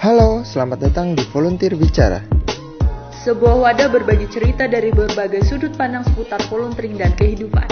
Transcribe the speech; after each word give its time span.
Halo, 0.00 0.40
selamat 0.48 0.88
datang 0.88 1.12
di 1.12 1.20
Volunteer 1.28 1.76
Bicara. 1.76 2.24
Sebuah 3.20 3.60
wadah 3.60 3.92
berbagi 3.92 4.32
cerita 4.32 4.64
dari 4.64 4.88
berbagai 4.88 5.44
sudut 5.44 5.76
pandang 5.76 6.00
seputar 6.08 6.40
volunteering 6.48 6.96
dan 6.96 7.12
kehidupan. 7.20 7.68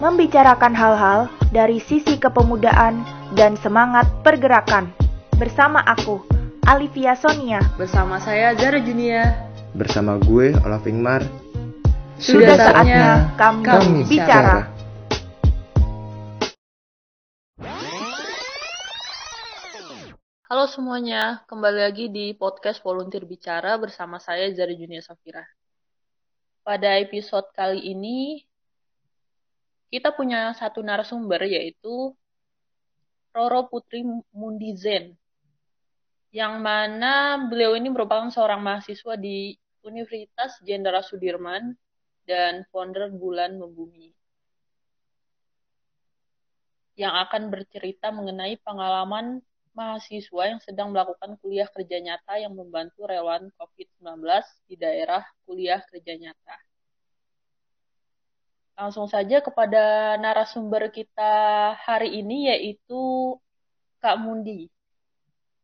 Membicarakan 0.00 0.72
hal-hal 0.72 1.28
dari 1.52 1.76
sisi 1.76 2.16
kepemudaan 2.16 3.04
dan 3.36 3.60
semangat 3.60 4.08
pergerakan. 4.24 4.88
Bersama 5.36 5.84
aku, 5.84 6.24
Alivia 6.64 7.12
Sonia. 7.12 7.60
Bersama 7.76 8.24
saya 8.24 8.56
Zara 8.56 8.80
Junia. 8.80 9.36
Bersama 9.76 10.16
gue, 10.16 10.56
Olaf 10.64 10.88
Ingmar. 10.88 11.28
Sudah 12.16 12.56
saatnya 12.56 13.36
kami, 13.36 13.68
Kami 13.68 14.00
bicara. 14.08 14.64
bicara. 14.64 14.75
Halo 20.46 20.70
semuanya, 20.70 21.42
kembali 21.50 21.90
lagi 21.90 22.06
di 22.06 22.30
podcast 22.30 22.78
Volunteer 22.78 23.26
Bicara 23.26 23.74
bersama 23.82 24.22
saya 24.22 24.46
Zara 24.54 24.70
Junia 24.78 25.02
Safira. 25.02 25.42
Pada 26.62 27.02
episode 27.02 27.50
kali 27.50 27.82
ini, 27.82 28.46
kita 29.90 30.14
punya 30.14 30.54
satu 30.54 30.86
narasumber 30.86 31.50
yaitu 31.50 32.14
Roro 33.34 33.66
Putri 33.66 34.06
Mundizen, 34.30 35.18
yang 36.30 36.62
mana 36.62 37.42
beliau 37.50 37.74
ini 37.74 37.90
merupakan 37.90 38.30
seorang 38.30 38.62
mahasiswa 38.62 39.18
di 39.18 39.50
Universitas 39.82 40.62
Jenderal 40.62 41.02
Sudirman 41.02 41.74
dan 42.22 42.62
founder 42.70 43.10
Bulan 43.10 43.58
Membumi 43.58 44.14
yang 46.94 47.18
akan 47.18 47.50
bercerita 47.50 48.14
mengenai 48.14 48.54
pengalaman 48.62 49.42
mahasiswa 49.76 50.42
yang 50.56 50.60
sedang 50.64 50.88
melakukan 50.88 51.36
kuliah 51.44 51.68
kerja 51.68 52.00
nyata 52.00 52.40
yang 52.40 52.56
membantu 52.56 53.04
relawan 53.04 53.52
COVID-19 53.60 54.24
di 54.64 54.74
daerah 54.80 55.20
kuliah 55.44 55.84
kerja 55.92 56.16
nyata. 56.16 56.56
Langsung 58.76 59.04
saja 59.04 59.44
kepada 59.44 60.16
narasumber 60.16 60.88
kita 60.88 61.76
hari 61.84 62.24
ini 62.24 62.48
yaitu 62.48 63.36
Kak 64.00 64.16
Mundi. 64.16 64.72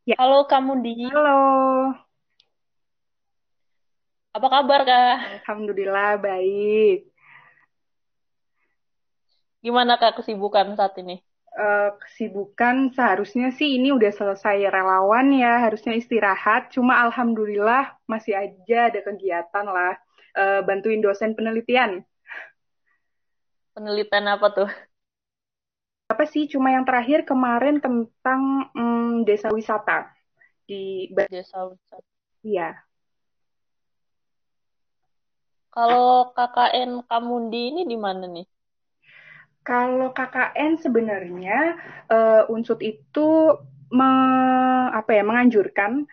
Ya. 0.05 0.21
Halo 0.21 0.45
Kak 0.45 0.61
Mundi, 0.61 1.09
Halo, 1.09 1.97
apa 4.33 4.47
kabar 4.49 4.81
Kak? 4.85 5.17
Alhamdulillah 5.45 6.21
baik. 6.21 7.09
Gimana 9.65 10.01
Kak 10.01 10.21
kesibukan 10.21 10.73
saat 10.77 10.97
ini? 11.01 11.21
Eh, 11.59 11.91
kesibukan 12.01 12.95
seharusnya 12.97 13.53
sih 13.53 13.77
ini 13.77 13.93
udah 13.93 14.13
selesai 14.13 14.69
relawan 14.73 15.33
ya, 15.35 15.65
harusnya 15.65 15.93
istirahat. 15.97 16.73
Cuma 16.75 17.05
alhamdulillah 17.05 17.97
masih 18.09 18.37
aja 18.37 18.89
ada 18.89 19.01
kegiatan 19.05 19.67
lah, 19.67 19.95
Eh, 20.33 20.61
bantuin 20.65 21.05
dosen 21.05 21.37
penelitian. 21.37 22.01
Penelitian 23.77 24.27
apa 24.33 24.47
tuh? 24.49 24.69
Apa 26.09 26.25
sih? 26.25 26.49
Cuma 26.49 26.73
yang 26.73 26.89
terakhir 26.89 27.29
kemarin 27.29 27.85
tentang 27.85 28.73
mm, 28.73 29.29
desa 29.29 29.53
wisata 29.53 30.09
di 30.65 31.13
Desa 31.29 31.69
wisata. 31.69 32.09
Iya. 32.41 32.81
Kalau 35.73 36.33
KKN 36.37 37.05
Kamundi 37.09 37.77
ini 37.77 37.83
di 37.85 37.97
mana 37.97 38.25
nih? 38.29 38.45
Kalau 39.63 40.11
KKN 40.11 40.79
sebenarnya 40.83 41.79
eh, 42.11 42.43
Unsut 42.51 42.83
itu 42.83 43.59
me- 43.95 44.91
apa 44.91 45.11
ya 45.15 45.23
menganjurkan 45.23 46.07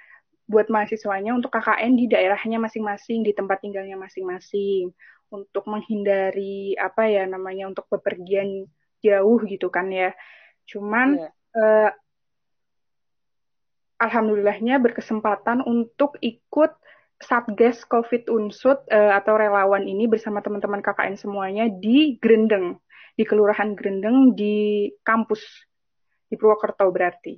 buat 0.49 0.65
mahasiswanya 0.69 1.37
untuk 1.37 1.53
KKN 1.53 1.93
di 1.93 2.05
daerahnya 2.09 2.57
masing-masing, 2.57 3.21
di 3.21 3.37
tempat 3.37 3.61
tinggalnya 3.61 3.97
masing-masing, 3.97 4.89
untuk 5.29 5.69
menghindari 5.69 6.73
apa 6.73 7.05
ya 7.05 7.29
namanya 7.29 7.69
untuk 7.69 7.85
bepergian 7.89 8.65
jauh 9.05 9.39
gitu 9.45 9.69
kan 9.69 9.93
ya. 9.93 10.13
Cuman 10.65 11.21
Iya. 11.21 11.29
eh, 11.53 11.91
alhamdulillahnya 13.99 14.81
berkesempatan 14.81 15.61
untuk 15.65 16.17
ikut 16.23 16.73
Satgas 17.19 17.83
COVID 17.83 18.31
Unsut 18.31 18.87
eh, 18.87 19.11
atau 19.11 19.35
relawan 19.35 19.83
ini 19.83 20.07
bersama 20.07 20.39
teman-teman 20.39 20.79
KKN 20.79 21.19
semuanya 21.19 21.67
di 21.67 22.15
Grendeng, 22.15 22.79
di 23.19 23.27
Kelurahan 23.27 23.75
Grendeng 23.75 24.31
di 24.31 24.87
kampus 25.03 25.43
di 26.23 26.39
Purwokerto 26.39 26.87
berarti. 26.87 27.35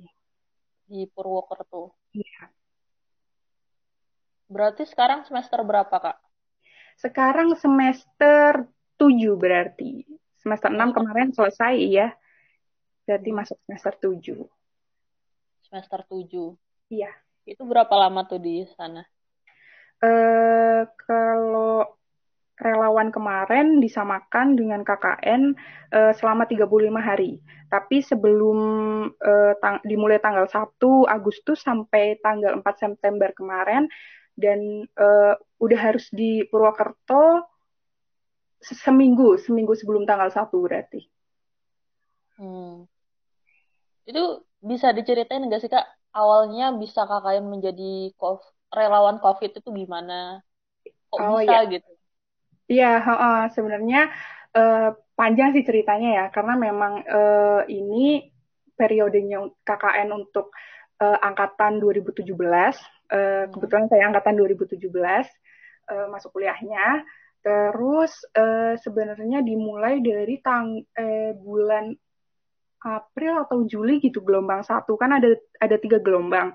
di 0.86 1.08
Purwokerto. 1.08 1.96
Iya. 2.12 2.52
Berarti 4.44 4.84
sekarang 4.84 5.24
semester 5.24 5.64
berapa, 5.64 5.88
Kak? 5.96 6.20
Sekarang 7.00 7.56
semester 7.56 8.68
7 9.00 9.32
berarti. 9.34 10.04
Semester 10.36 10.68
6 10.68 10.76
Oh. 10.76 10.92
kemarin 10.92 11.32
selesai 11.32 11.74
ya. 11.88 12.12
Berarti 13.08 13.30
masuk 13.32 13.56
semester 13.64 13.96
7. 13.96 14.44
Semester 15.64 16.04
7. 16.04 16.60
Iya. 16.92 17.08
Itu 17.48 17.64
berapa 17.64 17.96
lama 17.96 18.28
tuh 18.28 18.38
di 18.38 18.68
sana? 18.76 19.00
Eh 20.04 20.84
kalau 21.08 21.88
relawan 22.62 23.10
kemarin 23.10 23.82
disamakan 23.82 24.54
dengan 24.54 24.86
KKN 24.86 25.52
eh, 25.92 26.12
selama 26.16 26.46
35 26.46 27.02
hari. 27.02 27.42
Tapi 27.68 28.00
sebelum 28.00 28.58
eh, 29.18 29.52
tang- 29.58 29.82
dimulai 29.82 30.22
tanggal 30.22 30.46
1 30.46 31.04
Agustus 31.04 31.60
sampai 31.60 32.22
tanggal 32.22 32.62
4 32.62 32.76
September 32.78 33.34
kemarin 33.34 33.90
dan 34.38 34.86
eh, 34.86 35.34
udah 35.60 35.78
harus 35.78 36.08
di 36.14 36.46
Purwokerto 36.48 37.44
se- 38.62 38.78
seminggu, 38.78 39.36
seminggu 39.42 39.74
sebelum 39.76 40.06
tanggal 40.08 40.30
1 40.30 40.56
berarti. 40.62 41.02
Hmm. 42.40 42.88
Itu 44.08 44.42
bisa 44.62 44.90
diceritain 44.94 45.42
nggak 45.46 45.62
sih, 45.62 45.70
Kak? 45.70 45.86
Awalnya 46.12 46.76
bisa 46.76 47.04
KKN 47.04 47.46
menjadi 47.48 48.12
relawan 48.72 49.20
COVID 49.20 49.50
itu 49.60 49.68
gimana? 49.68 50.40
Kok 51.12 51.18
Oh, 51.20 51.40
bisa 51.44 51.60
gitu? 51.68 51.91
Iya, 52.72 52.86
heeh, 53.06 53.38
sebenarnya 53.54 54.00
eh, 54.56 54.88
panjang 55.18 55.48
sih 55.54 55.64
ceritanya 55.68 56.08
ya, 56.18 56.24
karena 56.34 56.54
memang 56.66 56.92
eh, 57.04 57.60
ini 57.78 58.04
periodenya 58.78 59.38
KKN 59.68 60.08
untuk 60.20 60.46
eh, 61.02 61.18
angkatan 61.28 61.72
2017. 61.82 62.76
Eh, 63.12 63.44
Hmm. 63.44 63.50
kebetulan 63.52 63.86
saya 63.92 64.04
angkatan 64.08 64.34
2017 64.40 65.26
eh, 65.92 66.06
masuk 66.12 66.30
kuliahnya. 66.34 67.04
Terus 67.44 68.12
eh, 68.42 68.74
sebenarnya 68.84 69.38
dimulai 69.44 69.94
dari 70.00 70.36
tang 70.46 70.66
eh, 70.96 71.32
bulan 71.36 71.92
April 72.82 73.34
atau 73.46 73.62
Juli 73.70 74.02
gitu 74.02 74.22
gelombang 74.26 74.62
satu 74.66 74.98
kan 74.98 75.14
ada 75.18 75.30
ada 75.62 75.76
tiga 75.78 76.02
gelombang 76.02 76.50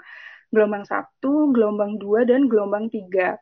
gelombang 0.52 0.84
satu 0.84 1.56
gelombang 1.56 1.96
dua 2.04 2.28
dan 2.28 2.52
gelombang 2.52 2.92
tiga 2.92 3.40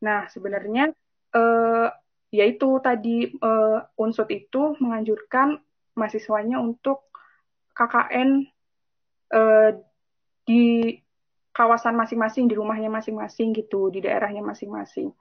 nah 0.00 0.24
sebenarnya 0.32 0.92
eh, 1.36 1.88
yaitu 2.32 2.80
tadi 2.80 3.28
eh, 3.28 3.78
unsut 4.00 4.26
itu 4.32 4.74
menganjurkan 4.80 5.60
mahasiswanya 5.92 6.56
untuk 6.58 7.12
KKN 7.76 8.48
eh, 9.36 9.70
di 10.48 10.96
kawasan 11.52 11.92
masing-masing 11.94 12.48
di 12.48 12.56
rumahnya 12.56 12.88
masing-masing 12.88 13.52
gitu 13.52 13.92
di 13.92 14.00
daerahnya 14.00 14.40
masing-masing. 14.40 15.12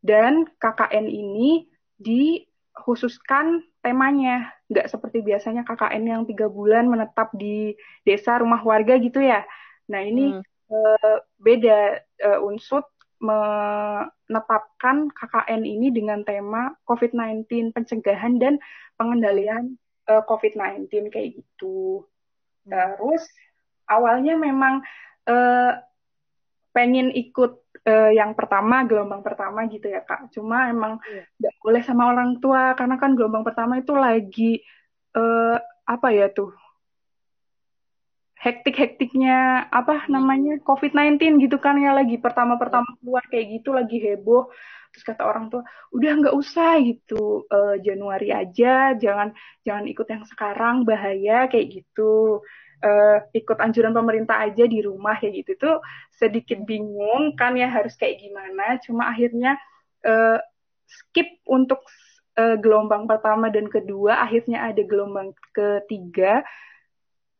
Dan 0.00 0.48
KKN 0.56 1.06
ini 1.06 1.68
dikhususkan 2.00 3.60
temanya. 3.84 4.56
Nggak 4.72 4.88
seperti 4.88 5.20
biasanya 5.20 5.68
KKN 5.68 6.04
yang 6.08 6.22
tiga 6.24 6.48
bulan 6.48 6.88
menetap 6.88 7.36
di 7.36 7.76
desa 8.08 8.40
rumah 8.40 8.64
warga 8.64 8.96
gitu 8.96 9.20
ya. 9.20 9.44
Nah 9.92 10.00
ini 10.00 10.32
Hmm. 10.32 10.42
eh, 10.72 11.18
beda 11.36 12.00
eh, 12.00 12.40
unsut 12.40 12.88
menetapkan 13.18 15.10
KKN 15.10 15.62
ini 15.66 15.90
dengan 15.90 16.22
tema 16.22 16.70
COVID-19 16.86 17.74
pencegahan 17.74 18.38
dan 18.38 18.62
pengendalian 18.94 19.74
eh, 20.06 20.22
COVID-19 20.24 21.10
kayak 21.10 21.38
gitu. 21.38 22.06
Terus 22.68 23.22
awalnya 23.86 24.38
memang 24.38 24.82
eh, 25.26 25.72
pengen 26.70 27.10
ikut 27.10 27.58
eh, 27.82 28.14
yang 28.14 28.38
pertama 28.38 28.86
gelombang 28.86 29.24
pertama 29.24 29.66
gitu 29.66 29.90
ya 29.90 30.04
Kak. 30.04 30.30
Cuma 30.30 30.70
emang 30.70 31.02
Iya. 31.08 31.22
nggak 31.42 31.54
boleh 31.64 31.82
sama 31.82 32.12
orang 32.12 32.38
tua 32.38 32.76
karena 32.78 32.96
kan 33.00 33.18
gelombang 33.18 33.42
pertama 33.42 33.80
itu 33.80 33.92
lagi 33.98 34.62
eh, 35.16 35.56
apa 35.88 36.08
ya 36.12 36.28
tuh 36.30 36.52
hektik-hektiknya 38.38 39.66
apa 39.68 40.06
Hmm. 40.06 40.14
namanya 40.14 40.62
COVID-19 40.62 41.42
gitu 41.42 41.58
kan 41.58 41.74
ya 41.82 41.90
lagi 41.90 42.16
pertama-pertama 42.22 42.86
keluar 43.02 43.26
kayak 43.26 43.58
gitu 43.58 43.74
lagi 43.74 43.98
heboh. 43.98 44.46
Terus 44.94 45.04
kata 45.04 45.22
orang 45.26 45.50
tua 45.52 45.62
udah 45.92 46.12
nggak 46.22 46.36
usah 46.38 46.78
gitu. 46.80 47.44
Eh, 47.50 47.76
Januari 47.82 48.30
aja 48.32 48.94
jangan 48.94 49.34
jangan 49.66 49.84
ikut 49.90 50.06
yang 50.06 50.24
sekarang 50.24 50.86
bahaya 50.86 51.50
kayak 51.50 51.82
gitu. 51.82 52.42
Uh, 52.78 53.18
ikut 53.34 53.58
anjuran 53.58 53.90
pemerintah 53.90 54.38
aja 54.38 54.62
di 54.62 54.78
rumah 54.86 55.18
kayak 55.18 55.42
gitu. 55.42 55.58
Tuh 55.58 55.76
sedikit 56.14 56.62
bingung 56.62 57.34
kan 57.34 57.58
ya 57.58 57.66
harus 57.66 57.98
kayak 57.98 58.22
gimana. 58.22 58.78
Cuma 58.86 59.10
akhirnya 59.10 59.58
uh, 60.06 60.38
skip 60.86 61.42
untuk 61.42 61.82
uh, 62.38 62.54
gelombang 62.54 63.10
pertama 63.10 63.50
dan 63.50 63.66
kedua. 63.66 64.22
Akhirnya 64.22 64.62
ada 64.70 64.78
gelombang 64.86 65.34
ketiga 65.50 66.46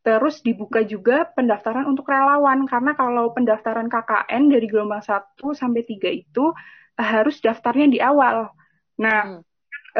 terus 0.08 0.40
dibuka 0.40 0.81
juga 0.81 1.28
pendaftaran 1.37 1.84
untuk 1.84 2.08
relawan 2.08 2.64
karena 2.64 2.96
kalau 2.96 3.28
pendaftaran 3.37 3.93
KKN 3.93 4.49
dari 4.49 4.64
gelombang 4.64 5.05
1 5.05 5.37
sampai 5.52 5.84
3 5.84 6.08
itu 6.08 6.49
harus 6.96 7.37
daftarnya 7.44 7.93
di 7.93 8.00
awal. 8.00 8.49
Nah, 8.96 9.37
hmm. 9.37 9.40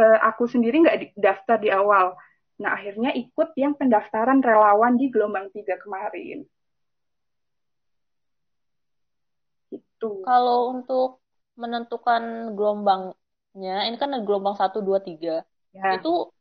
uh, 0.01 0.19
aku 0.25 0.49
sendiri 0.49 0.81
nggak 0.81 1.13
daftar 1.13 1.61
di 1.61 1.69
awal. 1.69 2.17
Nah, 2.57 2.73
akhirnya 2.73 3.13
ikut 3.13 3.53
yang 3.61 3.77
pendaftaran 3.77 4.41
relawan 4.41 4.97
di 4.97 5.13
gelombang 5.13 5.53
3 5.53 5.77
kemarin. 5.77 6.49
Itu. 9.69 10.25
Kalau 10.25 10.73
untuk 10.73 11.21
menentukan 11.61 12.57
gelombangnya, 12.57 13.85
ini 13.93 14.01
kan 14.01 14.17
ada 14.17 14.25
gelombang 14.25 14.57
1, 14.57 14.81
2, 14.81 15.05
3. 15.05 15.45
Ya. 15.77 16.01
Itu 16.01 16.33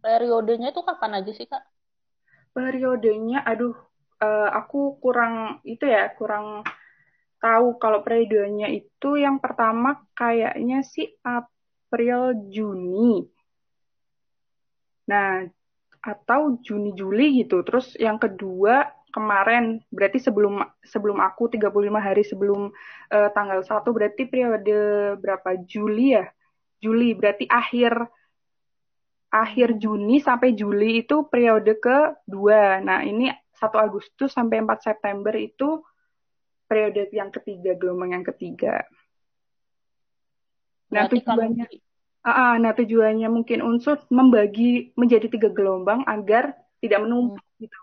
periodenya 0.00 0.72
itu 0.72 0.80
kapan 0.80 1.20
aja 1.20 1.36
sih, 1.36 1.44
Kak? 1.44 1.75
Periodenya, 2.56 3.44
aduh, 3.44 3.76
uh, 4.24 4.48
aku 4.56 4.96
kurang, 4.96 5.60
itu 5.68 5.84
ya, 5.84 6.08
kurang 6.16 6.64
tahu 7.36 7.76
kalau 7.76 8.00
periodenya 8.00 8.72
itu 8.72 9.20
yang 9.20 9.36
pertama 9.36 10.00
kayaknya 10.16 10.80
sih 10.80 11.12
April 11.20 12.48
Juni. 12.48 13.28
Nah, 15.06 15.44
atau 16.06 16.58
Juni 16.62 16.94
Juli 16.94 17.42
gitu. 17.42 17.66
Terus 17.66 17.98
yang 17.98 18.16
kedua 18.22 18.86
kemarin 19.10 19.82
berarti 19.90 20.22
sebelum 20.22 20.62
sebelum 20.86 21.18
aku 21.18 21.50
35 21.50 21.66
hari 21.98 22.22
sebelum 22.22 22.70
uh, 23.10 23.28
tanggal 23.34 23.64
1 23.64 23.82
berarti 23.90 24.22
periode 24.30 24.78
berapa 25.18 25.58
Juli 25.66 26.14
ya? 26.14 26.26
Juli 26.78 27.16
berarti 27.16 27.50
akhir 27.50 28.06
akhir 29.42 29.76
Juni 29.76 30.22
sampai 30.22 30.56
Juli 30.56 31.04
itu 31.04 31.28
periode 31.28 31.76
kedua. 31.76 32.80
Nah, 32.80 33.04
ini 33.04 33.28
1 33.28 33.76
Agustus 33.76 34.32
sampai 34.32 34.64
4 34.64 34.80
September 34.80 35.34
itu 35.36 35.84
periode 36.66 37.08
yang 37.12 37.28
ketiga, 37.28 37.76
gelombang 37.76 38.16
yang 38.16 38.24
ketiga. 38.26 38.84
Nah, 40.92 41.06
berarti 41.06 41.20
tujuannya 41.22 41.66
Uh, 42.26 42.58
nah 42.58 42.74
tujuannya 42.74 43.30
mungkin 43.30 43.62
unsur 43.62 44.02
membagi 44.10 44.90
menjadi 44.98 45.30
tiga 45.30 45.46
gelombang 45.54 46.02
agar 46.10 46.58
tidak 46.82 47.06
menumpuk 47.06 47.38
hmm. 47.38 47.62
gitu. 47.62 47.82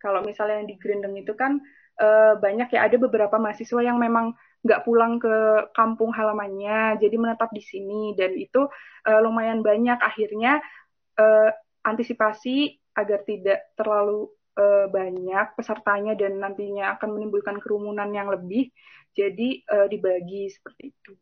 Kalau 0.00 0.24
misalnya 0.24 0.64
yang 0.64 0.68
di 0.72 0.80
Grendeng 0.80 1.12
itu 1.12 1.36
kan 1.36 1.60
uh, 2.00 2.40
banyak 2.40 2.72
ya 2.72 2.88
ada 2.88 2.96
beberapa 2.96 3.36
mahasiswa 3.36 3.84
yang 3.84 4.00
memang 4.00 4.32
nggak 4.64 4.88
pulang 4.88 5.20
ke 5.20 5.68
kampung 5.76 6.08
halamannya, 6.08 6.96
jadi 7.04 7.12
menetap 7.20 7.52
di 7.52 7.60
sini 7.60 8.16
dan 8.16 8.32
itu 8.32 8.64
uh, 9.04 9.20
lumayan 9.20 9.60
banyak. 9.60 10.00
Akhirnya 10.00 10.64
uh, 11.18 11.50
antisipasi 11.82 12.78
agar 12.94 13.24
tidak 13.24 13.72
terlalu 13.74 14.28
uh, 14.56 14.86
banyak 14.88 15.56
pesertanya 15.56 16.12
dan 16.14 16.38
nantinya 16.38 16.96
akan 16.96 17.16
menimbulkan 17.16 17.58
kerumunan 17.58 18.08
yang 18.12 18.28
lebih, 18.28 18.68
jadi 19.16 19.64
uh, 19.68 19.86
dibagi 19.88 20.52
seperti 20.52 20.92
itu. 20.92 21.12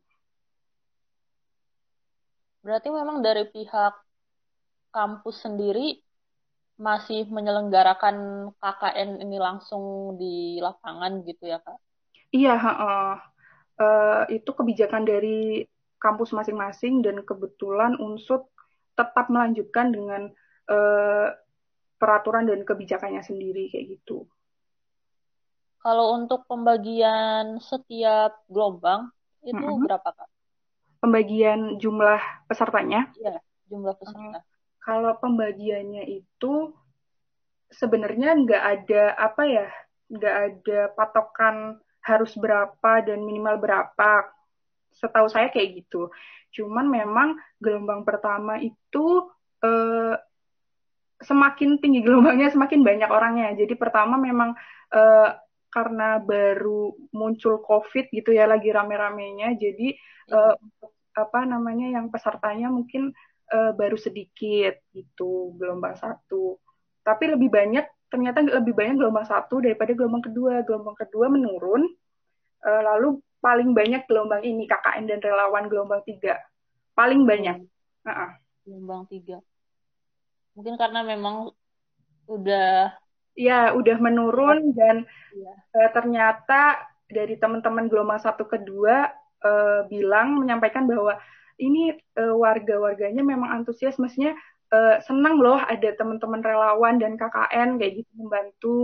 Berarti 2.61 2.89
memang 2.93 3.25
dari 3.25 3.49
pihak 3.49 3.95
kampus 4.93 5.47
sendiri 5.49 5.97
masih 6.81 7.29
menyelenggarakan 7.29 8.49
KKN 8.57 9.21
ini 9.21 9.37
langsung 9.37 10.17
di 10.17 10.57
lapangan 10.61 11.21
gitu 11.25 11.45
ya 11.49 11.61
kak? 11.61 11.79
Iya, 12.33 12.57
uh, 12.57 13.17
uh, 13.81 14.23
itu 14.33 14.51
kebijakan 14.53 15.05
dari 15.05 15.65
kampus 16.01 16.33
masing-masing 16.33 17.05
dan 17.05 17.21
kebetulan 17.25 18.01
unsut 18.01 18.49
tetap 19.01 19.33
melanjutkan 19.33 19.89
dengan 19.89 20.29
uh, 20.69 21.29
peraturan 21.97 22.45
dan 22.45 22.61
kebijakannya 22.69 23.25
sendiri 23.25 23.73
kayak 23.73 23.97
gitu. 23.97 24.29
Kalau 25.81 26.13
untuk 26.13 26.45
pembagian 26.45 27.57
setiap 27.65 28.45
gelombang 28.53 29.09
itu 29.41 29.57
mm 29.57 29.65
-hmm. 29.65 29.85
berapa 29.89 30.09
kak? 30.13 30.29
pembagian 31.01 31.81
jumlah 31.81 32.21
pesertanya? 32.47 33.09
Iya, 33.17 33.41
jumlah 33.73 33.97
peserta. 33.97 34.45
kalau 34.81 35.13
pembagiannya 35.21 36.09
itu 36.09 36.73
sebenarnya 37.69 38.37
nggak 38.45 38.65
ada 38.65 39.03
apa 39.17 39.43
ya, 39.45 39.69
nggak 40.09 40.37
ada 40.49 40.81
patokan 40.97 41.57
harus 42.01 42.33
berapa 42.37 42.93
dan 43.05 43.25
minimal 43.25 43.61
berapa. 43.61 44.29
Setahu 44.95 45.27
saya 45.31 45.49
kayak 45.49 45.85
gitu. 45.85 46.11
Cuman 46.55 46.91
memang 46.91 47.39
gelombang 47.63 48.03
pertama 48.03 48.59
itu 48.59 49.07
eh, 49.63 50.15
semakin 51.21 51.79
tinggi 51.79 52.01
gelombangnya 52.07 52.51
semakin 52.51 52.81
banyak 52.83 53.11
orangnya. 53.11 53.49
Jadi 53.55 53.75
pertama 53.79 54.19
memang 54.19 54.55
eh, 54.91 55.31
karena 55.71 56.19
baru 56.19 56.91
muncul 57.15 57.63
COVID 57.63 58.11
gitu 58.11 58.35
ya 58.35 58.51
lagi 58.51 58.75
rame-ramenya, 58.75 59.55
jadi 59.55 59.95
uh, 60.35 60.55
apa 61.15 61.41
namanya 61.47 61.95
yang 61.95 62.11
pesertanya 62.11 62.67
mungkin 62.71 63.15
uh, 63.55 63.73
baru 63.75 63.95
sedikit 63.95 64.83
gitu 64.91 65.55
gelombang 65.55 65.95
satu. 65.95 66.59
Tapi 67.07 67.25
lebih 67.39 67.49
banyak 67.49 67.87
ternyata 68.11 68.43
lebih 68.43 68.75
banyak 68.75 68.99
gelombang 68.99 69.27
satu 69.31 69.63
daripada 69.63 69.95
gelombang 69.95 70.27
kedua. 70.27 70.67
Gelombang 70.67 70.99
kedua 70.99 71.27
menurun, 71.31 71.87
uh, 72.67 72.83
lalu 72.95 73.23
paling 73.41 73.73
banyak 73.73 74.05
gelombang 74.05 74.45
ini 74.45 74.69
KKN 74.69 75.05
dan 75.09 75.19
relawan 75.25 75.67
gelombang 75.67 76.05
tiga 76.05 76.37
paling 76.95 77.25
banyak. 77.25 77.65
Uh 78.05 78.11
-uh. 78.11 78.31
Gelombang 78.69 79.09
tiga. 79.09 79.41
Mungkin 80.53 80.77
karena 80.77 81.01
memang 81.01 81.49
udah 82.29 82.93
ya 83.35 83.73
udah 83.73 83.97
menurun 83.97 84.77
dan 84.77 85.09
ya. 85.33 85.55
uh, 85.81 85.91
ternyata 85.97 86.85
dari 87.09 87.41
teman-teman 87.41 87.91
gelombang 87.91 88.21
satu 88.21 88.47
kedua 88.47 89.09
uh, 89.43 89.81
bilang 89.89 90.39
menyampaikan 90.39 90.87
bahwa 90.87 91.17
ini 91.61 91.93
uh, 92.17 92.37
warga-warganya 92.37 93.21
memang 93.21 93.53
antusias, 93.53 94.01
maksudnya 94.01 94.33
uh, 94.73 94.97
senang 95.05 95.37
loh 95.41 95.61
ada 95.61 95.93
teman-teman 95.93 96.41
relawan 96.41 96.97
dan 96.97 97.21
KKN 97.21 97.77
kayak 97.77 97.93
gitu 98.01 98.13
membantu 98.17 98.79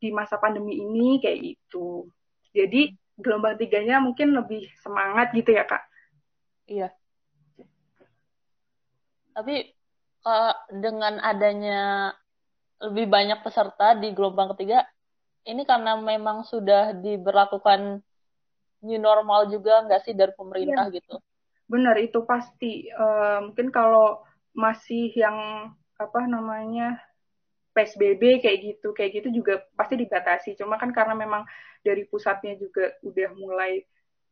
di 0.00 0.08
masa 0.14 0.40
pandemi 0.40 0.80
ini 0.80 1.20
kayak 1.20 1.38
gitu. 1.40 2.08
Jadi 2.52 2.92
gelombang 3.20 3.60
tiganya 3.60 4.00
mungkin 4.00 4.32
lebih 4.32 4.68
semangat 4.80 5.32
gitu 5.36 5.52
ya 5.52 5.64
kak? 5.68 5.82
Iya. 6.68 6.88
Tapi 9.32 9.72
uh, 10.24 10.54
dengan 10.72 11.20
adanya 11.20 12.12
lebih 12.82 13.06
banyak 13.06 13.40
peserta 13.46 13.94
di 13.94 14.10
gelombang 14.10 14.52
ketiga 14.56 14.82
ini 15.46 15.62
karena 15.66 15.98
memang 15.98 16.46
sudah 16.46 16.94
diberlakukan 16.94 18.02
new 18.82 18.98
normal 18.98 19.46
juga 19.50 19.86
nggak 19.86 20.02
sih 20.02 20.14
dari 20.14 20.34
pemerintah 20.34 20.90
ya. 20.90 20.98
gitu 20.98 21.16
benar 21.70 21.96
itu 22.02 22.26
pasti 22.26 22.90
uh, 22.90 23.48
mungkin 23.48 23.70
kalau 23.70 24.20
masih 24.52 25.14
yang 25.14 25.70
apa 25.96 26.20
namanya 26.26 26.98
PSBB 27.72 28.44
kayak 28.44 28.58
gitu 28.60 28.92
kayak 28.92 29.22
gitu 29.22 29.28
juga 29.42 29.64
pasti 29.76 29.96
dibatasi 29.96 30.56
cuma 30.56 30.76
kan 30.76 30.92
karena 30.92 31.16
memang 31.16 31.42
dari 31.80 32.04
pusatnya 32.06 32.56
juga 32.60 32.92
udah 33.02 33.28
mulai 33.34 33.82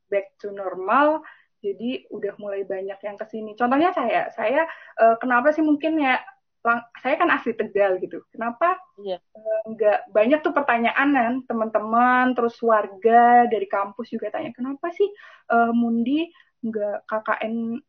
back 0.07 0.37
to 0.39 0.53
normal 0.53 1.25
jadi 1.61 2.09
udah 2.09 2.37
mulai 2.41 2.65
banyak 2.65 2.97
yang 3.01 3.17
ke 3.17 3.27
sini 3.29 3.53
contohnya 3.57 3.93
saya 3.93 4.29
saya 4.33 4.65
uh, 5.01 5.17
kenapa 5.21 5.53
sih 5.53 5.65
mungkin 5.65 6.01
ya 6.01 6.21
saya 7.01 7.17
kan 7.17 7.33
asli 7.33 7.57
Tegal 7.57 7.97
gitu. 8.05 8.21
Kenapa 8.29 8.77
iya. 9.01 9.17
Eh, 9.17 9.63
nggak 9.73 10.13
banyak 10.13 10.41
tuh 10.45 10.53
pertanyaan 10.53 11.09
kan 11.17 11.35
teman-teman, 11.49 12.37
terus 12.37 12.61
warga 12.61 13.49
dari 13.49 13.65
kampus 13.65 14.13
juga 14.13 14.29
tanya 14.29 14.53
kenapa 14.53 14.93
sih 14.93 15.09
uh, 15.51 15.73
Mundi 15.73 16.29
nggak 16.61 17.09
KKN 17.09 17.81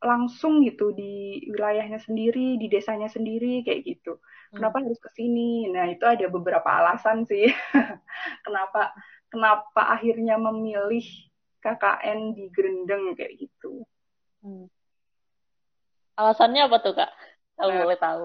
langsung 0.00 0.64
gitu 0.64 0.96
di 0.96 1.44
wilayahnya 1.52 2.00
sendiri, 2.00 2.56
di 2.56 2.66
desanya 2.72 3.08
sendiri 3.12 3.60
kayak 3.62 3.84
gitu. 3.84 4.16
Hmm. 4.16 4.56
Kenapa 4.56 4.80
harus 4.80 5.00
ke 5.00 5.10
sini? 5.12 5.68
Nah 5.68 5.92
itu 5.92 6.04
ada 6.08 6.26
beberapa 6.32 6.66
alasan 6.66 7.28
sih. 7.28 7.52
kenapa 8.44 8.96
kenapa 9.28 9.94
akhirnya 9.94 10.40
memilih 10.40 11.04
KKN 11.60 12.32
di 12.32 12.48
Grendeng 12.48 13.12
kayak 13.14 13.36
gitu. 13.36 13.84
Hmm. 14.40 14.66
Alasannya 16.16 16.68
apa 16.68 16.78
tuh 16.80 16.96
kak? 16.96 17.12
kalau 17.60 17.72
nah, 17.76 17.80
boleh 17.84 17.98
tahu 18.00 18.24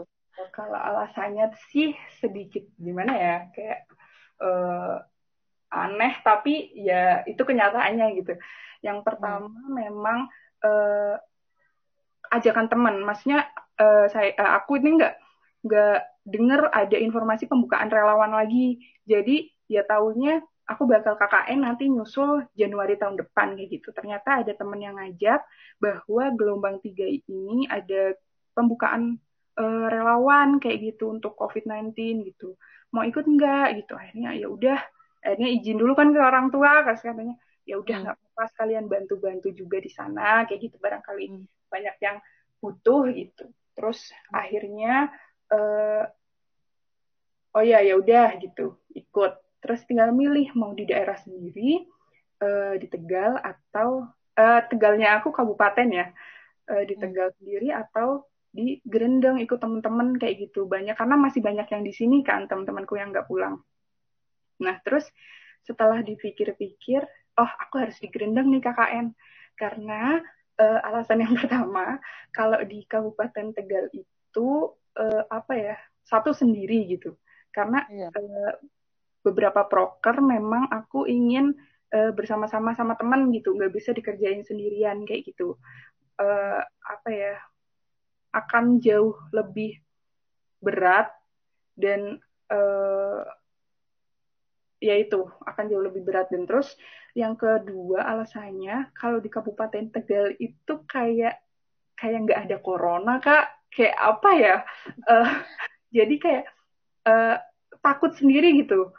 kalau 0.55 0.79
alasannya 0.79 1.51
sih 1.72 1.91
sedikit 2.24 2.63
gimana 2.79 3.12
ya 3.15 3.36
kayak 3.51 3.82
uh, 4.39 5.03
aneh 5.72 6.15
tapi 6.24 6.72
ya 6.75 7.27
itu 7.27 7.44
kenyataannya 7.44 8.08
gitu 8.24 8.34
yang 8.79 9.03
pertama 9.03 9.51
hmm. 9.51 9.75
memang 9.75 10.20
uh, 10.63 11.20
ajakan 12.32 12.67
teman 12.72 13.01
maksudnya 13.03 13.50
uh, 13.79 14.05
saya 14.10 14.34
uh, 14.39 14.62
aku 14.62 14.79
ini 14.79 15.01
nggak 15.01 15.15
nggak 15.65 15.98
denger 16.25 16.62
ada 16.74 16.98
informasi 16.98 17.46
pembukaan 17.50 17.89
relawan 17.89 18.34
lagi. 18.34 18.82
Jadi 19.05 19.50
ya 19.70 19.86
tahunya 19.86 20.41
aku 20.65 20.89
bakal 20.89 21.17
KKN 21.17 21.65
nanti 21.65 21.89
nyusul 21.89 22.50
Januari 22.58 22.98
tahun 22.98 23.17
depan 23.22 23.58
kayak 23.58 23.70
gitu. 23.70 23.89
Ternyata 23.94 24.41
ada 24.46 24.51
temen 24.53 24.82
yang 24.82 24.98
ngajak 24.98 25.46
bahwa 25.77 26.24
gelombang 26.34 26.77
tiga 26.82 27.05
ini 27.05 27.70
ada 27.70 28.17
pembukaan 28.58 29.22
uh, 29.58 29.88
relawan 29.89 30.58
kayak 30.58 30.94
gitu 30.94 31.13
untuk 31.13 31.38
COVID-19 31.38 31.94
gitu. 32.34 32.58
Mau 32.94 33.05
ikut 33.05 33.25
enggak 33.25 33.77
gitu. 33.86 33.94
Akhirnya 33.94 34.34
ya 34.34 34.48
udah, 34.50 34.79
akhirnya 35.22 35.50
izin 35.50 35.77
dulu 35.77 35.94
kan 35.94 36.10
ke 36.13 36.22
orang 36.22 36.50
tua 36.50 36.86
kasih 36.86 37.13
katanya 37.13 37.36
ya 37.65 37.82
udah 37.82 37.96
hmm. 37.98 38.03
nggak 38.05 38.15
hmm. 38.15 38.25
apa-apa 38.29 38.44
sekalian 38.53 38.86
bantu-bantu 38.86 39.50
juga 39.51 39.82
di 39.82 39.89
sana 39.89 40.46
kayak 40.46 40.70
gitu 40.70 40.77
barangkali 40.77 41.25
hmm. 41.34 41.46
Banyak 41.75 41.96
yang 42.00 42.17
butuh 42.63 43.12
gitu. 43.12 43.46
Terus 43.75 44.00
hmm. 44.08 44.32
akhirnya 44.32 44.94
uh, 45.51 46.03
oh 47.60 47.63
ya 47.63 47.84
ya 47.84 48.00
udah 48.00 48.39
gitu 48.39 48.79
ikut. 48.96 49.34
Terus 49.60 49.82
tinggal 49.84 50.15
milih 50.15 50.55
mau 50.55 50.72
di 50.72 50.88
daerah 50.88 51.20
sendiri 51.20 51.84
uh, 52.39 52.79
di 52.79 52.88
Tegal 52.88 53.36
atau 53.44 54.08
uh, 54.39 54.62
Tegalnya 54.72 55.20
aku 55.20 55.36
kabupaten 55.36 55.88
ya 55.91 56.08
uh, 56.72 56.84
di 56.84 56.96
Tegal 56.96 57.32
sendiri 57.39 57.72
atau 57.72 58.27
di 58.55 58.79
Gerendeng 58.88 59.44
ikut 59.44 59.60
teman-teman 59.60 60.15
kayak 60.15 60.48
gitu 60.48 60.63
banyak 60.63 60.96
karena 60.96 61.20
masih 61.20 61.44
banyak 61.44 61.67
yang 61.67 61.84
di 61.84 61.91
sini 61.91 62.24
kan 62.24 62.48
teman-temanku 62.48 62.96
yang 62.96 63.12
nggak 63.12 63.27
pulang 63.27 63.60
nah 64.63 64.79
terus 64.79 65.03
setelah 65.67 66.00
dipikir-pikir 66.00 67.03
oh 67.36 67.51
aku 67.60 67.84
harus 67.84 68.00
di 68.00 68.08
Gerendeng 68.08 68.48
nih 68.48 68.63
KKN 68.63 69.12
karena 69.60 70.24
uh, 70.60 70.80
alasan 70.88 71.24
yang 71.24 71.34
pertama 71.40 72.00
kalau 72.32 72.60
di 72.64 72.84
Kabupaten 72.88 73.56
Tegal 73.56 73.92
itu 73.94 74.50
uh, 75.00 75.24
apa 75.32 75.54
ya 75.56 75.76
satu 76.06 76.32
sendiri 76.32 76.86
gitu 76.92 77.18
karena 77.52 77.88
iya. 77.90 78.10
uh, 78.12 78.54
beberapa 79.26 79.66
proker 79.66 80.22
memang 80.22 80.70
aku 80.70 81.10
ingin 81.10 81.56
uh, 81.96 82.12
bersama-sama 82.14 82.78
sama 82.78 82.94
teman 83.00 83.34
gitu 83.34 83.58
nggak 83.58 83.74
bisa 83.74 83.90
dikerjain 83.96 84.46
sendirian 84.46 85.02
kayak 85.08 85.26
gitu 85.26 85.58
uh, 86.22 86.62
apa 86.64 87.10
ya 87.10 87.36
akan 88.36 88.84
jauh 88.84 89.16
lebih 89.32 89.80
berat 90.60 91.08
dan 91.80 92.20
uh, 92.52 93.24
ya 94.79 94.96
itu 95.00 95.27
akan 95.44 95.65
jauh 95.72 95.84
lebih 95.84 96.03
berat. 96.03 96.32
Dan 96.32 96.48
terus 96.48 96.74
yang 97.15 97.39
kedua 97.39 98.03
alasannya 98.03 98.91
kalau 98.96 99.24
di 99.24 99.29
Kabupaten 99.32 99.91
Tegal 99.91 100.36
itu 100.39 100.74
kayak 100.88 101.39
kayak 101.96 102.20
nggak 102.27 102.41
ada 102.50 102.58
corona 102.60 103.17
kak. 103.24 103.70
Kayak 103.72 103.96
apa 104.00 104.29
ya? 104.36 104.55
Uh, 105.08 105.29
jadi 105.98 106.15
kayak 106.20 106.44
uh, 107.08 107.36
takut 107.79 108.12
sendiri 108.15 108.55
gitu. 108.62 108.91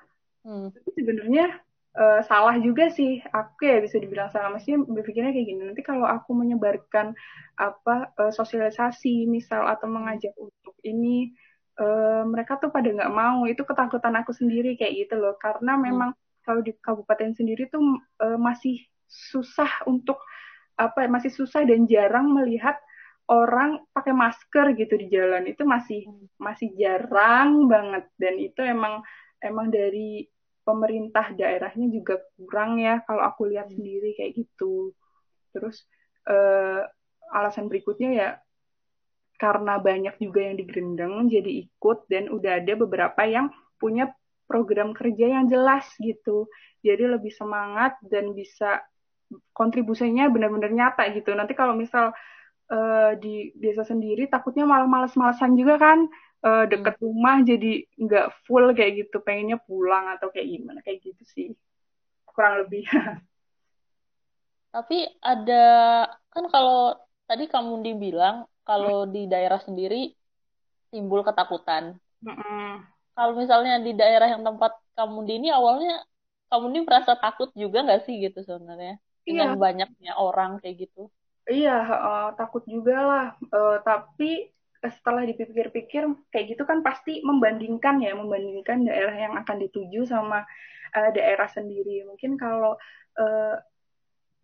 Hmm. 0.47 0.71
sebenarnya 0.95 1.59
uh, 1.99 2.21
salah 2.23 2.55
juga 2.63 2.87
sih. 2.93 3.19
Aku 3.35 3.67
ya 3.67 3.83
bisa 3.83 3.99
dibilang 3.99 4.31
salah. 4.31 4.55
Maksudnya 4.55 4.85
berpikirnya 4.87 5.35
kayak 5.35 5.47
gini 5.49 5.63
nanti 5.67 5.83
kalau 5.83 6.07
aku 6.07 6.37
menyebarkan 6.37 7.17
apa 7.57 8.15
uh, 8.15 8.31
sosialisasi 8.31 9.27
misal 9.27 9.67
atau 9.67 9.89
mengajak 9.91 10.37
untuk 10.39 10.77
ini 10.85 11.35
uh, 11.81 12.23
mereka 12.29 12.57
tuh 12.61 12.73
pada 12.73 12.89
nggak 12.89 13.13
mau 13.13 13.45
itu 13.45 13.63
ketakutan 13.63 14.15
aku 14.21 14.33
sendiri 14.33 14.77
kayak 14.77 15.07
gitu 15.07 15.15
loh 15.21 15.37
karena 15.41 15.77
hmm. 15.77 15.83
memang 15.83 16.11
hmm. 16.13 16.43
kalau 16.45 16.61
di 16.65 16.73
kabupaten 16.79 17.33
sendiri 17.37 17.69
tuh 17.69 17.81
uh, 18.23 18.39
masih 18.41 18.81
susah 19.07 19.87
untuk 19.87 20.19
apa 20.77 21.09
masih 21.09 21.33
susah 21.33 21.65
dan 21.65 21.89
jarang 21.89 22.29
melihat 22.33 22.77
orang 23.27 23.83
pakai 23.91 24.15
masker 24.15 24.77
gitu 24.79 24.95
di 25.01 25.11
jalan 25.11 25.49
itu 25.49 25.67
masih 25.67 26.07
hmm. 26.07 26.37
masih 26.39 26.71
jarang 26.79 27.67
banget 27.67 28.05
dan 28.21 28.35
itu 28.39 28.61
emang 28.63 29.03
emang 29.43 29.69
dari 29.73 30.27
pemerintah 30.67 31.31
daerahnya 31.31 31.87
juga 31.95 32.19
kurang 32.35 32.83
ya 32.83 32.99
kalau 33.07 33.23
aku 33.23 33.47
lihat 33.47 33.71
hmm. 33.71 33.77
sendiri 33.79 34.11
kayak 34.19 34.35
gitu. 34.35 34.91
Terus 35.55 35.87
uh, 36.27 36.83
alasan 37.31 37.71
berikutnya 37.71 38.11
ya 38.11 38.29
karena 39.37 39.77
banyak 39.77 40.17
juga 40.17 40.41
yang 40.45 40.57
digerendeng 40.57 41.29
jadi 41.29 41.69
ikut 41.69 42.09
dan 42.09 42.33
udah 42.33 42.65
ada 42.65 42.73
beberapa 42.77 43.23
yang 43.29 43.53
punya 43.77 44.09
program 44.49 44.97
kerja 44.97 45.37
yang 45.37 45.51
jelas 45.51 45.85
gitu. 46.01 46.49
Jadi 46.81 47.05
lebih 47.05 47.35
semangat 47.35 47.99
dan 48.01 48.33
bisa 48.33 48.81
kontribusinya 49.53 50.31
benar-benar 50.31 50.71
nyata 50.71 51.11
gitu. 51.13 51.35
Nanti 51.35 51.53
kalau 51.53 51.75
misal 51.75 52.15
uh, 52.71 53.13
di 53.19 53.51
desa 53.59 53.83
sendiri 53.83 54.31
takutnya 54.31 54.65
malah 54.65 54.89
males-malesan 54.89 55.59
juga 55.59 55.77
kan. 55.77 56.07
Uh, 56.47 56.69
deket 56.69 57.01
rumah 57.03 57.43
jadi 57.43 57.83
nggak 57.99 58.47
full 58.47 58.71
kayak 58.73 59.05
gitu. 59.05 59.19
Pengennya 59.21 59.59
pulang 59.67 60.15
atau 60.15 60.31
kayak 60.31 60.47
gimana 60.47 60.79
kayak 60.81 61.03
gitu 61.03 61.23
sih. 61.27 61.47
Kurang 62.25 62.65
lebih. 62.65 62.87
Tapi 64.77 65.09
ada 65.25 65.65
kan 66.31 66.45
kalau 66.53 66.95
tadi 67.27 67.51
kamu 67.51 67.83
dibilang 67.83 68.47
kalau 68.67 69.07
di 69.07 69.31
daerah 69.31 69.63
sendiri 69.63 70.11
timbul 70.91 71.23
ketakutan. 71.23 71.97
Mm 72.21 72.97
kalau 73.17 73.33
misalnya 73.33 73.81
di 73.81 73.97
daerah 73.97 74.29
yang 74.29 74.45
tempat 74.45 74.77
kamu 74.93 75.25
di 75.25 75.33
ini 75.41 75.49
awalnya 75.49 76.05
kamu 76.53 76.65
ini 76.69 76.81
merasa 76.85 77.17
takut 77.17 77.49
juga 77.57 77.81
nggak 77.81 78.05
sih 78.05 78.21
gitu 78.21 78.45
sebenarnya? 78.45 79.01
Dengan 79.25 79.57
iya. 79.57 79.59
banyaknya 79.59 80.13
orang 80.21 80.61
kayak 80.61 80.87
gitu. 80.87 81.09
Iya 81.49 81.81
uh, 81.81 82.29
takut 82.37 82.63
juga 82.69 82.97
lah. 83.01 83.27
Uh, 83.49 83.81
tapi 83.83 84.53
setelah 84.85 85.25
dipikir-pikir 85.25 86.05
kayak 86.29 86.47
gitu 86.55 86.63
kan 86.69 86.85
pasti 86.85 87.25
membandingkan 87.25 88.05
ya 88.05 88.13
membandingkan 88.13 88.85
daerah 88.85 89.17
yang 89.17 89.35
akan 89.41 89.65
dituju 89.65 90.05
sama 90.05 90.45
uh, 90.93 91.11
daerah 91.17 91.49
sendiri. 91.49 92.05
Mungkin 92.05 92.37
kalau 92.37 92.77
uh, 93.17 93.55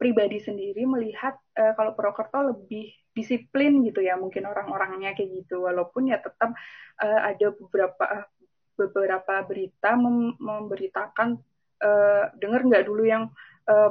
pribadi 0.02 0.42
sendiri 0.42 0.82
melihat 0.82 1.38
uh, 1.54 1.78
kalau 1.78 1.94
Purwokerto 1.94 2.50
lebih 2.50 2.90
disiplin 3.14 3.78
gitu 3.86 4.02
ya 4.02 4.18
mungkin 4.18 4.50
orang-orangnya 4.50 5.14
kayak 5.14 5.46
gitu 5.46 5.70
walaupun 5.70 6.10
ya 6.10 6.18
tetap 6.18 6.50
uh, 6.98 7.20
ada 7.22 7.54
beberapa 7.54 8.26
beberapa 8.74 9.34
berita 9.46 9.94
mem 9.94 10.34
memberitakan 10.42 11.38
uh, 11.84 12.24
dengar 12.34 12.66
nggak 12.66 12.86
dulu 12.90 13.06
yang 13.06 13.30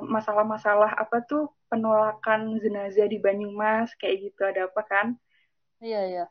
masalah-masalah 0.04 1.00
uh, 1.00 1.08
apa 1.08 1.24
tuh 1.24 1.48
penolakan 1.72 2.60
jenazah 2.60 3.08
di 3.08 3.24
Banyumas 3.24 3.96
kayak 3.96 4.28
gitu 4.28 4.42
ada 4.44 4.68
apa 4.68 4.84
kan 4.84 5.16
Iya, 5.82 6.02
iya. 6.08 6.26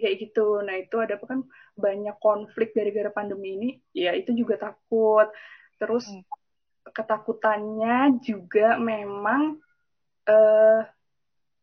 Kayak 0.00 0.16
gitu. 0.24 0.64
Nah, 0.64 0.80
itu 0.80 0.96
ada 0.96 1.20
apa 1.20 1.26
kan 1.28 1.40
banyak 1.76 2.16
konflik 2.18 2.72
gara-gara 2.72 3.12
pandemi 3.12 3.48
ini, 3.60 3.68
ya 3.92 4.16
itu 4.16 4.32
juga 4.32 4.56
takut. 4.56 5.28
Terus 5.76 6.08
hmm. 6.08 6.24
Ketakutannya 6.94 8.22
juga 8.22 8.78
memang 8.78 9.58
eh, 10.30 10.80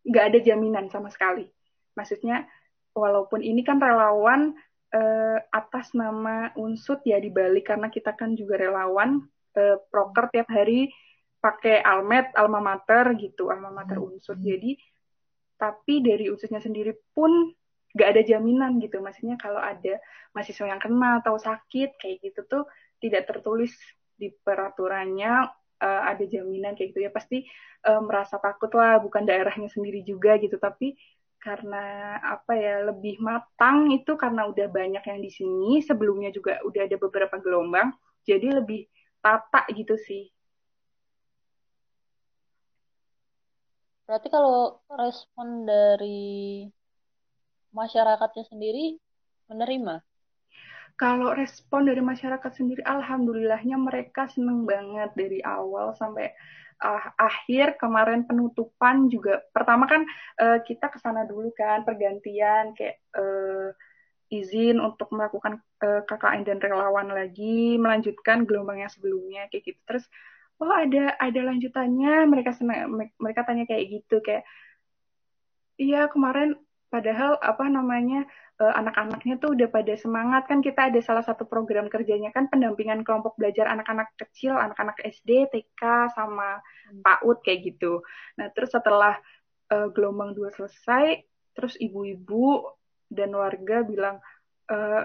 nggak 0.05 0.25
ada 0.33 0.39
jaminan 0.43 0.91
sama 0.91 1.07
sekali. 1.07 1.47
Maksudnya, 1.95 2.47
walaupun 2.95 3.39
ini 3.39 3.63
kan 3.63 3.79
relawan 3.79 4.55
uh, 4.91 5.39
atas 5.51 5.95
nama 5.95 6.51
unsut 6.59 7.03
ya 7.07 7.17
dibalik 7.19 7.71
karena 7.71 7.87
kita 7.87 8.15
kan 8.15 8.35
juga 8.35 8.59
relawan 8.59 9.23
uh, 9.55 9.77
proker 9.87 10.31
tiap 10.31 10.47
hari 10.51 10.91
pakai 11.41 11.81
almet 11.81 12.29
alma 12.37 12.61
mater 12.61 13.15
gitu 13.17 13.49
alma 13.49 13.73
mater 13.73 13.97
hmm. 13.97 14.07
unsut 14.13 14.37
jadi 14.37 14.77
tapi 15.57 16.01
dari 16.03 16.29
ususnya 16.29 16.61
sendiri 16.61 16.93
pun 17.13 17.53
gak 17.91 18.17
ada 18.17 18.21
jaminan 18.23 18.79
gitu 18.79 19.03
maksudnya 19.03 19.35
kalau 19.35 19.59
ada 19.59 19.99
mahasiswa 20.31 20.69
yang 20.69 20.81
kena 20.81 21.19
atau 21.19 21.35
sakit 21.35 21.99
kayak 21.99 22.23
gitu 22.23 22.41
tuh 22.47 22.63
tidak 23.03 23.27
tertulis 23.27 23.73
di 24.21 24.29
peraturannya 24.29 25.49
uh, 25.81 26.01
ada 26.05 26.21
jaminan 26.29 26.77
kayak 26.77 26.93
gitu 26.93 27.09
ya 27.09 27.11
pasti 27.11 27.41
uh, 27.89 28.01
merasa 28.05 28.37
takut 28.37 28.69
lah 28.77 29.01
bukan 29.01 29.25
daerahnya 29.25 29.73
sendiri 29.73 30.05
juga 30.05 30.37
gitu 30.37 30.61
tapi 30.61 30.93
karena 31.41 32.21
apa 32.21 32.53
ya 32.53 32.85
lebih 32.85 33.17
matang 33.17 33.89
itu 33.89 34.13
karena 34.13 34.45
udah 34.45 34.69
banyak 34.69 35.01
yang 35.01 35.19
di 35.25 35.33
sini 35.33 35.81
sebelumnya 35.81 36.29
juga 36.29 36.61
udah 36.61 36.85
ada 36.85 36.97
beberapa 37.01 37.41
gelombang 37.41 37.89
jadi 38.21 38.61
lebih 38.61 38.85
tata 39.25 39.65
gitu 39.73 39.97
sih 39.97 40.29
Berarti 44.11 44.27
kalau 44.27 44.83
respon 44.91 45.63
dari 45.63 46.67
masyarakatnya 47.71 48.43
sendiri 48.43 48.99
menerima? 49.47 50.03
Kalau 51.01 51.33
respon 51.33 51.89
dari 51.89 51.97
masyarakat 51.97 52.51
sendiri, 52.53 52.85
alhamdulillahnya 52.85 53.73
mereka 53.73 54.29
seneng 54.29 54.69
banget 54.69 55.09
dari 55.17 55.41
awal 55.41 55.97
sampai 55.97 56.29
uh, 56.77 57.09
akhir 57.17 57.81
kemarin 57.81 58.29
penutupan 58.29 59.09
juga. 59.09 59.41
Pertama 59.49 59.89
kan 59.89 60.05
uh, 60.37 60.61
kita 60.61 60.93
ke 60.93 61.01
sana 61.01 61.25
dulu 61.25 61.49
kan 61.57 61.81
pergantian 61.81 62.77
kayak 62.77 63.01
uh, 63.17 63.73
izin 64.29 64.77
untuk 64.77 65.09
melakukan 65.09 65.57
uh, 65.81 66.05
KKN 66.05 66.45
dan 66.45 66.57
relawan 66.61 67.09
lagi, 67.09 67.81
melanjutkan 67.81 68.45
gelombang 68.45 68.85
yang 68.85 68.93
sebelumnya 68.93 69.49
kayak 69.49 69.73
gitu. 69.73 69.81
Terus 69.89 70.05
oh 70.61 70.69
ada 70.69 71.17
ada 71.17 71.41
lanjutannya 71.49 72.29
mereka 72.29 72.53
senang 72.53 72.93
mereka 73.17 73.41
tanya 73.41 73.65
kayak 73.65 73.89
gitu 73.89 74.21
kayak 74.21 74.45
iya 75.81 76.05
kemarin 76.05 76.53
padahal 76.91 77.39
apa 77.39 77.65
namanya 77.71 78.27
uh, 78.59 78.73
anak-anaknya 78.75 79.39
tuh 79.39 79.55
udah 79.55 79.71
pada 79.71 79.95
semangat. 79.95 80.45
Kan 80.45 80.59
kita 80.59 80.91
ada 80.91 80.99
salah 80.99 81.23
satu 81.23 81.47
program 81.47 81.87
kerjanya 81.87 82.29
kan 82.35 82.51
pendampingan 82.51 83.07
kelompok 83.07 83.39
belajar 83.39 83.71
anak-anak 83.71 84.11
kecil 84.19 84.59
anak-anak 84.59 84.99
SD 85.01 85.47
TK 85.49 86.11
sama 86.13 86.59
hmm. 86.59 87.01
PAUD 87.01 87.37
kayak 87.41 87.59
gitu. 87.73 88.03
Nah 88.35 88.51
terus 88.51 88.75
setelah 88.75 89.15
uh, 89.71 89.87
gelombang 89.95 90.35
dua 90.35 90.51
selesai 90.51 91.23
terus 91.55 91.79
ibu-ibu 91.79 92.67
dan 93.07 93.31
warga 93.35 93.83
bilang 93.87 94.19
uh, 94.67 95.03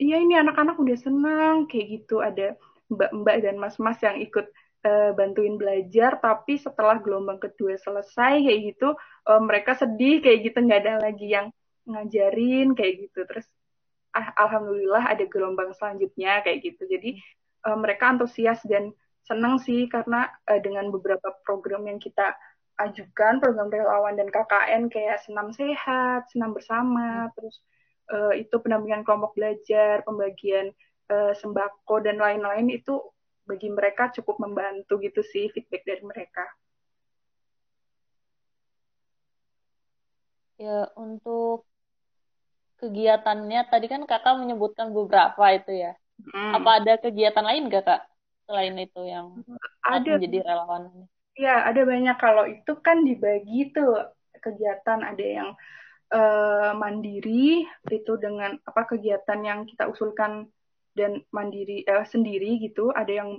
iya 0.00 0.18
ini 0.18 0.40
anak-anak 0.40 0.80
udah 0.80 0.96
senang 0.96 1.68
kayak 1.68 2.00
gitu. 2.00 2.24
Ada 2.24 2.56
mbak-mbak 2.88 3.36
dan 3.44 3.56
mas-mas 3.60 4.00
yang 4.00 4.16
ikut 4.20 4.48
uh, 4.84 5.10
bantuin 5.14 5.56
belajar 5.56 6.18
tapi 6.18 6.58
setelah 6.58 6.98
gelombang 6.98 7.38
kedua 7.38 7.78
selesai 7.78 8.42
kayak 8.42 8.60
gitu 8.74 8.94
uh, 9.26 9.40
mereka 9.42 9.78
sedih 9.78 10.22
kayak 10.22 10.52
gitu 10.52 10.58
nggak 10.62 10.80
ada 10.86 10.94
lagi 11.02 11.26
yang 11.30 11.46
ngajarin 11.86 12.74
kayak 12.78 13.08
gitu. 13.08 13.26
Terus 13.26 13.46
ah, 14.14 14.30
alhamdulillah 14.38 15.02
ada 15.08 15.24
gelombang 15.26 15.74
selanjutnya 15.74 16.42
kayak 16.46 16.62
gitu. 16.62 16.82
Jadi 16.86 17.18
uh, 17.66 17.78
mereka 17.78 18.12
antusias 18.12 18.62
dan 18.66 18.94
senang 19.22 19.58
sih 19.62 19.86
karena 19.86 20.26
uh, 20.50 20.58
dengan 20.58 20.90
beberapa 20.90 21.34
program 21.46 21.86
yang 21.86 22.02
kita 22.02 22.34
ajukan 22.80 23.38
program 23.38 23.70
relawan 23.70 24.18
dan 24.18 24.32
KKN 24.32 24.90
kayak 24.90 25.22
senam 25.22 25.52
sehat 25.54 26.26
senam 26.32 26.56
bersama 26.56 27.30
terus 27.36 27.62
uh, 28.10 28.34
itu 28.34 28.58
pendampingan 28.58 29.06
kelompok 29.06 29.36
belajar, 29.38 30.02
pembagian 30.02 30.74
uh, 31.12 31.36
sembako 31.36 32.02
dan 32.02 32.18
lain-lain 32.18 32.72
itu 32.72 32.98
bagi 33.42 33.68
mereka 33.68 34.10
cukup 34.14 34.38
membantu 34.42 34.98
gitu 35.02 35.20
sih 35.26 35.50
feedback 35.50 35.82
dari 35.82 36.02
mereka. 36.02 36.44
Ya, 40.62 40.86
untuk 40.94 41.66
kegiatannya 42.78 43.66
tadi 43.66 43.86
kan 43.90 44.06
kakak 44.06 44.38
menyebutkan 44.38 44.94
beberapa 44.94 45.42
itu 45.50 45.74
ya. 45.74 45.92
Hmm. 46.30 46.62
Apa 46.62 46.82
ada 46.82 46.92
kegiatan 47.02 47.42
lain 47.42 47.66
gak 47.66 47.82
kak 47.86 48.02
selain 48.46 48.74
itu 48.78 49.00
yang 49.06 49.42
ada 49.82 50.18
menjadi 50.18 50.38
relawan? 50.46 51.08
Ya, 51.34 51.66
ada 51.66 51.82
banyak. 51.82 52.16
Kalau 52.18 52.44
itu 52.46 52.72
kan 52.78 53.02
dibagi 53.02 53.74
tuh 53.74 54.06
kegiatan 54.38 55.02
ada 55.02 55.24
yang 55.24 55.50
uh, 56.12 56.70
mandiri 56.76 57.64
itu 57.88 58.12
dengan 58.18 58.58
apa 58.66 58.86
kegiatan 58.86 59.40
yang 59.42 59.64
kita 59.64 59.88
usulkan 59.88 60.46
dan 60.92 61.20
mandiri 61.32 61.84
eh, 61.84 62.06
sendiri 62.06 62.60
gitu 62.60 62.92
ada 62.92 63.10
yang 63.10 63.30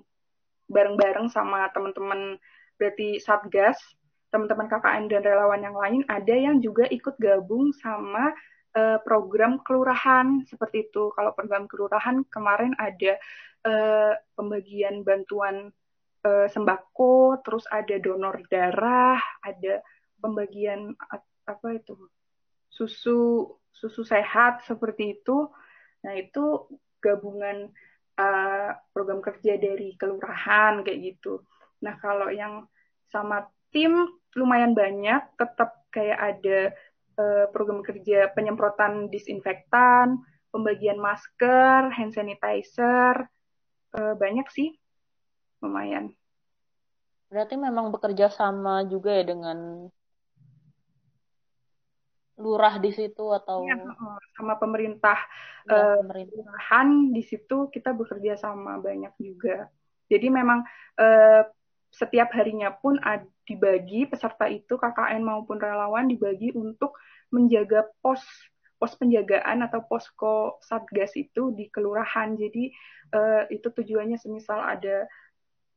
bareng-bareng 0.69 1.29
sama 1.29 1.69
teman-teman 1.72 2.39
berarti 2.79 3.22
satgas 3.22 3.77
teman-teman 4.33 4.65
KKN 4.65 5.05
dan 5.13 5.22
relawan 5.22 5.62
yang 5.62 5.77
lain 5.77 6.01
ada 6.10 6.33
yang 6.33 6.57
juga 6.57 6.89
ikut 6.89 7.13
gabung 7.22 7.69
sama 7.77 8.33
uh, 8.74 8.98
program 9.05 9.62
kelurahan 9.62 10.41
seperti 10.50 10.89
itu 10.89 11.13
kalau 11.13 11.38
program 11.38 11.69
kelurahan 11.69 12.25
kemarin 12.33 12.74
ada 12.81 13.22
uh, 13.69 14.17
pembagian 14.33 15.05
bantuan 15.05 15.69
uh, 16.25 16.50
sembako 16.50 17.45
terus 17.45 17.69
ada 17.69 18.01
donor 18.01 18.41
darah 18.50 19.22
ada 19.45 19.86
pembagian 20.17 20.98
apa 21.45 21.67
itu 21.77 21.93
susu 22.74 23.53
susu 23.83 24.01
sehat 24.01 24.65
seperti 24.65 25.19
itu. 25.19 25.51
Nah, 26.07 26.13
itu 26.15 26.65
gabungan 27.03 27.67
uh, 28.15 28.72
program 28.95 29.19
kerja 29.19 29.60
dari 29.60 30.00
kelurahan 30.00 30.81
kayak 30.88 31.00
gitu. 31.03 31.43
Nah, 31.83 32.00
kalau 32.00 32.31
yang 32.31 32.63
sama 33.12 33.45
tim 33.75 34.07
lumayan 34.33 34.72
banyak, 34.72 35.22
tetap 35.36 35.83
kayak 35.91 36.17
ada 36.17 36.60
uh, 37.19 37.45
program 37.51 37.83
kerja 37.83 38.31
penyemprotan 38.31 39.12
disinfektan, 39.12 40.24
pembagian 40.50 40.98
masker, 40.98 41.91
hand 41.91 42.15
sanitizer, 42.15 43.27
uh, 43.98 44.13
banyak 44.18 44.48
sih, 44.50 44.74
lumayan. 45.61 46.16
Berarti 47.33 47.57
memang 47.57 47.89
bekerja 47.89 48.29
sama 48.29 48.85
juga 48.85 49.09
ya 49.09 49.25
dengan 49.25 49.89
lurah 52.37 52.81
di 52.81 52.89
situ 52.89 53.29
atau 53.29 53.61
ya, 53.65 53.77
sama 54.33 54.57
pemerintah 54.57 55.17
ya, 55.69 56.01
uh, 56.01 56.89
di 57.13 57.22
situ 57.22 57.69
kita 57.69 57.93
bekerja 57.93 58.37
sama 58.37 58.81
banyak 58.81 59.13
juga. 59.22 59.69
Jadi 60.09 60.27
memang 60.33 60.65
uh, 60.98 61.41
setiap 61.93 62.33
harinya 62.33 62.74
pun 62.74 62.98
ada, 63.05 63.25
dibagi 63.46 64.09
peserta 64.09 64.50
itu 64.50 64.79
KKN 64.79 65.22
maupun 65.22 65.61
relawan 65.61 66.09
dibagi 66.09 66.55
untuk 66.55 66.98
menjaga 67.29 67.85
pos 68.01 68.24
pos 68.81 69.00
penjagaan 69.00 69.63
atau 69.63 69.85
posko 69.87 70.59
satgas 70.59 71.15
itu 71.15 71.53
di 71.55 71.69
kelurahan. 71.69 72.35
Jadi 72.35 72.74
uh, 73.15 73.48
itu 73.48 73.69
tujuannya 73.72 74.17
semisal 74.19 74.59
ada 74.59 75.07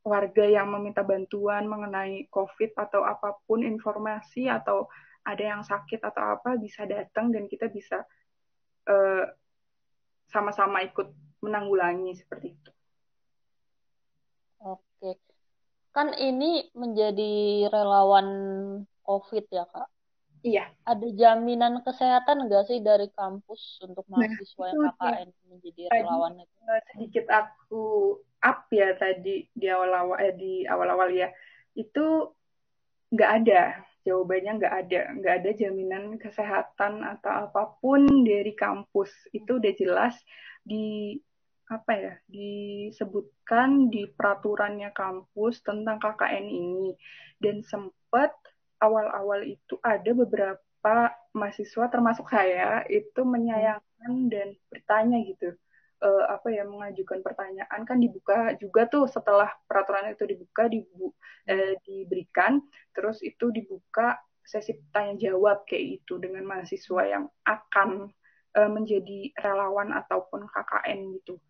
warga 0.07 0.47
yang 0.47 0.71
meminta 0.71 1.03
bantuan 1.03 1.67
mengenai 1.67 2.31
COVID 2.31 2.79
atau 2.79 3.03
apa 3.03 3.39
pun 3.47 3.67
informasi 3.67 4.47
atau 4.47 4.87
ada 5.27 5.43
yang 5.43 5.63
sakit 5.67 5.99
atau 5.99 6.39
apa 6.39 6.55
bisa 6.57 6.87
datang 6.87 7.35
dan 7.35 7.51
kita 7.51 7.67
bisa 7.67 8.07
eh, 8.87 9.27
sama-sama 10.31 10.87
ikut 10.87 11.11
menanggulangi 11.43 12.15
seperti 12.15 12.55
itu. 12.55 12.71
Oke, 14.63 15.19
kan 15.91 16.15
ini 16.15 16.71
menjadi 16.73 17.67
relawan 17.69 18.29
COVID 19.03 19.45
ya 19.51 19.67
kak? 19.67 19.89
Iya. 20.47 20.71
Ada 20.87 21.07
jaminan 21.11 21.83
kesehatan 21.83 22.47
nggak 22.47 22.71
sih 22.71 22.79
dari 22.79 23.11
kampus 23.11 23.83
untuk 23.83 24.07
nah, 24.07 24.23
mahasiswa 24.23 24.63
nah, 24.63 24.71
yang 24.71 24.95
KKN 24.95 25.29
ya. 25.29 25.45
menjadi 25.51 25.83
relawan 25.91 26.35
itu? 26.39 26.57
Eh, 26.71 26.83
sedikit 26.95 27.27
aku 27.35 27.85
up 28.47 28.71
ya 28.71 28.95
tadi 28.95 29.51
di 29.51 29.67
awal-awal 29.67 30.17
eh, 30.23 30.35
di 30.39 30.53
awal-awal 30.63 31.11
ya 31.11 31.35
itu 31.75 32.31
nggak 33.11 33.31
ada 33.43 33.63
jawabannya 34.07 34.63
nggak 34.63 34.75
ada 34.87 35.01
nggak 35.19 35.35
ada 35.43 35.51
jaminan 35.59 36.05
kesehatan 36.23 37.03
atau 37.03 37.51
apa 37.51 37.75
pun 37.83 38.07
dari 38.23 38.55
kampus. 38.55 39.11
Itu 39.35 39.59
udah 39.59 39.73
jelas 39.75 40.15
di 40.63 41.19
apa 41.67 41.93
ya 41.99 42.15
disebutkan 42.31 43.91
di 43.91 44.07
peraturannya 44.07 44.95
kampus 44.95 45.67
tentang 45.67 45.99
KKN 45.99 46.47
ini. 46.47 46.95
Dan 47.43 47.67
sempat 47.67 48.31
awal-awal 48.79 49.43
itu 49.43 49.75
ada 49.83 50.11
beberapa 50.15 51.11
mahasiswa 51.35 51.91
termasuk 51.91 52.31
saya 52.31 52.87
itu 52.87 53.27
menyayangkan 53.27 54.31
dan 54.31 54.55
bertanya 54.71 55.19
gitu 55.27 55.59
uh, 56.03 56.25
apa 56.29 56.53
ya 56.53 56.65
mengajukan 56.67 57.25
pertanyaan 57.25 57.81
kan 57.87 57.99
dibuka 58.01 58.53
juga 58.61 58.89
tuh 58.89 59.09
setelah 59.09 59.49
peraturan 59.65 60.13
itu 60.13 60.25
dibuka 60.29 60.69
dibu 60.69 61.13
uh, 61.49 61.75
diberikan 61.85 62.61
terus 62.93 63.21
itu 63.25 63.49
dibuka 63.53 64.21
sesi 64.47 64.79
tanya 64.95 65.31
jawab 65.31 65.67
kayak 65.67 66.03
itu 66.03 66.23
dengan 66.23 66.47
mahasiswa 66.47 67.03
yang 67.03 67.25
akan 67.43 68.15
uh, 68.55 68.71
menjadi 68.71 69.35
relawan 69.43 69.91
ataupun 69.91 70.47
KKN 70.47 71.19
gitu. 71.19 71.43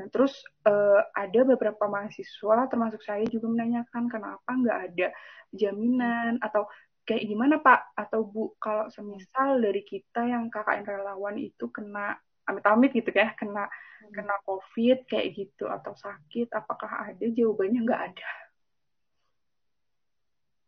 Nah 0.00 0.08
terus 0.08 0.40
uh, 0.64 1.04
ada 1.12 1.40
beberapa 1.44 1.84
mahasiswa 1.84 2.64
termasuk 2.72 3.04
saya 3.04 3.28
juga 3.28 3.52
menanyakan 3.52 4.08
kenapa 4.08 4.48
nggak 4.48 4.78
ada 4.88 5.08
jaminan 5.52 6.40
atau 6.40 6.64
kayak 7.04 7.28
gimana 7.28 7.60
Pak 7.60 7.92
atau 7.98 8.24
Bu 8.24 8.56
kalau 8.56 8.88
semisal 8.88 9.60
dari 9.60 9.84
kita 9.84 10.24
yang 10.24 10.48
KKN 10.48 10.88
relawan 10.88 11.36
itu 11.36 11.68
kena 11.68 12.16
amit-amit 12.50 12.90
gitu 12.92 13.10
ya 13.14 13.32
kena 13.38 13.66
hmm. 13.66 14.12
kena 14.12 14.36
covid 14.44 15.06
kayak 15.06 15.34
gitu 15.34 15.70
atau 15.70 15.94
sakit 15.94 16.50
apakah 16.52 17.10
ada 17.10 17.26
jawabannya 17.30 17.80
nggak 17.86 18.02
ada 18.12 18.30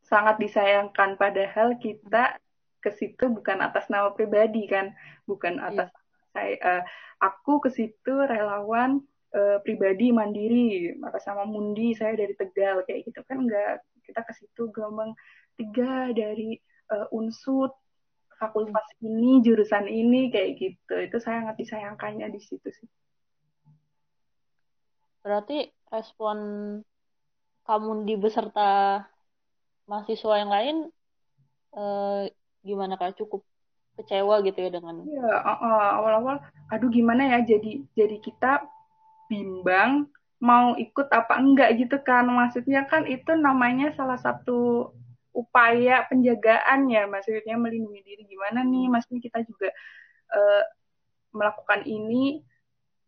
sangat 0.06 0.36
disayangkan 0.38 1.16
padahal 1.16 1.80
kita 1.80 2.36
ke 2.82 2.90
situ 2.92 3.30
bukan 3.30 3.62
atas 3.62 3.86
nama 3.88 4.10
pribadi 4.12 4.66
kan 4.66 4.92
bukan 5.24 5.56
iya. 5.56 5.66
atas 5.70 5.88
yeah. 5.88 6.30
saya 6.34 6.54
uh, 6.60 6.82
aku 7.22 7.62
ke 7.62 7.70
situ 7.70 8.14
relawan 8.26 9.00
uh, 9.32 9.62
pribadi 9.62 10.10
mandiri 10.10 10.92
atas 11.06 11.24
nama 11.30 11.46
Mundi 11.46 11.94
saya 11.94 12.18
dari 12.18 12.34
Tegal 12.34 12.82
kayak 12.84 13.08
gitu 13.08 13.22
kan 13.24 13.46
enggak 13.46 13.86
kita 14.02 14.20
ke 14.26 14.32
situ 14.34 14.68
gelombang 14.74 15.14
tiga 15.54 16.10
dari 16.10 16.58
uh, 16.90 17.06
unsut 17.14 17.72
fakultas 18.42 18.82
ini 18.98 19.38
jurusan 19.46 19.86
ini 19.86 20.34
kayak 20.34 20.58
gitu. 20.58 20.94
Itu 20.98 21.22
sangat 21.22 21.54
disayangkannya 21.54 22.26
di 22.34 22.40
situ 22.42 22.66
sih. 22.66 22.88
Berarti 25.22 25.70
respon 25.94 26.38
kamu 27.62 28.02
di 28.02 28.14
beserta 28.18 29.02
mahasiswa 29.86 30.34
yang 30.34 30.50
lain 30.50 30.76
eh, 31.78 32.22
gimana 32.66 32.98
kak? 32.98 33.14
Cukup 33.14 33.46
kecewa 33.94 34.42
gitu 34.42 34.58
ya 34.58 34.70
dengan 34.72 35.04
ya 35.04 35.44
awal-awal 36.00 36.40
aduh 36.72 36.88
gimana 36.88 37.28
ya 37.28 37.44
jadi 37.44 37.84
jadi 37.92 38.16
kita 38.24 38.64
bimbang 39.28 40.08
mau 40.42 40.74
ikut 40.74 41.06
apa 41.14 41.38
enggak? 41.38 41.78
Gitu 41.78 41.96
kan. 42.02 42.26
Maksudnya 42.26 42.90
kan 42.90 43.06
itu 43.06 43.32
namanya 43.38 43.94
salah 43.94 44.18
satu 44.18 44.90
upaya 45.32 46.04
penjagaan 46.08 46.88
ya 46.92 47.08
maksudnya 47.08 47.56
melindungi 47.56 48.04
diri 48.04 48.22
gimana 48.28 48.60
nih 48.64 48.92
maksudnya 48.92 49.20
kita 49.24 49.44
juga 49.48 49.68
uh, 50.32 50.64
melakukan 51.32 51.88
ini 51.88 52.44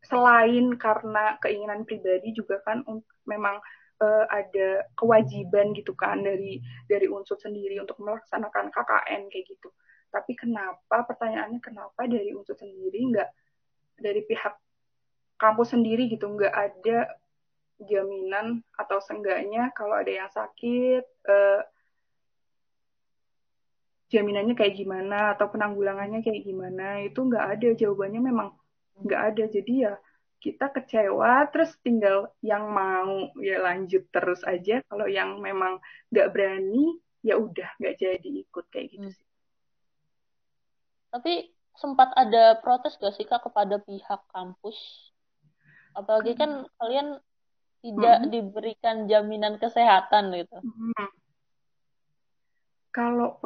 selain 0.04 0.76
karena 0.76 1.36
keinginan 1.40 1.88
pribadi 1.88 2.32
juga 2.36 2.60
kan 2.64 2.84
memang 3.24 3.60
uh, 4.00 4.24
ada 4.28 4.84
kewajiban 4.96 5.72
gitu 5.76 5.96
kan 5.96 6.20
dari 6.20 6.60
dari 6.88 7.08
unsur 7.08 7.40
sendiri 7.40 7.80
untuk 7.80 8.00
melaksanakan 8.04 8.68
KKN 8.68 9.32
kayak 9.32 9.44
gitu. 9.48 9.68
Tapi 10.12 10.32
kenapa 10.38 11.08
pertanyaannya 11.08 11.58
kenapa 11.58 12.06
dari 12.06 12.36
unsur 12.36 12.54
sendiri 12.54 13.00
nggak 13.16 13.30
dari 13.98 14.20
pihak 14.28 14.54
kampus 15.40 15.74
sendiri 15.74 16.06
gitu 16.12 16.30
nggak 16.30 16.54
ada 16.54 16.98
jaminan 17.82 18.62
atau 18.78 19.02
seenggaknya 19.02 19.74
kalau 19.74 19.98
ada 19.98 20.12
yang 20.12 20.30
sakit 20.30 21.02
uh, 21.26 21.60
jaminannya 24.12 24.54
kayak 24.56 24.76
gimana 24.76 25.34
atau 25.36 25.48
penanggulangannya 25.48 26.20
kayak 26.20 26.44
gimana 26.44 27.04
itu 27.04 27.18
nggak 27.18 27.46
ada 27.56 27.68
jawabannya 27.72 28.20
memang 28.20 28.48
nggak 29.00 29.22
ada 29.32 29.44
jadi 29.48 29.72
ya 29.90 29.94
kita 30.44 30.68
kecewa 30.68 31.48
terus 31.48 31.72
tinggal 31.80 32.28
yang 32.44 32.68
mau 32.68 33.32
ya 33.40 33.64
lanjut 33.64 34.04
terus 34.12 34.44
aja 34.44 34.84
kalau 34.92 35.08
yang 35.08 35.40
memang 35.40 35.80
nggak 36.12 36.30
berani 36.36 37.00
ya 37.24 37.40
udah 37.40 37.72
nggak 37.80 37.96
jadi 37.96 38.28
ikut 38.44 38.64
kayak 38.68 38.92
gitu 38.92 39.08
hmm. 39.08 39.16
sih 39.16 39.28
tapi 41.08 41.48
sempat 41.74 42.12
ada 42.14 42.60
protes 42.60 43.00
gak 43.00 43.14
sih 43.16 43.24
kak 43.26 43.42
kepada 43.42 43.80
pihak 43.82 44.20
kampus 44.30 44.76
apalagi 45.96 46.36
kan 46.36 46.68
hmm. 46.68 46.70
kalian 46.76 47.08
tidak 47.80 48.16
hmm. 48.20 48.28
diberikan 48.28 48.96
jaminan 49.08 49.56
kesehatan 49.56 50.28
gitu 50.36 50.60
hmm. 50.60 51.08
Kalau 52.94 53.42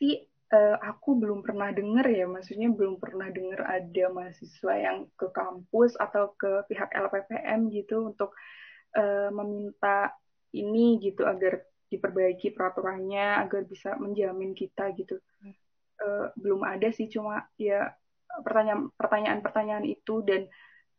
sih 0.00 0.24
uh, 0.56 0.76
aku 0.80 1.20
belum 1.20 1.44
pernah 1.44 1.68
dengar 1.68 2.08
ya, 2.08 2.24
maksudnya 2.24 2.72
belum 2.72 2.96
pernah 2.96 3.28
dengar 3.28 3.68
ada 3.68 4.04
mahasiswa 4.08 4.72
yang 4.72 5.04
ke 5.20 5.28
kampus 5.36 6.00
atau 6.00 6.32
ke 6.32 6.64
pihak 6.72 6.96
LPPM 6.96 7.68
gitu 7.68 8.08
untuk 8.08 8.32
uh, 8.96 9.28
meminta 9.28 10.16
ini 10.56 10.96
gitu 11.04 11.28
agar 11.28 11.60
diperbaiki 11.92 12.56
peraturannya 12.56 13.44
agar 13.46 13.68
bisa 13.68 13.94
menjamin 14.00 14.56
kita 14.56 14.96
gitu. 14.96 15.20
Uh, 16.00 16.32
belum 16.40 16.64
ada 16.64 16.88
sih, 16.92 17.12
cuma 17.12 17.44
ya 17.60 17.92
pertanyaan 18.44 18.92
pertanyaan-pertanyaan 18.96 19.84
itu 19.84 20.20
dan 20.24 20.48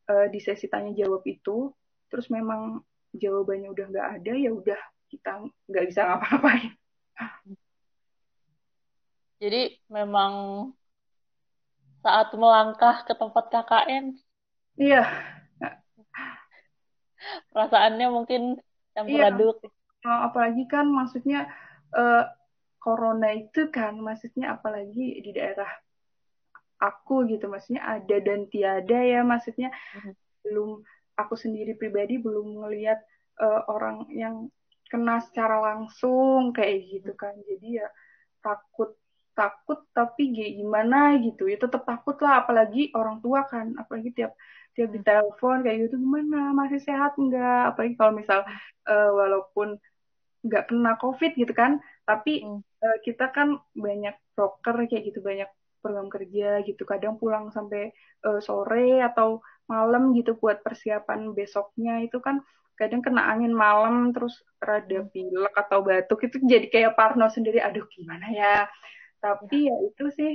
uh, 0.09 0.29
di 0.29 0.37
sesi 0.37 0.69
tanya 0.69 0.93
jawab 0.93 1.25
itu, 1.25 1.73
terus 2.09 2.29
memang 2.29 2.81
jawabannya 3.13 3.73
udah 3.73 3.85
nggak 3.89 4.09
ada 4.21 4.33
ya 4.37 4.53
udah 4.53 4.79
kita 5.09 5.49
nggak 5.69 5.85
bisa 5.89 6.01
ngapa-ngapain. 6.05 6.77
Jadi 9.37 9.77
memang 9.93 10.33
saat 12.01 12.33
melangkah 12.33 13.05
ke 13.05 13.13
tempat 13.13 13.53
KKN, 13.53 14.17
iya. 14.81 15.05
Perasaannya 17.51 18.07
mungkin 18.09 18.57
campur 18.95 19.19
iya. 19.19 19.29
aduk. 19.29 19.57
Apalagi 20.01 20.63
kan 20.65 20.87
maksudnya 20.89 21.51
uh, 21.93 22.25
corona 22.81 23.35
itu 23.35 23.67
kan 23.67 23.99
maksudnya 23.99 24.55
apalagi 24.55 25.19
di 25.19 25.31
daerah 25.35 25.67
aku 26.77 27.25
gitu 27.27 27.49
maksudnya 27.49 27.83
ada 27.83 28.17
dan 28.21 28.45
tiada 28.47 29.01
ya 29.01 29.25
maksudnya 29.25 29.73
mm-hmm. 29.73 30.13
belum 30.45 30.69
aku 31.17 31.33
sendiri 31.33 31.73
pribadi 31.73 32.21
belum 32.21 32.63
melihat 32.63 33.01
uh, 33.41 33.65
orang 33.67 34.05
yang 34.13 34.47
kena 34.91 35.21
secara 35.23 35.59
langsung 35.61 36.55
kayak 36.55 36.77
gitu 36.87 37.11
kan. 37.13 37.35
Jadi 37.45 37.83
ya 37.83 37.87
takut 38.41 38.95
takut 39.37 39.85
tapi 39.93 40.33
gimana 40.33 41.15
gitu. 41.21 41.45
Ya 41.51 41.57
tetap 41.61 41.85
takut 41.85 42.17
lah 42.23 42.43
apalagi 42.45 42.91
orang 42.97 43.21
tua 43.21 43.45
kan. 43.45 43.75
Apalagi 43.77 44.09
tiap 44.15 44.33
tiap 44.73 44.89
di 44.93 45.01
telepon 45.03 45.61
kayak 45.61 45.89
gitu 45.89 45.95
gimana? 46.01 46.51
Masih 46.55 46.81
sehat 46.81 47.15
enggak 47.21 47.75
apalagi 47.75 47.93
kalau 47.99 48.13
misal 48.15 48.39
uh, 48.89 49.11
walaupun 49.13 49.77
nggak 50.47 50.69
kena 50.69 50.95
covid 51.01 51.33
gitu 51.33 51.49
kan 51.51 51.81
tapi 52.07 52.45
hmm. 52.45 52.61
uh, 52.63 52.97
kita 53.03 53.33
kan 53.35 53.59
banyak 53.75 54.15
broker 54.37 54.85
kayak 54.87 55.11
gitu 55.11 55.19
banyak 55.19 55.49
program 55.87 56.11
kerja 56.11 56.61
gitu. 56.67 56.83
Kadang 56.83 57.15
pulang 57.15 57.47
sampai 57.53 57.95
uh, 58.27 58.43
sore 58.43 58.99
atau 58.99 59.39
malam 59.71 60.11
gitu 60.15 60.35
buat 60.35 60.59
persiapan 60.59 61.31
besoknya. 61.31 62.03
Itu 62.03 62.19
kan 62.19 62.43
kadang 62.77 63.01
kena 63.01 63.25
angin 63.33 63.51
malam 63.51 64.13
terus 64.13 64.37
rada 64.61 65.01
hmm. 65.01 65.09
pilek 65.09 65.53
atau 65.57 65.81
batuk 65.81 66.29
itu 66.29 66.37
jadi 66.45 66.69
kayak 66.69 66.93
parno 66.93 67.25
sendiri 67.27 67.57
aduh 67.57 67.83
gimana 67.89 68.29
ya 68.29 68.69
tapi 69.17 69.65
ya 69.65 69.75
itu 69.81 70.05
sih 70.13 70.33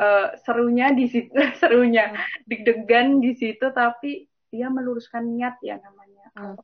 uh, 0.00 0.32
serunya 0.40 0.96
di 0.96 1.06
situ 1.12 1.36
serunya 1.60 2.10
hmm. 2.10 2.48
deg-degan 2.48 3.20
di 3.20 3.36
situ 3.36 3.68
tapi 3.76 4.24
dia 4.48 4.72
meluruskan 4.72 5.28
niat 5.28 5.60
ya 5.60 5.76
namanya 5.76 6.26
hmm. 6.40 6.56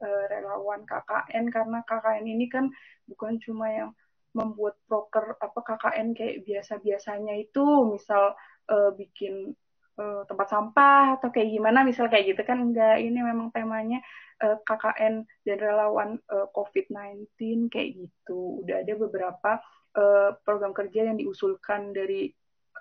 uh, 0.00 0.24
relawan 0.32 0.88
KKN 0.88 1.44
karena 1.52 1.78
KKN 1.84 2.24
ini 2.24 2.46
kan 2.48 2.72
bukan 3.04 3.36
cuma 3.36 3.68
yang 3.68 3.90
membuat 4.32 4.76
broker 4.88 5.36
apa 5.40 5.60
KKN 5.60 6.12
kayak 6.12 6.44
biasa-biasanya 6.44 7.40
itu 7.40 7.64
misal 7.88 8.36
uh, 8.68 8.90
bikin 8.92 9.56
uh, 9.98 10.22
tempat 10.28 10.48
sampah 10.48 11.20
atau 11.20 11.28
kayak 11.32 11.52
gimana 11.52 11.82
misal 11.82 12.08
kayak 12.08 12.36
gitu 12.36 12.42
kan 12.44 12.60
enggak 12.60 13.00
ini 13.00 13.20
memang 13.20 13.52
temanya 13.52 14.00
uh, 14.44 14.60
KKN 14.64 15.24
dan 15.44 15.56
relawan 15.58 16.10
uh, 16.30 16.48
COVID-19 16.52 17.72
kayak 17.72 17.88
gitu 17.96 18.64
udah 18.64 18.84
ada 18.84 18.92
beberapa 18.96 19.50
uh, 19.96 20.30
program 20.44 20.76
kerja 20.76 21.08
yang 21.08 21.16
diusulkan 21.16 21.96
dari 21.96 22.32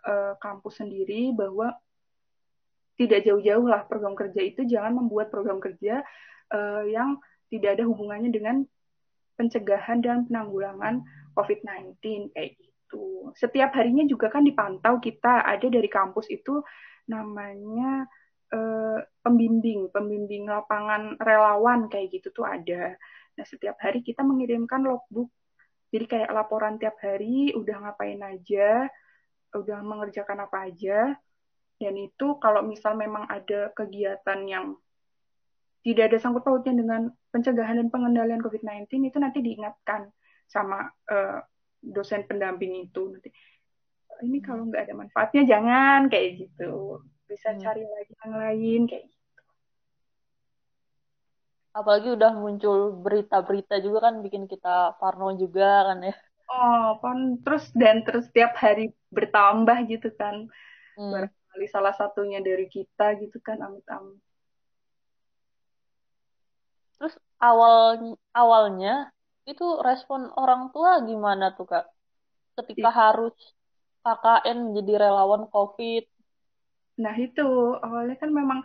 uh, 0.07 0.35
kampus 0.39 0.83
sendiri 0.83 1.31
bahwa 1.31 1.75
tidak 2.95 3.27
jauh-jauh 3.27 3.67
lah 3.67 3.83
program 3.87 4.15
kerja 4.15 4.39
itu 4.39 4.63
jangan 4.63 4.95
membuat 4.95 5.27
program 5.27 5.59
kerja 5.59 5.99
uh, 6.51 6.83
yang 6.87 7.19
tidak 7.51 7.79
ada 7.79 7.83
hubungannya 7.83 8.31
dengan 8.31 8.63
pencegahan 9.35 9.99
dan 9.99 10.23
penanggulangan 10.27 11.03
COVID-19 11.35 12.31
kayak 12.31 12.55
gitu. 12.55 13.35
Setiap 13.35 13.75
harinya 13.75 14.07
juga 14.07 14.31
kan 14.31 14.47
dipantau 14.47 15.03
kita 15.03 15.43
ada 15.43 15.67
dari 15.67 15.91
kampus 15.91 16.31
itu 16.31 16.63
namanya 17.05 18.09
uh, 18.53 18.99
pembimbing, 19.21 19.89
pembimbing 19.93 20.49
lapangan 20.49 21.17
relawan 21.21 21.89
kayak 21.89 22.13
gitu 22.13 22.33
tuh 22.33 22.45
ada. 22.45 22.97
Nah, 23.35 23.45
setiap 23.45 23.77
hari 23.81 24.01
kita 24.01 24.23
mengirimkan 24.23 24.85
logbook 24.85 25.29
jadi 25.95 26.05
kayak 26.11 26.33
laporan 26.35 26.75
tiap 26.75 26.99
hari 26.99 27.55
udah 27.55 27.87
ngapain 27.87 28.19
aja, 28.19 28.91
udah 29.55 29.79
mengerjakan 29.79 30.43
apa 30.43 30.67
aja. 30.67 31.15
Dan 31.79 31.95
itu 31.95 32.35
kalau 32.43 32.67
misal 32.67 32.99
memang 32.99 33.23
ada 33.31 33.71
kegiatan 33.71 34.39
yang 34.43 34.75
tidak 35.87 36.11
ada 36.11 36.17
sangkut 36.19 36.43
pautnya 36.43 36.75
dengan 36.75 37.07
pencegahan 37.31 37.79
dan 37.79 37.87
pengendalian 37.87 38.43
COVID-19 38.43 39.07
itu 39.07 39.17
nanti 39.23 39.39
diingatkan 39.39 40.11
sama 40.51 40.91
uh, 41.07 41.39
dosen 41.79 42.27
pendamping 42.27 42.89
itu 42.89 43.15
nanti 43.15 43.31
ini 44.23 44.39
kalau 44.39 44.69
nggak 44.69 44.87
ada 44.87 44.95
manfaatnya 44.95 45.43
jangan 45.43 46.07
kayak 46.07 46.47
gitu. 46.47 47.01
Bisa 47.27 47.51
hmm. 47.51 47.59
cari 47.59 47.83
lagi 47.83 48.13
yang 48.23 48.33
lain 48.35 48.81
kayak 48.87 49.05
apalagi 51.75 52.07
udah 52.15 52.31
muncul 52.31 52.95
berita-berita 53.03 53.83
juga 53.83 54.07
kan 54.07 54.23
bikin 54.23 54.47
kita 54.47 54.95
parno 54.95 55.35
juga 55.35 55.91
kan 55.91 56.07
ya. 56.07 56.15
Oh 56.47 56.95
kan 57.03 57.43
terus 57.43 57.67
dan 57.75 58.07
terus 58.07 58.31
setiap 58.31 58.55
hari 58.55 58.95
bertambah 59.11 59.75
gitu 59.91 60.07
kan. 60.15 60.47
Hmm. 60.95 61.11
barangkali 61.11 61.67
salah 61.67 61.91
satunya 61.91 62.39
dari 62.39 62.71
kita 62.71 63.19
gitu 63.19 63.43
kan 63.43 63.59
amit-amit. 63.59 64.15
Terus 66.95 67.19
awal 67.43 68.15
awalnya 68.31 69.11
itu 69.43 69.83
respon 69.83 70.31
orang 70.39 70.71
tua 70.71 71.03
gimana 71.03 71.51
tuh 71.51 71.67
kak? 71.67 71.85
Ketika 72.55 72.87
harus 72.87 73.35
KKN 74.05 74.69
menjadi 74.69 75.09
relawan 75.09 75.49
COVID. 75.49 76.03
Nah 77.01 77.15
itu. 77.17 77.49
Awalnya 77.81 78.15
kan 78.21 78.29
memang 78.29 78.61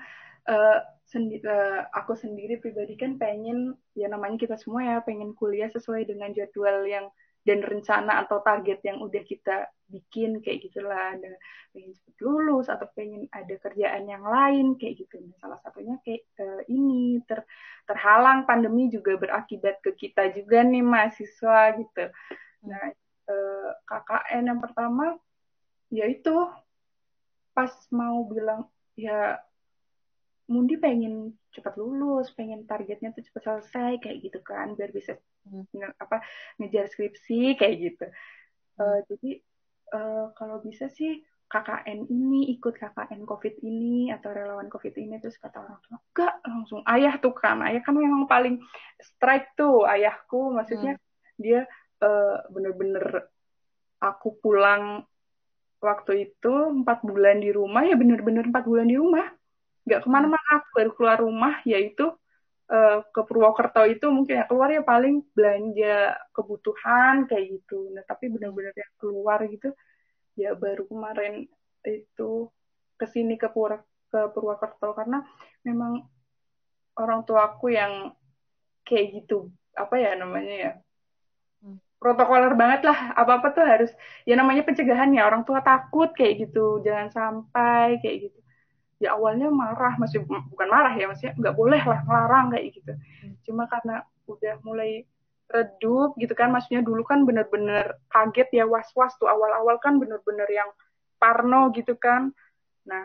uh, 0.47 0.79
sendi 1.09 1.41
uh, 1.43 1.89
aku 1.97 2.15
sendiri 2.15 2.61
pribadi 2.61 2.95
kan 2.95 3.17
pengen 3.17 3.75
ya 3.97 4.07
namanya 4.07 4.37
kita 4.37 4.55
semua 4.61 4.85
ya 4.85 4.97
pengen 5.03 5.33
kuliah 5.35 5.73
sesuai 5.73 6.07
dengan 6.07 6.31
jadwal 6.37 6.87
yang 6.87 7.09
dan 7.41 7.65
rencana 7.65 8.21
atau 8.21 8.45
target 8.45 8.85
yang 8.85 9.01
udah 9.01 9.25
kita 9.25 9.73
bikin 9.89 10.45
kayak 10.45 10.61
gitulah. 10.61 11.17
Ada 11.17 11.33
pengen 11.73 11.97
cepet 11.97 12.17
lulus 12.21 12.69
atau 12.69 12.85
pengen 12.93 13.25
ada 13.33 13.57
kerjaan 13.57 14.05
yang 14.05 14.23
lain 14.23 14.77
kayak 14.77 15.01
gitu. 15.01 15.25
Nah, 15.25 15.35
salah 15.41 15.59
satunya 15.65 15.97
kayak 16.05 16.29
uh, 16.37 16.63
ini 16.69 17.25
ter 17.25 17.41
terhalang 17.89 18.45
pandemi 18.45 18.93
juga 18.93 19.17
berakibat 19.17 19.81
ke 19.81 19.97
kita 19.97 20.31
juga 20.37 20.63
nih 20.63 20.85
mahasiswa 20.85 21.81
gitu. 21.81 22.05
Nah 22.69 22.93
uh, 23.31 23.71
KKN 23.89 24.43
yang 24.47 24.61
pertama 24.61 25.17
yaitu 25.91 26.35
pas 27.53 27.71
mau 27.91 28.25
bilang 28.31 28.67
ya 28.95 29.39
Mundi 30.51 30.75
pengen 30.83 31.39
cepat 31.55 31.79
lulus, 31.79 32.35
pengen 32.35 32.67
targetnya 32.67 33.15
tuh 33.15 33.23
cepat 33.23 33.43
selesai 33.47 34.03
kayak 34.03 34.19
gitu 34.19 34.43
kan, 34.43 34.75
biar 34.75 34.91
bisa 34.91 35.15
hmm. 35.47 35.95
apa 35.95 36.27
ngejar 36.59 36.91
skripsi 36.91 37.55
kayak 37.55 37.75
gitu. 37.79 38.07
Hmm. 38.11 38.83
Uh, 38.83 38.99
jadi 39.07 39.31
uh, 39.95 40.27
kalau 40.35 40.59
bisa 40.59 40.91
sih 40.91 41.23
KKN 41.51 42.07
ini 42.07 42.51
ikut 42.55 42.79
KKN 42.79 43.27
COVID 43.27 43.63
ini 43.67 44.11
atau 44.15 44.31
relawan 44.31 44.71
COVID 44.71 44.95
ini 44.99 45.19
terus 45.19 45.35
kata 45.39 45.59
orang 45.59 45.79
tua 45.83 45.99
enggak 45.99 46.35
langsung 46.47 46.81
ayah 46.87 47.15
tuh 47.19 47.35
kan 47.35 47.59
ayah 47.67 47.83
kan 47.83 47.99
memang 47.99 48.31
paling 48.31 48.63
strike 49.03 49.59
tuh 49.59 49.83
ayahku 49.83 50.55
maksudnya 50.55 50.95
hmm. 50.95 51.03
dia 51.43 51.61
uh, 52.07 52.39
bener-bener 52.55 53.27
aku 53.99 54.39
pulang 54.39 55.03
waktu 55.81 56.31
itu 56.31 56.53
empat 56.85 57.03
bulan 57.03 57.41
di 57.41 57.51
rumah 57.51 57.83
ya 57.89 57.97
bener-bener 57.97 58.47
empat 58.49 58.65
bulan 58.69 58.87
di 58.87 58.97
rumah 59.01 59.27
nggak 59.89 60.01
ke 60.05 60.09
mana-mana 60.13 60.49
aku 60.61 60.69
baru 60.77 60.91
keluar 60.93 61.19
rumah 61.25 61.55
yaitu 61.65 62.13
uh, 62.69 62.99
ke 63.09 63.21
Purwokerto 63.25 63.83
itu 63.89 64.07
mungkin 64.13 64.41
ya 64.41 64.45
keluar 64.45 64.69
ya 64.69 64.85
paling 64.85 65.25
belanja 65.33 66.15
kebutuhan 66.37 67.25
kayak 67.27 67.59
gitu 67.59 67.91
nah 67.97 68.05
tapi 68.05 68.29
bener-bener 68.29 68.77
yang 68.77 68.93
keluar 69.01 69.41
gitu 69.49 69.73
ya 70.37 70.53
baru 70.53 70.85
kemarin 70.85 71.49
itu 71.85 72.53
ke 73.01 73.07
sini 73.09 73.41
ke 73.41 73.49
Pur 73.49 73.81
ke 74.13 74.21
Purwokerto 74.37 74.93
karena 74.93 75.25
memang 75.65 76.05
orang 77.01 77.25
tua 77.25 77.57
aku 77.57 77.73
yang 77.73 78.13
kayak 78.85 79.23
gitu 79.23 79.49
apa 79.73 79.95
ya 79.97 80.13
namanya 80.19 80.55
ya. 80.55 80.73
Protokoler 82.01 82.57
banget 82.57 82.89
lah. 82.89 83.13
Apa 83.13 83.39
apa 83.39 83.49
tuh 83.53 83.63
harus 83.63 83.93
ya 84.25 84.35
namanya 84.35 84.65
pencegahan 84.65 85.13
ya. 85.13 85.29
Orang 85.29 85.45
tua 85.45 85.61
takut 85.61 86.11
kayak 86.17 86.49
gitu. 86.49 86.81
Jangan 86.81 87.13
sampai 87.13 88.01
kayak 88.01 88.17
gitu. 88.27 88.39
Ya 89.01 89.17
awalnya 89.17 89.53
marah 89.53 89.95
masih 90.01 90.25
bukan 90.25 90.69
marah 90.69 90.93
ya 90.97 91.09
maksudnya 91.09 91.37
nggak 91.37 91.57
boleh 91.57 91.81
lah 91.85 92.01
ngelarang 92.05 92.47
kayak 92.57 92.67
gitu. 92.73 92.93
Hmm. 92.97 93.35
cuma 93.49 93.65
karena 93.65 94.05
udah 94.29 94.55
mulai 94.61 95.09
redup 95.51 96.15
gitu 96.21 96.37
kan 96.37 96.53
maksudnya 96.53 96.85
dulu 96.85 97.03
kan 97.03 97.25
bener-bener 97.25 98.01
kaget 98.09 98.49
ya 98.57 98.65
was-was 98.65 99.13
tuh. 99.21 99.29
Awal-awal 99.29 99.77
kan 99.85 100.01
bener-bener 100.01 100.49
yang 100.49 100.73
parno 101.21 101.69
gitu 101.77 101.97
kan. 102.01 102.33
Nah 102.89 103.05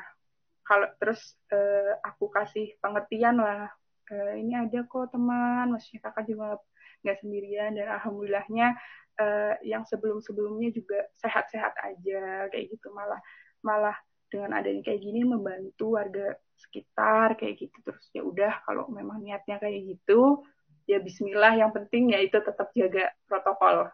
kalau 0.66 0.88
terus 0.98 1.36
uh, 1.52 2.00
aku 2.02 2.32
kasih 2.32 2.74
pengertian 2.80 3.38
lah. 3.44 3.70
Uh, 4.06 4.38
ini 4.38 4.54
ada 4.54 4.86
kok 4.86 5.10
teman 5.10 5.74
maksudnya 5.74 6.00
kakak 6.06 6.30
juga 6.30 6.62
nggak 7.06 7.22
sendirian 7.22 7.78
dan 7.78 7.86
alhamdulillahnya 8.02 8.74
uh, 9.22 9.54
yang 9.62 9.86
sebelum-sebelumnya 9.86 10.74
juga 10.74 11.06
sehat-sehat 11.22 11.78
aja 11.86 12.50
kayak 12.50 12.74
gitu. 12.74 12.90
Malah 12.90 13.22
malah 13.62 13.94
dengan 14.28 14.58
adanya 14.58 14.82
kayak 14.82 15.06
gini 15.06 15.22
membantu 15.22 15.96
warga 15.96 16.34
sekitar 16.58 17.38
kayak 17.38 17.62
gitu. 17.62 17.78
Terus 17.86 18.06
ya 18.10 18.26
udah 18.26 18.66
kalau 18.66 18.90
memang 18.90 19.22
niatnya 19.22 19.62
kayak 19.62 19.96
gitu 19.96 20.42
ya 20.90 20.98
Bismillah. 20.98 21.56
Yang 21.62 21.72
penting 21.84 22.18
ya 22.18 22.20
itu 22.26 22.42
tetap 22.42 22.74
jaga 22.74 23.14
protokol. 23.30 23.94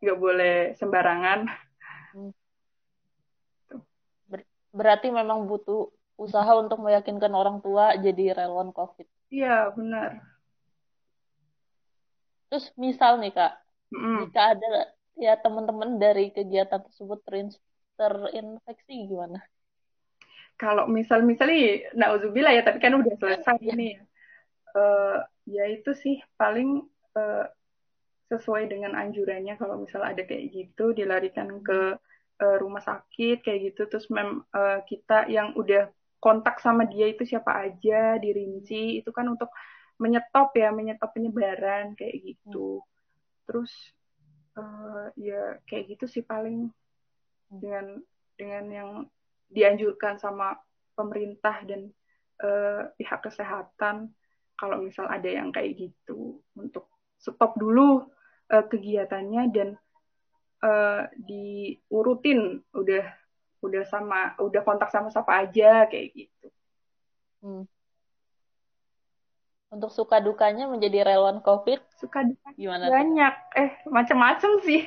Nggak 0.00 0.18
boleh 0.22 0.56
sembarangan. 0.78 1.50
Hmm. 2.14 2.32
Ber 4.30 4.46
berarti 4.70 5.10
memang 5.10 5.50
butuh 5.50 5.90
usaha 6.14 6.52
untuk 6.54 6.78
meyakinkan 6.84 7.32
orang 7.34 7.58
tua 7.58 7.98
jadi 7.98 8.38
relawan 8.38 8.70
COVID. 8.70 9.08
Iya 9.34 9.72
benar 9.74 10.39
terus 12.50 12.68
misal 12.74 13.16
nih 13.22 13.32
kak 13.32 13.52
mm. 13.94 14.28
jika 14.28 14.58
ada 14.58 14.70
ya 15.16 15.38
teman-teman 15.38 15.96
dari 15.96 16.34
kegiatan 16.34 16.82
tersebut 16.82 17.22
terinfeksi 17.96 19.08
gimana 19.08 19.40
kalau 20.60 20.84
misal 20.90 21.24
misalnya 21.24 21.88
nauzubillah 21.96 22.52
ya 22.52 22.62
tapi 22.66 22.82
kan 22.82 22.98
udah 22.98 23.14
selesai 23.16 23.56
iya. 23.64 23.72
ini 23.72 23.86
ya 23.96 24.02
uh, 24.74 25.18
ya 25.48 25.64
itu 25.70 25.90
sih 25.96 26.18
paling 26.38 26.84
uh, 27.16 27.46
sesuai 28.30 28.70
dengan 28.70 28.94
anjurannya 28.94 29.58
kalau 29.58 29.82
misal 29.82 30.06
ada 30.06 30.22
kayak 30.22 30.54
gitu 30.54 30.94
dilarikan 30.94 31.64
ke 31.64 31.98
uh, 32.38 32.56
rumah 32.62 32.82
sakit 32.82 33.42
kayak 33.42 33.74
gitu 33.74 33.90
terus 33.90 34.06
mem 34.12 34.46
uh, 34.54 34.78
kita 34.86 35.26
yang 35.26 35.56
udah 35.58 35.90
kontak 36.22 36.62
sama 36.62 36.86
dia 36.86 37.10
itu 37.10 37.26
siapa 37.26 37.66
aja 37.66 38.20
dirinci 38.20 39.02
itu 39.02 39.10
kan 39.10 39.26
untuk 39.26 39.50
menyetop 40.00 40.56
ya 40.56 40.72
menyetop 40.72 41.12
penyebaran 41.12 41.92
kayak 41.92 42.16
gitu 42.24 42.80
hmm. 42.80 42.88
terus 43.44 43.72
uh, 44.56 45.12
ya 45.14 45.60
kayak 45.68 45.94
gitu 45.96 46.08
sih 46.08 46.24
paling 46.24 46.72
hmm. 47.52 47.58
dengan 47.60 47.86
dengan 48.34 48.64
yang 48.72 48.90
dianjurkan 49.52 50.16
sama 50.16 50.56
pemerintah 50.96 51.60
dan 51.68 51.92
uh, 52.40 52.88
pihak 52.96 53.20
kesehatan 53.20 54.16
kalau 54.56 54.80
misal 54.80 55.04
ada 55.08 55.28
yang 55.28 55.52
kayak 55.52 55.76
gitu 55.76 56.40
untuk 56.56 56.88
stop 57.20 57.56
dulu 57.60 58.08
uh, 58.52 58.64
kegiatannya 58.64 59.42
dan 59.52 59.68
uh, 60.64 61.04
diurutin 61.16 62.64
udah 62.72 63.04
udah 63.60 63.84
sama 63.84 64.36
udah 64.40 64.62
kontak 64.64 64.88
sama 64.88 65.12
siapa 65.12 65.44
aja 65.44 65.84
kayak 65.88 66.08
gitu. 66.16 66.48
Hmm. 67.44 67.64
Untuk 69.70 69.94
suka 69.94 70.18
dukanya 70.18 70.66
menjadi 70.66 71.06
relawan 71.06 71.38
COVID, 71.46 71.78
suka 71.94 72.26
duka 72.26 72.48
gimana? 72.58 72.90
Banyak, 72.90 73.34
tuh? 73.54 73.60
eh 73.62 73.70
macam-macam 73.86 74.52
sih. 74.66 74.82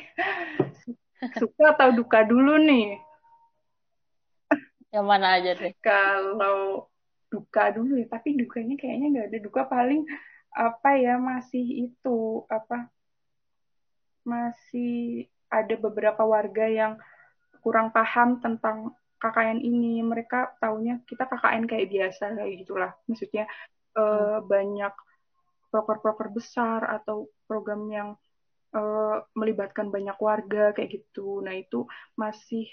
suka 1.40 1.72
atau 1.72 1.96
duka 1.96 2.28
dulu 2.28 2.60
nih? 2.60 3.00
Yang 4.92 5.06
mana 5.08 5.40
aja 5.40 5.56
deh? 5.56 5.72
Kalau 5.80 6.92
duka 7.34 7.74
dulu 7.74 7.98
ya 7.98 8.06
tapi 8.06 8.38
dukanya 8.38 8.78
kayaknya 8.78 9.08
nggak 9.10 9.28
ada 9.34 9.40
duka 9.42 9.62
paling 9.66 10.06
apa 10.54 11.02
ya 11.02 11.18
masih 11.18 11.90
itu 11.90 12.46
apa 12.46 12.94
masih 14.22 15.26
ada 15.50 15.74
beberapa 15.82 16.22
warga 16.22 16.70
yang 16.70 17.02
kurang 17.66 17.90
paham 17.90 18.38
tentang 18.38 18.94
KKN 19.18 19.66
ini 19.66 20.06
mereka 20.06 20.54
taunya 20.62 21.02
kita 21.10 21.26
KKN 21.26 21.66
kayak 21.66 21.90
biasa 21.90 22.38
kayak 22.38 22.54
gitulah 22.62 22.92
maksudnya 23.10 23.50
hmm. 23.98 24.46
banyak 24.50 24.94
proker-proker 25.74 26.30
besar 26.30 26.86
atau 26.86 27.34
program 27.50 27.90
yang 27.90 28.10
uh, 28.78 29.26
melibatkan 29.34 29.90
banyak 29.90 30.14
warga 30.22 30.74
kayak 30.78 31.02
gitu. 31.02 31.42
Nah 31.42 31.58
itu 31.58 31.90
masih 32.14 32.70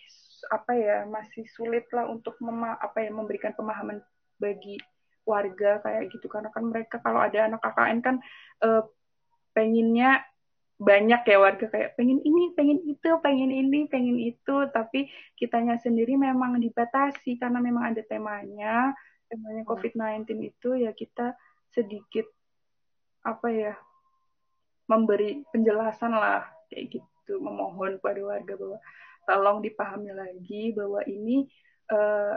apa 0.53 0.73
ya 0.77 1.05
masih 1.09 1.45
sulit 1.53 1.89
lah 1.93 2.09
untuk 2.09 2.37
mema 2.41 2.77
apa 2.77 3.05
ya 3.05 3.13
memberikan 3.13 3.57
pemahaman 3.57 4.05
bagi 4.37 4.77
warga 5.25 5.81
kayak 5.81 6.13
gitu. 6.13 6.29
Karena 6.29 6.53
kan 6.53 6.69
mereka 6.69 7.01
kalau 7.01 7.25
ada 7.25 7.49
anak 7.49 7.65
KKN 7.65 7.99
kan 8.05 8.17
uh, 8.65 8.85
pengennya 9.57 10.21
banyak 10.81 11.21
ya 11.29 11.37
warga 11.37 11.69
kayak 11.69 11.93
pengen 12.01 12.25
ini, 12.25 12.57
pengen 12.57 12.81
itu, 12.89 13.11
pengen 13.21 13.53
ini, 13.53 13.85
pengen 13.85 14.17
itu, 14.17 14.65
tapi 14.73 15.13
kitanya 15.37 15.77
sendiri 15.77 16.17
memang 16.17 16.57
dibatasi 16.57 17.37
karena 17.37 17.61
memang 17.61 17.93
ada 17.93 18.01
temanya, 18.01 18.97
temanya 19.31 19.63
hmm. 19.63 19.71
COVID-19 19.71 20.27
itu 20.43 20.71
ya 20.75 20.91
kita 20.91 21.39
sedikit 21.71 22.27
apa 23.23 23.49
ya 23.55 23.75
memberi 24.91 25.47
penjelasan 25.55 26.11
lah 26.11 26.51
kayak 26.67 26.99
gitu, 26.99 27.39
memohon 27.39 28.03
pada 28.03 28.19
warga 28.27 28.59
bahwa 28.59 28.79
tolong 29.23 29.59
dipahami 29.63 30.11
lagi 30.11 30.75
bahwa 30.75 31.07
ini 31.07 31.47
uh, 31.95 32.35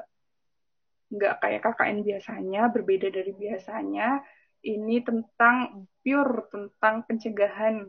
nggak 1.10 1.36
kayak 1.42 1.62
KKN 1.66 2.00
biasanya, 2.06 2.62
berbeda 2.70 3.10
dari 3.10 3.34
biasanya. 3.34 4.22
Ini 4.64 5.04
tentang 5.04 5.90
pure 6.00 6.48
tentang 6.48 7.04
pencegahan 7.04 7.84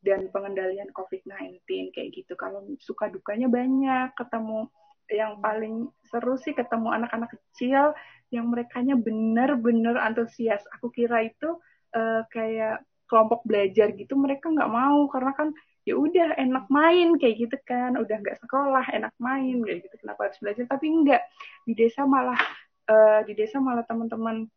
dan 0.00 0.32
pengendalian 0.32 0.88
COVID-19 0.96 1.64
kayak 1.92 2.10
gitu. 2.16 2.32
Kalau 2.32 2.64
suka 2.80 3.12
dukanya 3.12 3.48
banyak, 3.50 4.16
ketemu 4.16 4.72
yang 5.12 5.40
paling 5.44 5.88
seru 6.08 6.40
sih 6.40 6.56
ketemu 6.56 6.92
anak-anak 6.92 7.30
kecil 7.32 7.92
yang 8.32 8.48
merekanya 8.48 8.96
benar-benar 8.96 10.00
antusias. 10.00 10.64
Aku 10.78 10.88
kira 10.90 11.28
itu 11.28 11.60
uh, 11.94 12.22
kayak 12.32 12.82
kelompok 13.04 13.44
belajar 13.44 13.92
gitu 13.92 14.16
mereka 14.16 14.48
nggak 14.48 14.72
mau 14.72 15.04
karena 15.12 15.36
kan 15.36 15.52
ya 15.84 15.94
udah 16.00 16.40
enak 16.40 16.64
main 16.72 17.20
kayak 17.20 17.46
gitu 17.48 17.56
kan. 17.68 17.94
Udah 18.00 18.16
nggak 18.20 18.40
sekolah 18.40 18.84
enak 18.90 19.14
main 19.20 19.60
kayak 19.62 19.84
gitu. 19.84 19.94
Kenapa 20.00 20.30
harus 20.30 20.38
belajar? 20.40 20.64
Tapi 20.66 20.86
enggak 20.88 21.22
di 21.68 21.72
desa 21.76 22.08
malah 22.08 22.40
uh, 22.88 23.20
di 23.28 23.32
desa 23.36 23.60
malah 23.60 23.84
teman-teman 23.84 24.48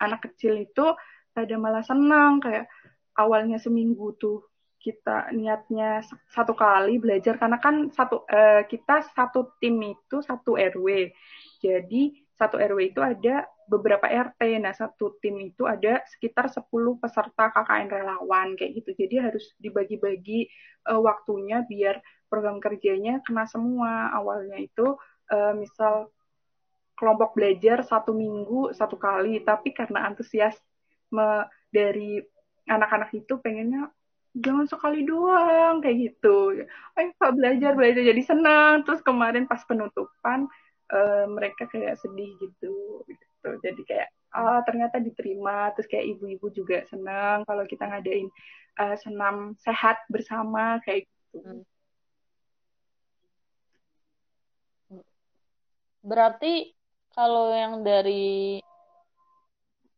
anak 0.00 0.20
kecil 0.32 0.56
itu 0.60 0.86
pada 1.32 1.54
malah 1.56 1.82
senang. 1.82 2.44
Kayak 2.44 2.68
awalnya 3.16 3.58
seminggu 3.58 4.14
tuh 4.20 4.44
kita 4.78 5.34
niatnya 5.34 6.00
satu 6.30 6.54
kali 6.54 7.02
belajar. 7.02 7.36
Karena 7.36 7.58
kan 7.58 7.90
satu 7.90 8.24
uh, 8.24 8.62
kita 8.64 9.02
satu 9.14 9.58
tim 9.58 9.78
itu 9.82 10.22
satu 10.22 10.54
RW 10.54 11.12
jadi 11.58 12.14
satu 12.38 12.54
RW 12.54 12.94
itu 12.94 13.02
ada 13.02 13.42
beberapa 13.66 14.06
RT 14.06 14.62
nah 14.62 14.70
satu 14.70 15.18
tim 15.18 15.42
itu 15.42 15.66
ada 15.66 16.00
sekitar 16.06 16.46
10 16.48 16.70
peserta 17.02 17.50
KKN 17.50 17.88
relawan 17.90 18.54
kayak 18.54 18.78
gitu. 18.82 18.90
Jadi 18.94 19.16
harus 19.18 19.44
dibagi-bagi 19.58 20.46
uh, 20.88 21.02
waktunya 21.02 21.66
biar 21.66 21.98
program 22.30 22.62
kerjanya 22.62 23.18
kena 23.26 23.44
semua. 23.50 24.14
Awalnya 24.14 24.62
itu 24.62 24.94
uh, 25.34 25.52
misal 25.58 26.14
kelompok 26.94 27.34
belajar 27.34 27.82
satu 27.82 28.14
minggu 28.14 28.70
satu 28.72 28.94
kali. 28.94 29.42
Tapi 29.42 29.74
karena 29.74 30.06
antusias 30.06 30.54
dari 31.74 32.22
anak-anak 32.68 33.10
itu 33.16 33.40
pengennya 33.40 33.90
jangan 34.44 34.66
sekali 34.70 35.04
doang 35.06 35.80
kayak 35.84 35.96
gitu. 36.10 36.64
Ayo 36.98 37.08
pak 37.18 37.32
belajar 37.36 37.72
belajar 37.74 38.02
jadi 38.02 38.22
senang. 38.24 38.82
Terus 38.86 39.00
kemarin 39.04 39.44
pas 39.50 39.62
penutupan 39.66 40.48
uh, 40.92 41.26
mereka 41.30 41.66
kayak 41.70 41.98
sedih 42.00 42.34
gitu 42.40 43.02
gitu. 43.06 43.48
Jadi 43.62 43.82
kayak 43.86 44.08
oh 44.36 44.60
ternyata 44.66 44.98
diterima. 45.02 45.72
Terus 45.76 45.88
kayak 45.90 46.06
ibu-ibu 46.16 46.46
juga 46.54 46.84
senang 46.88 47.44
kalau 47.48 47.64
kita 47.66 47.84
ngadain 47.86 48.28
uh, 48.80 48.96
senam 49.00 49.58
sehat 49.60 49.98
bersama 50.10 50.78
kayak 50.86 51.04
gitu. 51.04 51.38
Hmm. 51.44 51.62
berarti 56.08 56.72
kalau 57.12 57.52
yang 57.52 57.84
dari 57.84 58.62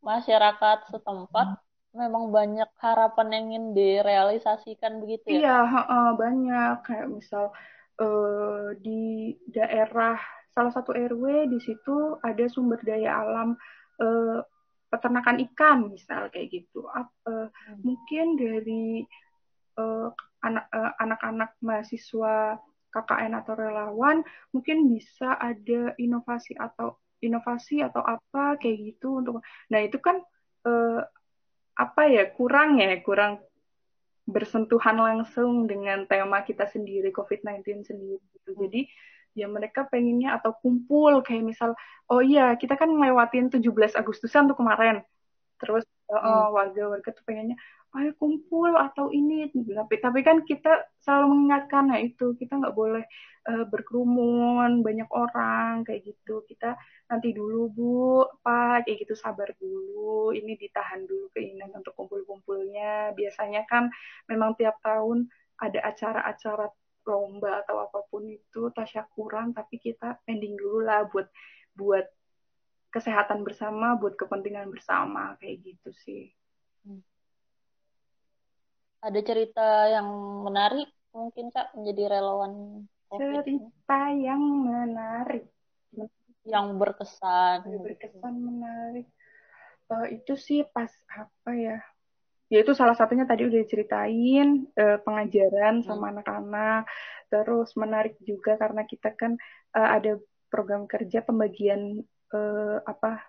masyarakat 0.03 0.91
setempat 0.91 1.61
memang 1.91 2.31
banyak 2.31 2.71
harapan 2.79 3.29
yang 3.35 3.45
ingin 3.51 3.67
direalisasikan 3.75 5.03
begitu 5.03 5.27
ya? 5.31 5.39
Iya, 5.39 5.59
uh, 5.67 6.13
banyak 6.15 6.87
kayak 6.87 7.09
misal 7.11 7.51
uh, 7.99 8.75
di 8.79 9.35
daerah 9.51 10.19
salah 10.51 10.73
satu 10.75 10.95
RW 10.95 11.51
di 11.51 11.59
situ 11.63 12.19
ada 12.23 12.45
sumber 12.51 12.83
daya 12.83 13.23
alam 13.23 13.59
uh, 14.03 14.39
peternakan 14.91 15.39
ikan 15.51 15.91
misal 15.91 16.31
kayak 16.31 16.51
gitu. 16.51 16.87
Uh, 16.91 17.07
hmm. 17.27 17.79
Mungkin 17.83 18.27
dari 18.39 19.07
uh, 19.79 20.11
anak 20.43 20.67
uh, 20.75 20.93
anak-anak 20.99 21.55
mahasiswa 21.63 22.59
KKN 22.91 23.39
atau 23.39 23.55
relawan 23.55 24.27
mungkin 24.51 24.91
bisa 24.91 25.39
ada 25.39 25.95
inovasi 25.97 26.59
atau 26.59 26.99
inovasi 27.23 27.85
atau 27.87 28.03
apa 28.03 28.59
kayak 28.59 28.95
gitu 28.95 29.23
untuk 29.23 29.45
nah 29.71 29.81
itu 29.81 30.01
kan 30.03 30.19
eh, 30.67 31.01
apa 31.81 32.13
ya 32.13 32.29
kurang 32.29 32.77
ya 32.77 32.93
kurang 33.01 33.41
bersentuhan 34.29 35.01
langsung 35.01 35.65
dengan 35.65 36.05
tema 36.05 36.45
kita 36.45 36.69
sendiri 36.69 37.09
COVID-19 37.11 37.89
sendiri 37.89 38.21
gitu. 38.21 38.51
Jadi 38.55 38.87
ya 39.33 39.47
mereka 39.49 39.87
pengennya 39.89 40.37
atau 40.37 40.53
kumpul 40.59 41.23
kayak 41.23 41.47
misal 41.47 41.73
oh 42.11 42.21
iya 42.21 42.59
kita 42.59 42.75
kan 42.75 42.91
ngelewatin 42.91 43.49
17 43.49 43.97
Agustusan 43.97 44.47
tuh 44.53 44.57
kemarin. 44.61 45.01
Terus 45.57 45.89
eh, 46.13 46.15
hmm. 46.15 46.53
warga-warga 46.53 47.11
tuh 47.17 47.25
pengennya 47.25 47.57
ayo 47.99 48.11
kumpul 48.17 48.71
atau 48.79 49.11
ini. 49.11 49.51
Tapi 49.51 49.95
tapi 49.99 50.21
kan 50.23 50.47
kita 50.47 50.87
selalu 51.03 51.27
mengingatkan 51.35 51.91
ya 51.91 51.99
itu 52.07 52.39
kita 52.39 52.55
nggak 52.63 52.77
boleh 52.77 53.05
uh, 53.51 53.65
berkerumun 53.67 54.87
banyak 54.87 55.11
orang 55.11 55.83
kayak 55.83 56.07
gitu. 56.07 56.47
Kita 56.47 56.79
nanti 57.11 57.35
dulu 57.35 57.61
bu. 57.71 57.99
Pak 58.47 58.87
kayak 58.87 58.99
gitu 59.07 59.15
sabar 59.19 59.51
dulu. 59.59 60.31
Ini 60.31 60.55
ditahan 60.55 61.03
dulu 61.07 61.35
keinginan 61.35 61.75
untuk 61.75 61.95
kumpul-kumpulnya. 61.99 63.11
Biasanya 63.19 63.67
kan 63.67 63.91
memang 64.31 64.55
tiap 64.55 64.79
tahun 64.87 65.27
ada 65.59 65.81
acara-acara 65.91 66.71
lomba 67.09 67.65
atau 67.67 67.83
apa 67.91 68.07
pun 68.07 68.23
itu 68.29 68.71
tasya 68.77 69.09
kurang 69.17 69.51
tapi 69.57 69.81
kita 69.83 70.21
pending 70.29 70.55
dulu 70.55 70.85
lah 70.85 71.09
buat 71.11 71.27
buat 71.75 72.07
kesehatan 72.93 73.43
bersama 73.43 73.99
buat 73.99 74.15
kepentingan 74.15 74.71
bersama 74.71 75.35
kayak 75.43 75.65
gitu 75.65 75.91
sih. 76.07 76.31
Hmm 76.87 77.10
ada 79.01 79.21
cerita 79.25 79.89
yang 79.89 80.09
menarik 80.45 80.89
mungkin 81.11 81.51
kak 81.51 81.75
menjadi 81.75 82.21
relawan 82.21 82.85
COVID 83.11 83.43
cerita 83.43 83.99
ini? 84.15 84.23
yang 84.23 84.43
menarik. 84.71 85.45
Yang 86.47 86.67
berkesan. 86.79 87.59
Berkesan 87.67 88.35
menarik. 88.39 89.07
Uh, 89.91 90.07
itu 90.07 90.39
sih 90.39 90.63
pas 90.63 90.91
apa 91.11 91.51
ya? 91.59 91.79
Ya 92.51 92.63
itu 92.63 92.75
salah 92.75 92.95
satunya 92.95 93.27
tadi 93.27 93.47
udah 93.47 93.59
diceritain 93.63 94.71
uh, 94.79 94.99
pengajaran 95.03 95.83
hmm. 95.83 95.87
sama 95.87 96.15
anak-anak. 96.15 96.87
Terus 97.31 97.75
menarik 97.75 98.15
juga 98.23 98.55
karena 98.55 98.87
kita 98.87 99.11
kan 99.19 99.35
uh, 99.75 99.91
ada 99.99 100.19
program 100.47 100.87
kerja 100.87 101.23
pembagian 101.23 102.03
uh, 102.35 102.79
apa 102.87 103.23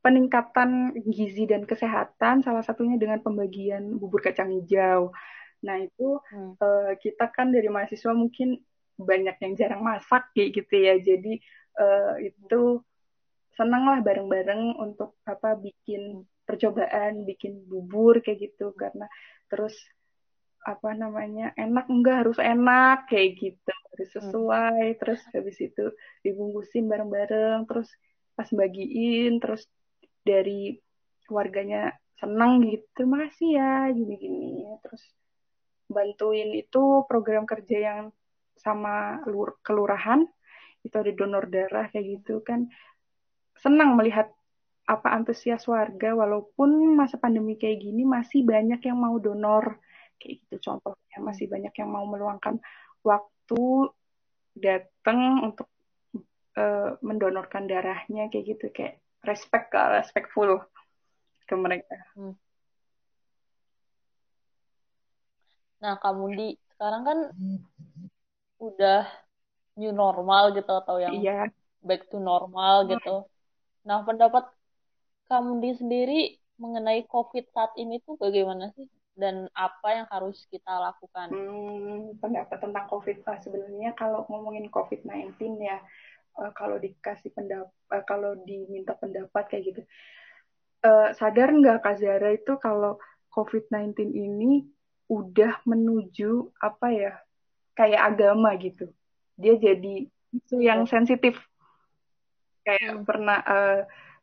peningkatan 0.00 0.96
gizi 1.04 1.44
dan 1.44 1.68
kesehatan 1.68 2.40
salah 2.40 2.64
satunya 2.64 2.96
dengan 2.96 3.20
pembagian 3.20 4.00
bubur 4.00 4.24
kacang 4.24 4.48
hijau. 4.52 5.12
Nah 5.60 5.76
itu 5.80 6.16
hmm. 6.32 6.56
uh, 6.56 6.92
kita 6.96 7.28
kan 7.28 7.52
dari 7.52 7.68
mahasiswa 7.68 8.12
mungkin 8.16 8.56
banyak 8.96 9.36
yang 9.40 9.52
jarang 9.56 9.84
masak 9.84 10.32
kayak 10.32 10.56
gitu 10.56 10.74
ya. 10.80 10.94
Jadi 10.96 11.36
uh, 11.76 12.16
itu 12.20 12.80
senang 13.60 13.84
lah 13.84 14.00
bareng-bareng 14.00 14.80
untuk 14.80 15.20
apa 15.28 15.52
bikin 15.60 16.24
percobaan 16.48 17.28
bikin 17.28 17.68
bubur 17.68 18.24
kayak 18.24 18.50
gitu 18.50 18.72
karena 18.72 19.06
terus 19.52 19.76
apa 20.64 20.92
namanya 20.92 21.56
enak 21.56 21.88
enggak 21.88 22.24
harus 22.24 22.38
enak 22.40 23.08
kayak 23.08 23.36
gitu 23.36 23.72
harus 23.96 24.08
hmm. 24.12 24.16
sesuai 24.16 24.84
hmm. 24.92 24.98
terus 25.00 25.20
habis 25.32 25.56
itu 25.60 25.84
dibungkusin 26.24 26.88
bareng-bareng 26.88 27.68
terus 27.68 27.88
pas 28.36 28.48
bagiin 28.48 29.40
terus 29.40 29.68
dari 30.20 30.76
warganya 31.30 31.94
senang 32.20 32.60
gitu 32.68 32.84
terima 32.92 33.26
kasih 33.26 33.48
ya 33.56 33.72
gini-gini. 33.94 34.68
Terus 34.84 35.02
bantuin 35.90 36.52
itu 36.54 37.04
program 37.08 37.48
kerja 37.48 37.76
yang 37.80 38.02
sama 38.60 39.24
kelurahan 39.64 40.28
itu 40.84 40.94
ada 40.96 41.12
donor 41.12 41.44
darah 41.48 41.88
kayak 41.88 42.20
gitu 42.20 42.44
kan. 42.44 42.68
Senang 43.56 43.96
melihat 43.96 44.32
apa 44.88 45.14
antusias 45.14 45.64
warga 45.70 46.12
walaupun 46.18 46.98
masa 46.98 47.20
pandemi 47.20 47.54
kayak 47.54 47.78
gini 47.78 48.02
masih 48.02 48.42
banyak 48.42 48.80
yang 48.84 48.98
mau 49.00 49.16
donor 49.16 49.80
kayak 50.20 50.44
gitu. 50.44 50.56
Contohnya 50.60 51.18
masih 51.20 51.48
banyak 51.48 51.72
yang 51.72 51.88
mau 51.88 52.04
meluangkan 52.04 52.60
waktu 53.00 53.64
datang 54.56 55.52
untuk 55.52 55.68
uh, 56.58 56.96
mendonorkan 57.00 57.64
darahnya 57.64 58.28
kayak 58.28 58.56
gitu. 58.56 58.66
Kayak 58.72 59.00
respect 59.24 59.72
ke 59.72 59.80
respectful 60.00 60.64
ke 61.44 61.54
mereka. 61.58 61.96
Hmm. 62.16 62.34
Nah, 65.80 65.96
kamu 65.96 66.24
di 66.36 66.48
sekarang 66.76 67.02
kan 67.04 67.18
udah 68.60 69.08
new 69.80 69.92
normal 69.96 70.52
gitu 70.52 70.68
atau 70.68 71.00
yang 71.00 71.16
iya. 71.16 71.48
back 71.80 72.08
to 72.12 72.20
normal 72.20 72.84
hmm. 72.84 72.96
gitu. 72.96 73.24
Nah, 73.88 74.04
pendapat 74.04 74.44
kamu 75.32 75.52
di 75.64 75.70
sendiri 75.76 76.20
mengenai 76.60 77.08
COVID 77.08 77.48
saat 77.56 77.72
ini 77.80 77.98
tuh 78.04 78.20
bagaimana 78.20 78.68
sih? 78.76 78.84
Dan 79.16 79.48
apa 79.52 79.88
yang 80.00 80.06
harus 80.08 80.44
kita 80.48 80.70
lakukan? 80.80 81.28
Hmm, 81.32 82.16
pendapat 82.20 82.56
tentang 82.60 82.86
COVID 82.88 83.24
lah 83.24 83.36
sebenarnya 83.40 83.90
kalau 83.96 84.24
ngomongin 84.28 84.68
COVID-19 84.72 85.60
ya, 85.60 85.80
uh, 86.38 86.52
kalau 86.54 86.76
dikasih 86.78 87.32
pendapat 87.34 87.72
uh, 87.90 88.04
kalau 88.06 88.38
diminta 88.46 88.94
pendapat 88.94 89.48
kayak 89.50 89.64
gitu. 89.74 89.82
Uh, 90.80 91.12
sadar 91.12 91.52
nggak 91.52 91.84
Kak 91.84 92.00
Zara 92.00 92.32
itu 92.32 92.56
kalau 92.56 92.96
COVID-19 93.30 94.10
ini 94.10 94.64
udah 95.10 95.60
menuju 95.66 96.54
apa 96.62 96.86
ya 96.94 97.12
kayak 97.74 98.14
agama 98.14 98.54
gitu. 98.58 98.90
Dia 99.34 99.58
jadi 99.58 100.06
itu 100.08 100.56
yang 100.62 100.86
sensitif. 100.86 101.36
Kayak 102.62 103.02
hmm. 103.02 103.04
pernah 103.08 103.38
uh, 103.42 103.80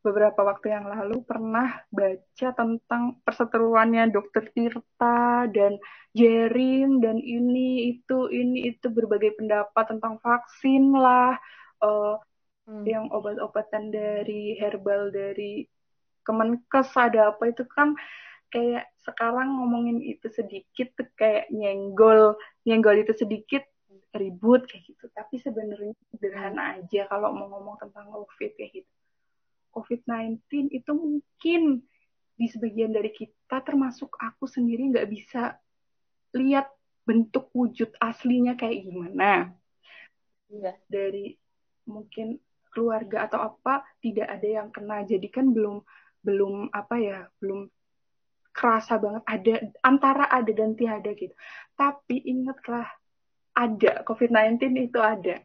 beberapa 0.07 0.39
waktu 0.47 0.71
yang 0.71 0.87
lalu 0.87 1.19
pernah 1.27 1.83
baca 1.91 2.47
tentang 2.55 3.19
perseteruannya 3.27 4.07
dokter 4.13 4.47
Tirta 4.55 5.49
dan 5.51 5.75
Jerin 6.15 7.03
dan 7.03 7.19
ini 7.19 7.97
itu 7.97 8.31
ini 8.31 8.71
itu 8.71 8.87
berbagai 8.87 9.35
pendapat 9.35 9.85
tentang 9.91 10.21
vaksin 10.23 10.95
lah 10.95 11.35
uh, 11.83 12.17
hmm. 12.67 12.85
yang 12.85 13.05
obat-obatan 13.09 13.89
dari 13.89 14.55
herbal 14.59 15.09
dari 15.09 15.65
Kemenkes 16.27 16.91
ada 16.99 17.31
apa 17.31 17.49
itu 17.49 17.63
kan 17.71 17.95
kayak 18.51 18.91
sekarang 18.99 19.59
ngomongin 19.59 19.99
itu 20.03 20.27
sedikit 20.31 20.91
tuh 20.95 21.07
kayak 21.15 21.51
nyenggol 21.51 22.35
nyenggol 22.63 22.95
itu 22.99 23.15
sedikit 23.15 23.63
ribut 24.15 24.67
kayak 24.67 24.87
gitu 24.87 25.07
tapi 25.11 25.39
sebenarnya 25.39 25.95
sederhana 26.11 26.79
aja 26.79 27.07
kalau 27.11 27.35
mau 27.35 27.47
ngomong 27.51 27.75
tentang 27.79 28.07
covid 28.11 28.51
kayak 28.55 28.83
gitu 28.83 28.91
covid-19 29.75 30.73
itu 30.73 30.91
mungkin 30.95 31.61
di 32.37 32.45
sebagian 32.49 32.93
dari 32.93 33.11
kita 33.13 33.61
termasuk 33.61 34.15
aku 34.17 34.47
sendiri 34.49 34.89
nggak 34.89 35.09
bisa 35.09 35.57
lihat 36.33 36.69
bentuk 37.03 37.49
wujud 37.55 37.93
aslinya 37.99 38.59
kayak 38.59 38.83
gimana 38.83 39.53
iya. 40.51 40.75
dari 40.87 41.37
mungkin 41.87 42.37
keluarga 42.69 43.25
atau 43.25 43.41
apa 43.41 43.81
tidak 44.03 44.27
ada 44.29 44.47
yang 44.61 44.69
kena. 44.69 45.01
Jadi 45.07 45.27
kan 45.33 45.49
belum 45.49 45.81
belum 46.21 46.69
apa 46.75 46.95
ya 46.99 47.19
belum 47.39 47.71
kerasa 48.51 48.97
banget 48.97 49.23
ada 49.25 49.53
antara 49.81 50.25
ada 50.29 50.51
dan 50.53 50.77
tiada 50.77 51.09
gitu. 51.13 51.33
Tapi 51.73 52.21
ingatlah 52.25 52.85
ada 53.57 54.05
COVID-19 54.05 54.61
itu 54.77 54.99
ada. 55.01 55.41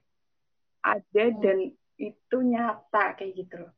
Ada 0.82 1.24
hmm. 1.30 1.38
dan 1.40 1.58
itu 1.96 2.36
nyata 2.42 3.16
kayak 3.16 3.32
gitu 3.38 3.54
loh. 3.64 3.72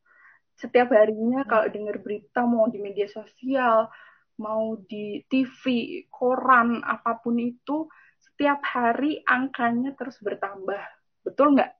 Setiap 0.55 0.91
harinya 0.91 1.43
Hmm. 1.45 1.49
kalau 1.51 1.67
dengar 1.71 1.95
berita 2.01 2.43
mau 2.43 2.67
di 2.67 2.79
media 2.81 3.07
sosial 3.07 3.87
mau 4.35 4.75
di 4.75 5.23
TV 5.31 5.63
koran 6.11 6.83
apa 6.83 7.23
pun 7.23 7.39
itu 7.39 7.87
setiap 8.19 8.59
hari 8.67 9.23
angkanya 9.23 9.95
terus 9.95 10.19
bertambah. 10.19 10.83
Betul 11.23 11.55
nggak 11.55 11.71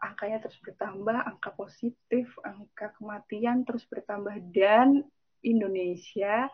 angkanya 0.00 0.38
terus 0.44 0.58
bertambah, 0.60 1.16
angka 1.16 1.50
positif, 1.56 2.26
angka 2.44 2.92
kematian 3.00 3.64
terus 3.64 3.84
bertambah 3.88 4.36
dan 4.52 5.04
Indonesia 5.44 6.48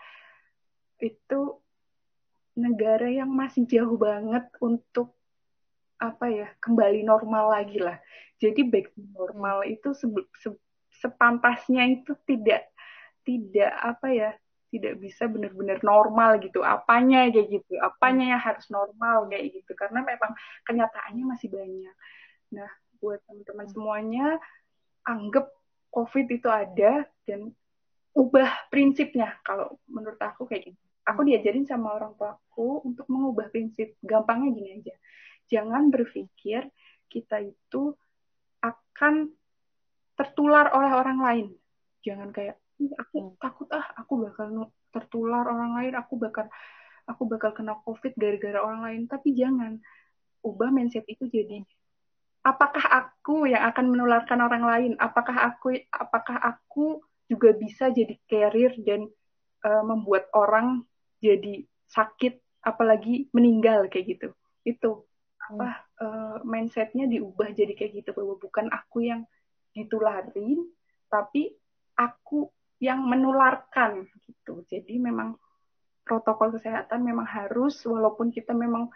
itu 1.01 1.41
negara 2.59 3.09
yang 3.09 3.31
masih 3.31 3.65
jauh 3.65 3.97
banget 3.97 4.45
untuk 4.61 5.15
apa 6.01 6.33
ya 6.33 6.49
kembali 6.61 7.05
normal 7.05 7.53
lagi 7.53 7.79
lah. 7.79 8.01
Jadi 8.41 8.65
back 8.65 8.93
normal 8.97 9.69
itu 9.69 9.93
se 9.93 10.09
se 10.41 10.51
sepantasnya 11.01 11.85
itu 11.89 12.13
tidak 12.25 12.69
tidak 13.25 13.73
apa 13.81 14.09
ya 14.09 14.31
tidak 14.71 15.03
bisa 15.03 15.27
benar-benar 15.27 15.83
normal 15.83 16.41
gitu. 16.41 16.63
Apanya 16.63 17.29
kayak 17.29 17.49
gitu, 17.53 17.77
apanya 17.83 18.39
yang 18.39 18.43
harus 18.43 18.65
normal 18.71 19.29
kayak 19.29 19.61
gitu 19.61 19.73
karena 19.77 20.01
memang 20.01 20.33
kenyataannya 20.65 21.25
masih 21.27 21.49
banyak. 21.51 21.95
Nah, 22.55 22.71
buat 23.01 23.21
teman-teman 23.25 23.67
semuanya 23.73 24.27
anggap 25.09 25.49
COVID 25.91 26.27
itu 26.31 26.47
ada 26.47 27.09
dan 27.27 27.51
ubah 28.15 28.71
prinsipnya 28.71 29.39
kalau 29.43 29.79
menurut 29.91 30.19
aku 30.21 30.47
kayak 30.47 30.71
gitu. 30.71 30.81
Aku 31.09 31.27
diajarin 31.27 31.67
sama 31.67 31.97
orang 31.97 32.15
tuaku 32.15 32.87
untuk 32.87 33.09
mengubah 33.11 33.51
prinsip. 33.51 33.99
Gampangnya 33.99 34.55
gini 34.55 34.71
aja. 34.79 34.95
Jangan 35.51 35.91
berpikir 35.91 36.71
kita 37.11 37.43
itu 37.43 37.97
akan 38.63 39.35
tertular 40.15 40.71
oleh 40.71 40.93
orang 40.95 41.19
lain. 41.19 41.47
Jangan 42.07 42.31
kayak 42.31 42.61
aku 43.01 43.35
takut 43.43 43.67
ah 43.75 43.87
aku 43.99 44.29
bakal 44.29 44.71
tertular 44.95 45.45
orang 45.51 45.75
lain, 45.75 45.93
aku 45.99 46.15
bakal 46.21 46.47
aku 47.09 47.23
bakal 47.27 47.51
kena 47.57 47.75
COVID 47.83 48.15
gara-gara 48.15 48.63
orang 48.63 48.81
lain. 48.87 49.03
Tapi 49.11 49.35
jangan 49.35 49.83
ubah 50.47 50.71
mindset 50.71 51.05
itu 51.11 51.27
jadi 51.27 51.67
apakah 52.41 52.85
aku 52.89 53.49
yang 53.49 53.65
akan 53.69 53.93
menularkan 53.93 54.41
orang 54.41 54.65
lain? 54.65 54.93
Apakah 54.97 55.53
aku 55.53 55.77
apakah 55.93 56.37
aku 56.41 57.05
juga 57.29 57.55
bisa 57.55 57.93
jadi 57.93 58.17
carrier 58.27 58.75
dan 58.83 59.07
uh, 59.65 59.85
membuat 59.85 60.27
orang 60.33 60.83
jadi 61.21 61.65
sakit 61.87 62.41
apalagi 62.65 63.29
meninggal 63.37 63.87
kayak 63.93 64.19
gitu. 64.19 64.29
Itu 64.65 65.05
apa 65.51 65.85
uh, 66.01 66.37
mindsetnya 66.47 67.11
diubah 67.11 67.53
jadi 67.53 67.73
kayak 67.75 67.93
gitu 68.05 68.11
bahwa 68.15 68.35
bukan 68.39 68.67
aku 68.71 69.03
yang 69.03 69.27
ditularin 69.75 70.67
tapi 71.11 71.55
aku 71.99 72.49
yang 72.81 73.05
menularkan 73.05 74.09
gitu. 74.25 74.65
Jadi 74.65 74.97
memang 74.97 75.37
protokol 76.09 76.57
kesehatan 76.57 77.05
memang 77.05 77.29
harus 77.29 77.77
walaupun 77.85 78.33
kita 78.33 78.57
memang 78.57 78.89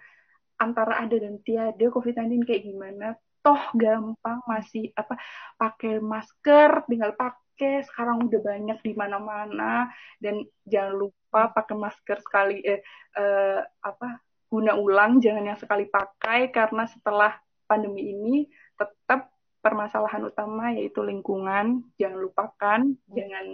antara 0.56 1.04
ada 1.04 1.14
dan 1.14 1.38
tiada 1.44 1.86
COVID-19 1.92 2.48
kayak 2.48 2.64
gimana 2.64 3.18
toh 3.44 3.60
gampang 3.76 4.40
masih 4.48 4.88
apa 4.96 5.20
pakai 5.60 6.00
masker 6.00 6.88
tinggal 6.88 7.12
pakai 7.12 7.84
sekarang 7.84 8.24
udah 8.24 8.40
banyak 8.40 8.78
di 8.80 8.92
mana-mana. 8.96 9.92
Dan 10.16 10.48
jangan 10.64 10.96
lupa 10.96 11.52
pakai 11.52 11.76
masker 11.76 12.18
sekali 12.24 12.64
eh, 12.64 12.80
eh 13.20 13.60
apa 13.84 14.24
guna 14.48 14.80
ulang 14.80 15.20
jangan 15.20 15.44
yang 15.44 15.60
sekali 15.60 15.84
pakai 15.84 16.48
karena 16.48 16.88
setelah 16.88 17.36
pandemi 17.68 18.08
ini 18.16 18.48
tetap 18.80 19.28
permasalahan 19.60 20.24
utama 20.24 20.72
yaitu 20.72 21.04
lingkungan. 21.04 21.84
Jangan 22.00 22.18
lupakan 22.24 22.80
jangan 23.12 23.46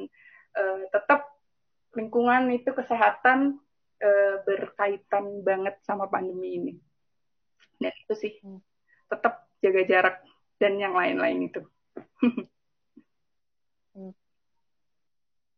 eh, 0.55 0.83
tetap 0.95 1.27
lingkungan 1.99 2.47
itu 2.55 2.71
kesehatan 2.71 3.59
eh, 3.99 4.39
berkaitan 4.47 5.43
banget 5.43 5.83
sama 5.83 6.07
pandemi 6.07 6.63
ini. 6.63 6.75
Dan 7.83 7.91
itu 8.07 8.15
sih 8.15 8.33
tetap 9.11 9.50
jaga 9.61 9.83
jarak 9.87 10.17
dan 10.61 10.77
yang 10.77 10.93
lain-lain 10.93 11.49
itu. 11.53 11.61
hmm. 13.97 14.13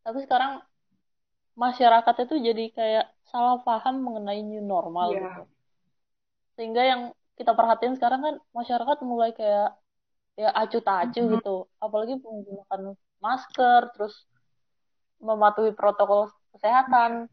Tapi 0.02 0.18
sekarang 0.26 0.62
masyarakat 1.58 2.14
itu 2.26 2.34
jadi 2.42 2.64
kayak 2.72 3.06
salah 3.28 3.60
paham 3.64 4.04
mengenai 4.04 4.40
new 4.44 4.60
normal 4.60 5.12
yeah. 5.12 5.20
gitu. 5.24 5.42
Sehingga 6.58 6.82
yang 6.84 7.02
kita 7.36 7.56
perhatiin 7.56 7.96
sekarang 7.96 8.20
kan 8.20 8.34
masyarakat 8.52 8.98
mulai 9.02 9.32
kayak 9.32 9.72
ya 10.36 10.48
acuh 10.52 10.80
tak 10.84 11.08
acuh 11.08 11.24
mm-hmm. 11.24 11.36
gitu. 11.40 11.56
Apalagi 11.80 12.14
menggunakan 12.20 12.80
masker, 13.20 13.80
terus 13.96 14.14
mematuhi 15.22 15.72
protokol 15.72 16.28
kesehatan. 16.56 17.30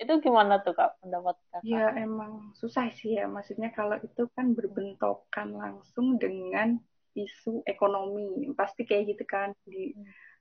Itu 0.00 0.16
gimana 0.24 0.64
tuh 0.64 0.72
kak 0.72 0.96
pendapat 1.04 1.36
kakak? 1.52 1.68
Ya 1.68 1.92
emang 2.00 2.56
susah 2.56 2.88
sih 2.96 3.20
ya. 3.20 3.28
Maksudnya 3.28 3.68
kalau 3.76 4.00
itu 4.00 4.24
kan 4.32 4.56
berbentokan 4.56 5.52
langsung 5.52 6.16
dengan 6.16 6.80
isu 7.12 7.60
ekonomi. 7.68 8.48
Pasti 8.56 8.88
kayak 8.88 9.12
gitu 9.12 9.24
kan 9.28 9.52
di 9.68 9.92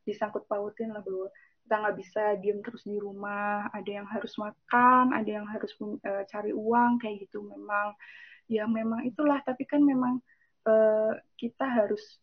disangkut 0.07 0.47
pautin 0.47 0.95
lah 0.95 1.03
bahwa 1.03 1.27
kita 1.67 1.75
nggak 1.75 1.97
bisa 1.99 2.23
diem 2.39 2.63
terus 2.63 2.87
di 2.87 2.95
rumah. 2.95 3.67
Ada 3.75 3.99
yang 3.99 4.07
harus 4.07 4.31
makan, 4.39 5.11
ada 5.11 5.27
yang 5.27 5.47
harus 5.51 5.75
uh, 5.83 6.23
cari 6.31 6.55
uang 6.55 7.03
kayak 7.03 7.27
gitu. 7.27 7.43
Memang 7.43 7.99
ya 8.47 8.63
memang 8.63 9.03
itulah. 9.03 9.43
Tapi 9.43 9.67
kan 9.67 9.83
memang 9.83 10.23
uh, 10.71 11.19
kita 11.35 11.67
harus 11.67 12.15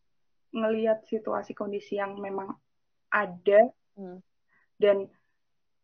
ngelihat 0.57 1.05
situasi 1.05 1.53
kondisi 1.53 2.01
yang 2.01 2.17
memang 2.17 2.57
ada 3.13 3.61
hmm. 4.01 4.25
dan 4.81 5.05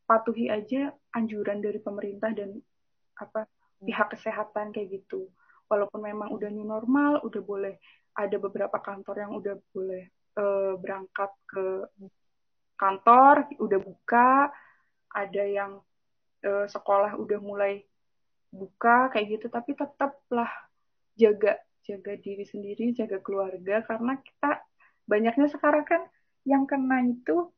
patuhi 0.08 0.48
aja 0.48 0.96
anjuran 1.12 1.60
dari 1.60 1.78
pemerintah 1.78 2.32
dan 2.32 2.56
apa 3.20 3.46
pihak 3.82 4.16
kesehatan 4.16 4.72
kayak 4.72 5.02
gitu. 5.02 5.28
Walaupun 5.68 6.04
memang 6.04 6.32
udah 6.32 6.48
new 6.52 6.66
normal, 6.66 7.20
udah 7.24 7.42
boleh 7.42 7.74
ada 8.12 8.36
beberapa 8.36 8.76
kantor 8.76 9.16
yang 9.24 9.32
udah 9.32 9.54
boleh 9.72 10.04
uh, 10.36 10.74
berangkat 10.76 11.32
ke 11.48 11.88
kantor, 12.76 13.48
udah 13.56 13.80
buka, 13.80 14.52
ada 15.12 15.44
yang 15.44 15.80
uh, 16.44 16.66
sekolah 16.68 17.16
udah 17.16 17.40
mulai 17.40 17.84
buka 18.52 19.08
kayak 19.12 19.40
gitu, 19.40 19.46
tapi 19.48 19.72
tetaplah 19.72 20.50
jaga 21.16 21.56
jaga 21.82 22.14
diri 22.20 22.44
sendiri, 22.46 22.94
jaga 22.94 23.18
keluarga 23.18 23.82
karena 23.82 24.14
kita 24.20 24.62
banyaknya 25.08 25.50
sekarang 25.50 25.82
kan 25.82 26.02
yang 26.46 26.68
kena 26.68 27.02
itu 27.06 27.50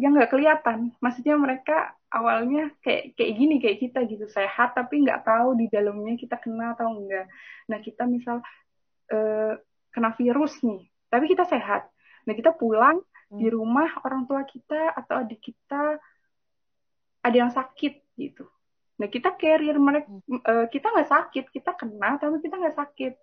yang 0.00 0.16
nggak 0.16 0.32
kelihatan. 0.32 0.96
Maksudnya 1.04 1.36
mereka 1.36 1.92
awalnya 2.08 2.72
kayak 2.80 3.14
kayak 3.14 3.32
gini 3.36 3.54
kayak 3.60 3.78
kita 3.84 4.00
gitu 4.08 4.26
sehat 4.26 4.72
tapi 4.72 5.04
nggak 5.04 5.22
tahu 5.22 5.54
di 5.60 5.68
dalamnya 5.68 6.16
kita 6.16 6.40
kena 6.40 6.72
atau 6.72 6.88
enggak. 6.96 7.28
Nah 7.68 7.78
kita 7.84 8.08
misal 8.08 8.40
uh, 9.12 9.52
kena 9.92 10.10
virus 10.16 10.56
nih, 10.64 10.88
tapi 11.12 11.28
kita 11.28 11.44
sehat. 11.44 11.84
Nah 12.24 12.32
kita 12.32 12.56
pulang 12.56 12.98
hmm. 13.28 13.38
di 13.38 13.46
rumah 13.52 14.00
orang 14.08 14.24
tua 14.24 14.42
kita 14.48 14.96
atau 14.96 15.20
adik 15.20 15.52
kita 15.52 16.00
ada 17.20 17.36
yang 17.36 17.52
sakit 17.52 18.16
gitu. 18.16 18.48
Nah 18.96 19.06
kita 19.12 19.36
carrier 19.36 19.76
mereka 19.76 20.08
hmm. 20.08 20.40
uh, 20.40 20.66
kita 20.72 20.88
nggak 20.96 21.10
sakit, 21.12 21.44
kita 21.52 21.76
kena 21.76 22.16
tapi 22.16 22.40
kita 22.40 22.56
nggak 22.56 22.78
sakit. 22.80 23.14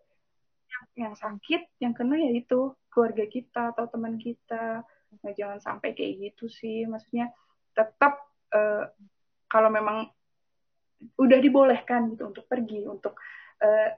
Yang, 0.67 0.86
yang 0.99 1.15
sakit, 1.15 1.61
yang 1.80 1.93
kena 1.97 2.21
ya 2.21 2.32
itu 2.38 2.75
keluarga 2.91 3.25
kita 3.25 3.71
atau 3.73 3.88
teman 3.89 4.19
kita 4.19 4.86
Nah, 5.24 5.34
jangan 5.34 5.60
sampai 5.60 5.95
kayak 5.95 6.32
gitu 6.32 6.51
sih. 6.51 6.84
Maksudnya 6.86 7.32
tetap 7.72 8.24
uh, 8.51 8.89
kalau 9.47 9.70
memang 9.72 10.08
udah 11.18 11.39
dibolehkan 11.39 12.10
gitu 12.14 12.30
untuk 12.34 12.45
pergi, 12.49 12.84
untuk 12.89 13.16
uh, 13.62 13.89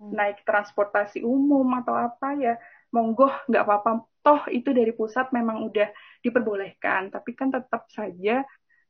hmm. 0.00 0.12
naik 0.12 0.42
transportasi 0.42 1.20
umum 1.22 1.66
atau 1.78 1.94
apa 1.94 2.34
ya, 2.38 2.54
monggo 2.94 3.28
nggak 3.50 3.64
apa-apa. 3.64 3.90
Toh 4.24 4.42
itu 4.50 4.74
dari 4.74 4.92
pusat 4.92 5.30
memang 5.30 5.62
udah 5.68 5.88
diperbolehkan, 6.24 7.14
tapi 7.14 7.36
kan 7.38 7.54
tetap 7.54 7.86
saja 7.92 8.42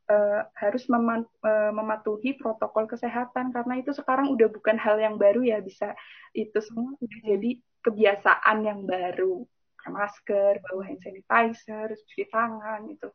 uh, 0.09 0.41
harus 0.57 0.89
mema 0.89 1.23
uh, 1.45 1.73
mematuhi 1.73 2.35
protokol 2.35 2.89
kesehatan 2.89 3.53
karena 3.53 3.79
itu 3.79 3.93
sekarang 3.93 4.33
udah 4.33 4.49
bukan 4.49 4.77
hal 4.81 4.97
yang 4.99 5.21
baru 5.21 5.45
ya 5.45 5.59
bisa 5.61 5.93
itu 6.33 6.59
semua 6.65 6.97
udah 6.99 7.21
jadi 7.37 7.51
kebiasaan 7.85 8.59
yang 8.65 8.81
baru 8.89 9.45
pakai 9.89 9.97
masker, 9.97 10.53
bawa 10.61 10.83
hand 10.85 11.01
sanitizer, 11.01 11.89
cuci 11.97 12.25
tangan 12.29 12.81
itu. 12.93 13.09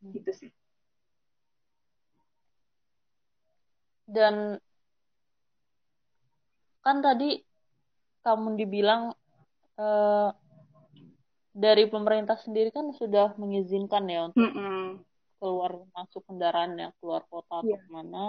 Hmm. 0.00 0.12
Gitu 0.16 0.30
sih. 0.32 0.50
Dan 4.08 4.56
kan 6.80 6.96
tadi 7.04 7.44
kamu 8.24 8.56
dibilang 8.56 9.12
uh, 9.76 10.30
dari 11.52 11.84
pemerintah 11.86 12.40
sendiri 12.40 12.72
kan 12.72 12.90
sudah 12.96 13.36
mengizinkan 13.36 14.08
ya 14.08 14.32
untuk 14.32 14.48
mm 14.48 14.52
-mm. 14.56 14.84
keluar 15.36 15.76
masuk 15.92 16.24
kendaraan 16.24 16.72
yang 16.80 16.92
keluar 16.98 17.22
kota 17.28 17.60
yeah. 17.62 17.76
atau 17.76 17.84
iya. 17.84 17.92
mana. 17.92 18.24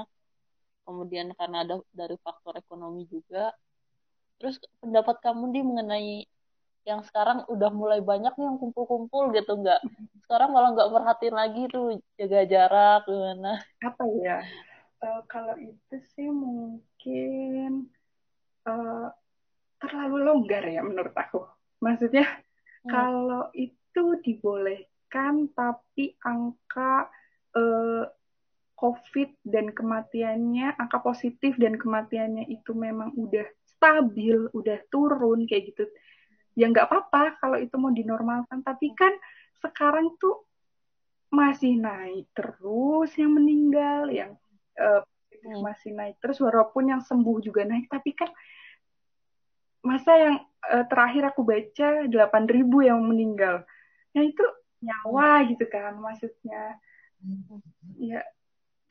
Kemudian 0.84 1.32
karena 1.38 1.64
ada 1.64 1.76
dari 1.96 2.20
faktor 2.20 2.60
ekonomi 2.60 3.08
juga. 3.08 3.56
Terus 4.42 4.58
pendapat 4.82 5.22
kamu 5.22 5.44
di 5.54 5.62
mengenai 5.62 6.14
yang 6.82 7.06
sekarang 7.06 7.46
udah 7.46 7.70
mulai 7.70 8.02
banyak 8.02 8.34
nih 8.34 8.46
yang 8.50 8.58
kumpul-kumpul 8.58 9.30
gitu 9.38 9.54
nggak 9.62 9.82
sekarang 10.26 10.50
malah 10.50 10.74
nggak 10.74 10.92
merhatiin 10.96 11.36
lagi 11.38 11.64
tuh 11.70 12.00
jaga 12.18 12.42
jarak 12.48 13.02
gimana? 13.06 13.62
Apa 13.86 14.04
ya? 14.24 14.40
Uh, 15.02 15.22
kalau 15.30 15.58
itu 15.58 15.96
sih 16.14 16.30
mungkin 16.30 17.90
uh, 18.66 19.10
terlalu 19.82 20.18
longgar 20.26 20.64
ya 20.66 20.82
menurut 20.82 21.14
aku. 21.14 21.46
Maksudnya 21.82 22.26
hmm. 22.26 22.90
kalau 22.90 23.50
itu 23.54 24.04
dibolehkan 24.22 25.50
tapi 25.54 26.16
angka 26.22 27.10
uh, 27.58 28.06
COVID 28.82 29.46
dan 29.46 29.70
kematiannya, 29.78 30.74
angka 30.74 31.06
positif 31.06 31.54
dan 31.62 31.78
kematiannya 31.78 32.50
itu 32.50 32.74
memang 32.74 33.14
udah 33.14 33.46
stabil, 33.62 34.50
udah 34.56 34.78
turun 34.90 35.46
kayak 35.46 35.76
gitu 35.76 35.86
ya 36.58 36.68
nggak 36.68 36.88
apa-apa 36.88 37.40
kalau 37.40 37.58
itu 37.60 37.76
mau 37.80 37.92
dinormalkan. 37.92 38.64
Tapi 38.64 38.92
kan 38.96 39.14
sekarang 39.62 40.16
tuh 40.18 40.44
masih 41.32 41.80
naik 41.80 42.28
terus 42.36 43.16
yang 43.16 43.32
meninggal 43.32 44.12
yang 44.12 44.36
uh, 44.76 45.00
masih 45.64 45.96
naik 45.96 46.20
terus 46.20 46.44
walaupun 46.44 46.92
yang 46.92 47.02
sembuh 47.02 47.38
juga 47.40 47.64
naik. 47.64 47.88
Tapi 47.88 48.12
kan 48.14 48.30
masa 49.82 50.12
yang 50.18 50.36
uh, 50.70 50.86
terakhir 50.86 51.34
aku 51.34 51.42
baca 51.42 52.06
8.000 52.06 52.90
yang 52.90 53.00
meninggal. 53.02 53.66
Nah 54.14 54.24
itu 54.24 54.46
nyawa 54.82 55.46
gitu 55.50 55.66
kan 55.70 55.98
maksudnya. 55.98 56.78
Ya 58.02 58.22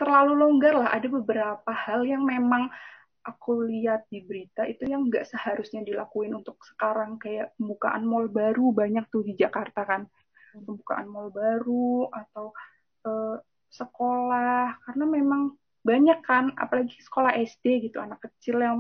terlalu 0.01 0.33
longgar 0.39 0.75
lah. 0.81 0.91
Ada 0.97 1.13
beberapa 1.13 1.71
hal 1.71 2.09
yang 2.09 2.25
memang 2.25 2.73
aku 3.21 3.69
lihat 3.69 4.09
di 4.09 4.25
berita 4.25 4.65
itu 4.65 4.89
yang 4.89 5.09
nggak 5.09 5.29
seharusnya 5.29 5.85
dilakuin 5.85 6.33
untuk 6.33 6.57
sekarang 6.65 7.21
kayak 7.21 7.53
pembukaan 7.61 8.09
mall 8.09 8.27
baru 8.33 8.73
banyak 8.73 9.05
tuh 9.13 9.21
di 9.21 9.37
Jakarta 9.37 9.85
kan 9.85 10.03
hmm. 10.09 10.65
pembukaan 10.65 11.09
mall 11.09 11.29
baru 11.29 12.09
atau 12.09 12.57
uh, 13.05 13.37
sekolah 13.71 14.81
karena 14.89 15.05
memang 15.05 15.43
banyak 15.81 16.21
kan 16.25 16.53
apalagi 16.57 16.97
sekolah 17.01 17.37
SD 17.41 17.89
gitu 17.89 18.01
anak 18.01 18.21
kecil 18.25 18.61
yang 18.61 18.79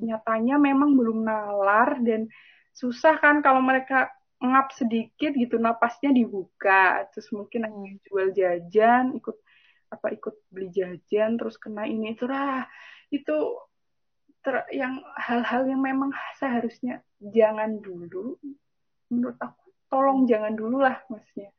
nyatanya 0.00 0.56
memang 0.56 0.96
belum 0.96 1.24
nalar 1.24 2.00
dan 2.00 2.28
susah 2.72 3.20
kan 3.20 3.44
kalau 3.44 3.60
mereka 3.60 4.08
ngap 4.40 4.72
sedikit 4.72 5.36
gitu 5.36 5.60
napasnya 5.60 6.16
dibuka 6.16 7.04
terus 7.12 7.28
mungkin 7.32 7.68
hmm. 7.68 8.00
jual 8.08 8.32
jajan 8.32 9.20
ikut 9.20 9.36
apa 9.90 10.06
ikut 10.16 10.36
beli 10.48 10.72
jajan 10.72 11.36
terus 11.36 11.60
kena 11.60 11.84
ini 11.84 12.16
itu 12.16 12.24
lah 12.24 12.64
itu 13.12 13.36
ter, 14.40 14.64
yang 14.72 15.00
hal-hal 15.16 15.68
yang 15.68 15.80
memang 15.80 16.10
seharusnya 16.36 17.04
jangan 17.20 17.80
dulu 17.80 18.36
menurut 19.12 19.36
aku 19.40 19.68
tolong 19.90 20.24
jangan 20.24 20.54
dulu 20.54 20.80
lah 20.80 21.02
maksudnya. 21.10 21.50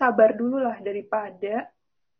Sabar 0.00 0.34
dulu 0.34 0.58
lah 0.58 0.80
daripada 0.82 1.70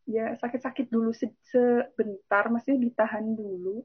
ya 0.07 0.35
sakit-sakit 0.39 0.91
dulu 0.91 1.15
se 1.15 1.31
sebentar 1.47 2.51
maksudnya 2.51 2.79
ditahan 2.91 3.35
dulu 3.35 3.83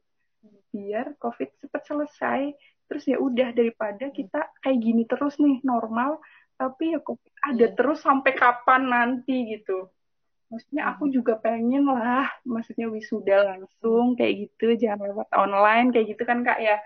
biar 0.69 1.15
covid 1.17 1.49
cepat 1.63 1.81
selesai. 1.87 2.41
Terus 2.87 3.03
ya 3.03 3.17
udah 3.19 3.51
daripada 3.51 4.07
kita 4.13 4.47
kayak 4.63 4.79
gini 4.79 5.03
terus 5.03 5.35
nih 5.41 5.59
normal 5.65 6.21
tapi 6.57 6.97
ya 6.97 6.99
covid 7.05 7.33
ada 7.45 7.69
iya. 7.69 7.75
terus 7.77 8.01
sampai 8.01 8.33
kapan 8.33 8.89
nanti 8.89 9.57
gitu 9.57 9.93
maksudnya 10.47 10.83
aku 10.95 11.11
juga 11.11 11.35
pengen 11.35 11.91
lah 11.91 12.27
maksudnya 12.47 12.87
wisuda 12.87 13.43
langsung 13.43 14.15
kayak 14.15 14.47
gitu 14.47 14.79
jangan 14.79 15.11
lewat 15.11 15.27
online 15.35 15.91
kayak 15.91 16.15
gitu 16.15 16.23
kan 16.23 16.43
kak 16.43 16.59
ya? 16.63 16.79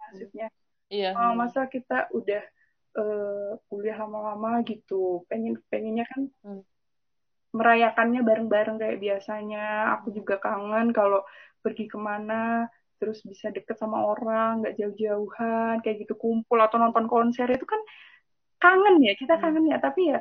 Maksudnya 0.00 0.46
iya. 0.92 1.16
Oh, 1.16 1.32
masa 1.32 1.66
kita 1.66 2.12
udah 2.12 2.42
uh, 3.00 3.52
kuliah 3.68 3.96
lama-lama 3.96 4.60
gitu. 4.68 5.24
Pengen 5.32 5.56
pengennya 5.72 6.04
kan 6.08 6.28
hmm. 6.44 6.62
merayakannya 7.56 8.20
bareng-bareng 8.20 8.76
kayak 8.76 9.00
biasanya. 9.00 9.96
Aku 10.00 10.12
juga 10.12 10.36
kangen 10.36 10.92
kalau 10.92 11.24
pergi 11.64 11.88
ke 11.88 11.98
mana 11.98 12.68
terus 12.96 13.20
bisa 13.24 13.52
deket 13.52 13.76
sama 13.76 14.00
orang 14.00 14.64
nggak 14.64 14.80
jauh-jauhan 14.80 15.84
kayak 15.84 16.08
gitu 16.08 16.16
kumpul 16.16 16.56
atau 16.56 16.80
nonton 16.80 17.04
konser 17.04 17.44
itu 17.52 17.68
kan 17.68 17.76
kangen 18.56 19.04
ya 19.04 19.12
kita 19.16 19.36
hmm. 19.36 19.42
kangen 19.42 19.64
ya. 19.72 19.78
Tapi 19.80 20.00
ya 20.12 20.20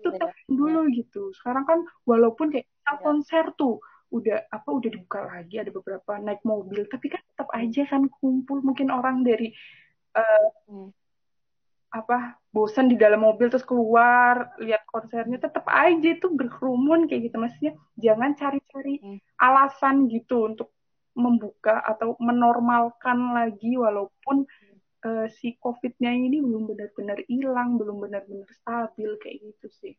itu 0.00 0.08
tahan 0.16 0.32
iya. 0.32 0.48
dulu 0.48 0.80
gitu 0.96 1.22
sekarang 1.36 1.64
kan 1.68 1.78
walaupun 2.08 2.48
kayak 2.48 2.66
iya. 2.66 2.96
konser 3.04 3.52
tuh 3.54 3.78
udah 4.10 4.50
apa 4.50 4.68
udah 4.74 4.90
dibuka 4.90 5.20
lagi 5.22 5.62
ada 5.62 5.70
beberapa 5.70 6.18
naik 6.18 6.42
mobil 6.42 6.82
tapi 6.90 7.14
kan 7.14 7.22
tetap 7.22 7.48
aja 7.54 7.82
kan 7.86 8.10
kumpul 8.10 8.58
mungkin 8.58 8.90
orang 8.90 9.22
dari 9.22 9.54
uh, 10.18 10.48
hmm. 10.66 10.90
apa 11.94 12.42
bosan 12.50 12.90
di 12.90 12.98
dalam 12.98 13.22
mobil 13.22 13.46
terus 13.46 13.62
keluar 13.62 14.50
lihat 14.58 14.82
konsernya 14.90 15.38
tetap 15.38 15.62
aja 15.70 16.10
itu 16.10 16.26
berkerumun 16.26 17.06
kayak 17.06 17.30
gitu 17.30 17.36
maksudnya 17.38 17.72
jangan 17.94 18.34
cari-cari 18.34 18.98
hmm. 18.98 19.18
alasan 19.38 20.10
gitu 20.10 20.50
untuk 20.50 20.74
membuka 21.14 21.78
atau 21.82 22.18
menormalkan 22.18 23.34
lagi 23.34 23.78
walaupun 23.78 24.46
uh, 25.04 25.26
si 25.28 25.56
COVID-nya 25.60 26.12
ini 26.12 26.40
belum 26.40 26.70
benar-benar 26.70 27.18
hilang, 27.26 27.76
belum 27.80 28.04
benar-benar 28.04 28.48
stabil 28.50 29.10
kayak 29.20 29.36
gitu 29.40 29.68
sih. 29.80 29.94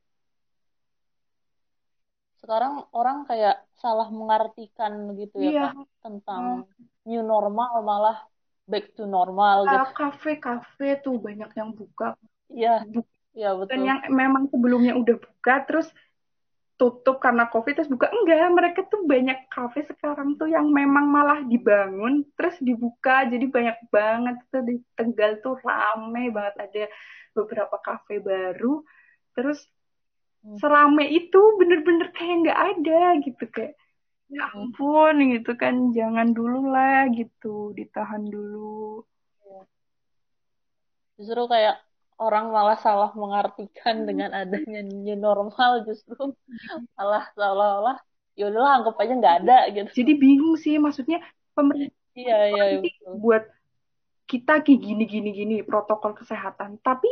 Sekarang 2.42 2.90
orang 2.98 3.30
kayak 3.30 3.62
salah 3.78 4.10
mengartikan 4.10 5.14
gitu 5.14 5.38
ya 5.38 5.50
iya. 5.50 5.66
Kak, 5.78 5.86
tentang 6.02 6.66
hmm. 6.66 7.10
new 7.10 7.22
normal 7.22 7.86
malah 7.86 8.18
back 8.66 8.94
to 8.98 9.06
normal 9.06 9.70
gitu. 9.70 9.86
Kafe-kafe 9.94 11.02
tuh 11.06 11.22
banyak 11.22 11.52
yang 11.54 11.70
buka. 11.74 12.18
Iya. 12.50 12.86
Iya 13.32 13.56
betul. 13.56 13.72
Dan 13.72 13.80
yang 13.88 14.00
memang 14.12 14.52
sebelumnya 14.52 14.94
udah 15.00 15.16
buka 15.16 15.64
terus 15.64 15.88
tutup 16.82 17.22
karena 17.22 17.46
covid 17.54 17.78
terus 17.78 17.94
buka. 17.94 18.10
Enggak 18.10 18.50
mereka 18.58 18.80
tuh 18.90 19.06
banyak 19.06 19.46
kafe 19.54 19.86
sekarang 19.86 20.34
tuh 20.42 20.50
yang 20.50 20.66
memang 20.74 21.06
malah 21.06 21.46
dibangun 21.46 22.26
terus 22.34 22.58
dibuka. 22.58 23.30
Jadi 23.30 23.46
banyak 23.46 23.78
banget 23.94 24.42
tuh 24.50 24.66
di 24.66 24.82
Tegal 24.98 25.38
tuh 25.46 25.62
rame 25.62 26.34
banget. 26.34 26.56
Ada 26.58 26.84
beberapa 27.38 27.78
kafe 27.78 28.18
baru. 28.18 28.82
Terus 29.38 29.62
hmm. 30.42 30.58
serame 30.58 31.06
itu 31.06 31.42
bener-bener 31.62 32.10
kayak 32.18 32.50
nggak 32.50 32.60
ada 32.74 33.02
gitu 33.22 33.44
kayak 33.54 33.78
ya 34.34 34.50
hmm. 34.50 34.74
ampun 34.74 35.16
gitu 35.38 35.54
kan. 35.54 35.94
Jangan 35.94 36.34
dulu 36.34 36.66
lah 36.66 37.06
gitu. 37.14 37.78
Ditahan 37.78 38.26
dulu. 38.26 39.06
Justru 41.22 41.46
kayak 41.46 41.78
orang 42.22 42.54
malah 42.54 42.78
salah 42.78 43.10
mengartikan 43.18 44.06
hmm. 44.06 44.08
dengan 44.08 44.30
adanya 44.38 44.82
new 44.86 45.18
normal 45.18 45.82
justru 45.90 46.38
malah 46.94 47.26
seolah-olah 47.34 47.98
ya 48.38 48.48
udahlah 48.48 48.72
anggap 48.80 48.96
aja 49.02 49.14
nggak 49.18 49.36
ada 49.44 49.58
gitu. 49.74 49.90
Jadi 50.06 50.12
bingung 50.16 50.56
sih 50.56 50.78
maksudnya 50.78 51.20
pemerintah 51.58 51.98
iya, 52.16 52.40
iya, 52.48 52.64
iya, 52.80 53.10
buat 53.18 53.44
kita 54.30 54.64
kayak 54.64 54.80
gini 54.80 55.04
gini 55.10 55.30
gini 55.36 55.56
protokol 55.66 56.16
kesehatan, 56.16 56.80
tapi 56.80 57.10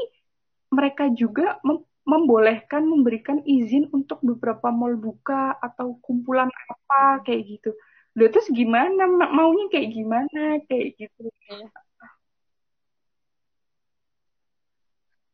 mereka 0.71 1.09
juga 1.11 1.57
mem 1.65 1.83
membolehkan 2.09 2.89
memberikan 2.89 3.37
izin 3.45 3.85
untuk 3.93 4.17
beberapa 4.25 4.73
mall 4.73 4.97
buka 4.97 5.53
atau 5.61 6.01
kumpulan 6.01 6.49
apa 6.49 7.21
kayak 7.21 7.41
gitu. 7.45 7.69
Udah 8.17 8.33
terus 8.33 8.49
gimana 8.49 9.05
maunya 9.29 9.69
kayak 9.69 9.89
gimana 9.93 10.57
kayak 10.65 10.97
gitu. 10.97 11.29
Iya. 11.29 11.69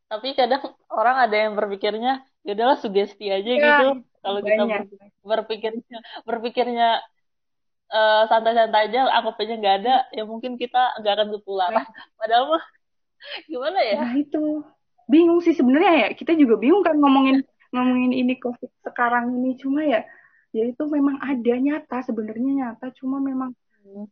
Tapi 0.06 0.38
kadang 0.38 0.62
orang 0.94 1.18
ada 1.26 1.36
yang 1.36 1.54
berpikirnya 1.58 2.22
ya 2.46 2.52
udahlah 2.54 2.78
sugesti 2.78 3.26
aja 3.34 3.52
ya, 3.52 3.58
gitu. 3.58 4.06
kalau 4.22 4.40
kita 4.46 4.64
berpikirnya 5.26 5.98
berpikirnya 6.22 6.90
uh, 7.90 8.24
santai-santai 8.30 8.94
aja 8.94 9.10
anggap 9.10 9.42
aja 9.42 9.54
nggak 9.58 9.76
ada 9.82 9.96
ya 10.14 10.24
mungkin 10.30 10.62
kita 10.62 11.02
nggak 11.02 11.14
akan 11.18 11.28
ketularan 11.34 11.86
padahal 12.22 12.54
mah 12.54 12.64
gimana 13.50 13.80
ya? 13.82 14.00
Nah 14.02 14.14
itu. 14.18 14.62
Bingung 15.06 15.42
sih 15.42 15.54
sebenarnya 15.54 15.94
ya. 16.06 16.10
Kita 16.18 16.34
juga 16.34 16.58
bingung 16.58 16.82
kan 16.82 16.98
ngomongin 16.98 17.46
ngomongin 17.74 18.14
ini 18.14 18.38
covid 18.42 18.72
sekarang 18.82 19.34
ini. 19.38 19.58
Cuma 19.58 19.86
ya 19.86 20.02
ya 20.56 20.64
itu 20.66 20.84
memang 20.88 21.20
ada 21.22 21.54
nyata 21.58 21.98
sebenarnya 22.06 22.52
nyata. 22.66 22.90
Cuma 22.98 23.22
memang 23.22 23.54
hmm. 23.86 24.06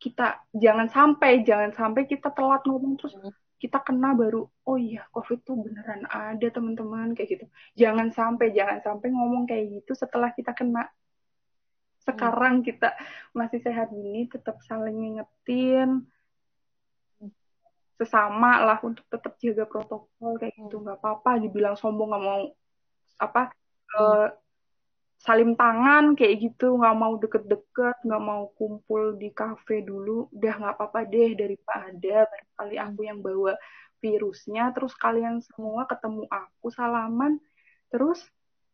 kita 0.00 0.40
jangan 0.56 0.88
sampai 0.88 1.44
jangan 1.44 1.72
sampai 1.72 2.08
kita 2.08 2.32
telat 2.32 2.64
ngomong 2.64 2.96
terus. 3.00 3.16
Hmm 3.16 3.43
kita 3.58 3.80
kena 3.80 4.12
baru 4.12 4.44
oh 4.66 4.78
iya 4.78 5.06
covid 5.14 5.40
tuh 5.46 5.56
beneran 5.56 6.04
ada 6.10 6.48
teman-teman 6.50 7.14
kayak 7.16 7.38
gitu 7.38 7.46
jangan 7.78 8.10
sampai 8.10 8.52
jangan 8.52 8.82
sampai 8.82 9.08
ngomong 9.14 9.48
kayak 9.48 9.80
gitu 9.80 9.96
setelah 9.96 10.34
kita 10.34 10.52
kena 10.52 10.90
sekarang 12.04 12.60
hmm. 12.60 12.64
kita 12.68 12.92
masih 13.32 13.60
sehat 13.64 13.88
ini 13.94 14.28
tetap 14.28 14.60
saling 14.68 15.00
ngingetin 15.00 16.04
sesama 17.94 18.60
lah 18.60 18.78
untuk 18.82 19.06
tetap 19.08 19.38
jaga 19.40 19.64
protokol 19.64 20.36
kayak 20.36 20.52
gitu 20.58 20.82
nggak 20.82 21.00
apa-apa 21.00 21.40
dibilang 21.40 21.78
sombong 21.78 22.12
nggak 22.12 22.24
mau 22.26 22.42
apa 23.16 23.42
hmm. 23.48 23.96
uh, 23.96 24.28
salim 25.24 25.56
tangan 25.56 26.12
kayak 26.12 26.36
gitu. 26.44 26.76
Nggak 26.76 26.96
mau 27.00 27.14
deket-deket 27.16 27.96
nggak 28.04 28.22
mau 28.22 28.52
kumpul 28.60 29.16
di 29.16 29.32
kafe 29.32 29.80
dulu. 29.80 30.28
Udah 30.36 30.54
nggak 30.60 30.74
apa-apa 30.76 31.00
deh 31.08 31.32
daripada 31.32 32.28
barangkali 32.28 32.76
aku 32.76 33.00
yang 33.08 33.18
bawa 33.24 33.56
virusnya. 34.04 34.76
Terus 34.76 34.92
kalian 35.00 35.40
semua 35.40 35.88
ketemu 35.88 36.28
aku 36.28 36.68
salaman 36.68 37.40
terus 37.88 38.20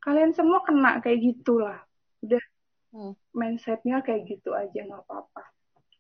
kalian 0.03 0.35
semua 0.35 0.67
kena 0.67 0.99
kayak 0.99 1.23
gitulah. 1.23 1.79
Udah 2.27 2.43
hmm. 2.99 3.15
mindsetnya 3.31 4.03
kayak 4.03 4.27
gitu 4.27 4.51
aja 4.51 4.81
nggak 4.83 5.07
apa-apa. 5.07 5.43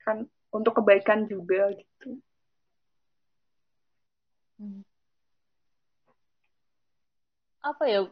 Kan 0.02 0.26
untuk 0.50 0.82
kebaikan 0.82 1.30
juga 1.30 1.70
gitu. 1.78 2.18
Hmm. 4.60 4.82
apa 7.60 7.84
ya? 7.88 8.02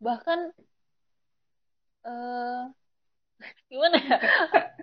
Bahkan 0.00 0.52
uh, 2.06 2.70
gimana 3.70 3.96
ya? 3.98 4.18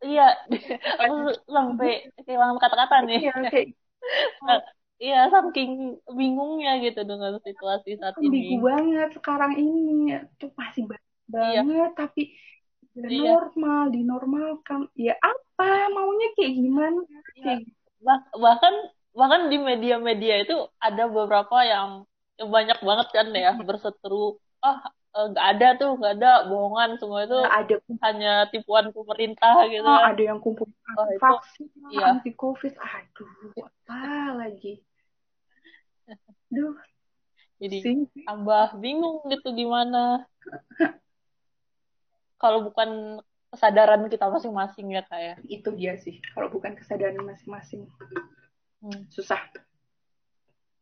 Iya. 0.00 0.28
Aku 1.04 1.16
sampai 1.44 2.08
kehilangan 2.24 2.56
kata-kata 2.56 3.04
nih. 3.04 3.28
Iya 3.28 3.34
kayak 3.52 3.68
iya 5.00 5.20
saking 5.28 6.00
bingungnya 6.08 6.80
gitu 6.80 7.04
dengan 7.04 7.36
situasi 7.40 8.00
saat 8.00 8.16
ini. 8.20 8.32
bingung 8.32 8.64
banget 8.64 9.10
sekarang 9.16 9.60
ini. 9.60 10.16
Tuh 10.40 10.48
masih 10.56 10.88
banget 10.88 11.64
iya. 11.68 11.88
tapi 11.92 12.32
iya. 12.96 13.36
normal 13.36 13.92
dinormalkan. 13.92 14.88
Ya 14.96 15.20
apa 15.20 15.92
maunya 15.92 16.28
kayak 16.36 16.52
gimana? 16.56 17.00
Iya. 17.36 17.54
bah 18.00 18.24
bahkan 18.32 18.72
bahkan 19.12 19.52
di 19.52 19.60
media-media 19.60 20.48
itu 20.48 20.56
ada 20.80 21.04
beberapa 21.04 21.60
yang, 21.60 22.08
banyak 22.40 22.80
banget 22.80 23.08
kan 23.12 23.28
ya 23.36 23.52
berseteru 23.60 24.40
ah 24.64 24.80
Eh, 24.80 24.99
nggak 25.10 25.46
uh, 25.46 25.50
ada 25.58 25.68
tuh 25.74 25.90
nggak 25.98 26.14
ada 26.22 26.32
bohongan 26.46 26.94
semua 27.02 27.26
itu 27.26 27.34
nah, 27.34 27.50
ada. 27.58 27.74
hanya 28.06 28.32
tipuan 28.54 28.94
pemerintah 28.94 29.66
gitu 29.66 29.82
oh, 29.82 30.06
ada 30.06 30.22
yang 30.22 30.38
kumpul 30.38 30.70
oh, 30.70 31.06
vaksin 31.18 31.66
iya. 31.90 32.14
anti 32.14 32.30
covid 32.38 32.78
aduh 32.78 33.66
apa 33.90 34.38
lagi? 34.38 34.78
Duh. 36.46 36.78
Jadi 37.60 37.78
Sing. 37.82 37.98
tambah 38.24 38.78
bingung 38.78 39.26
gitu 39.28 39.50
gimana. 39.52 40.24
Kalau 42.40 42.64
bukan 42.70 43.20
kesadaran 43.50 44.06
kita 44.06 44.30
masing-masing 44.30 44.94
ya 44.94 45.02
kayak 45.10 45.42
ya. 45.42 45.58
itu 45.60 45.68
dia 45.74 45.94
sih. 45.98 46.22
Kalau 46.32 46.48
bukan 46.48 46.78
kesadaran 46.78 47.18
masing-masing. 47.20 47.90
Hmm. 48.80 49.04
susah. 49.12 49.42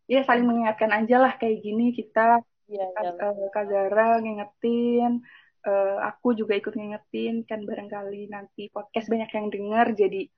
Ya 0.06 0.22
saling 0.22 0.46
mengingatkan 0.46 0.94
aja 0.94 1.18
lah 1.18 1.34
kayak 1.34 1.64
gini 1.64 1.90
kita 1.90 2.44
Iya, 2.68 2.86
iya. 2.92 3.10
Uh, 3.16 3.48
Kak 3.48 3.64
Zara 3.72 4.20
ngingetin, 4.20 5.24
uh, 5.64 5.96
aku 6.04 6.36
juga 6.36 6.52
ikut 6.54 6.76
ngingetin 6.76 7.48
kan 7.48 7.64
barangkali 7.64 8.28
nanti 8.28 8.68
podcast 8.68 9.08
banyak 9.08 9.30
yang 9.32 9.48
dengar 9.48 9.88
jadi 9.96 10.28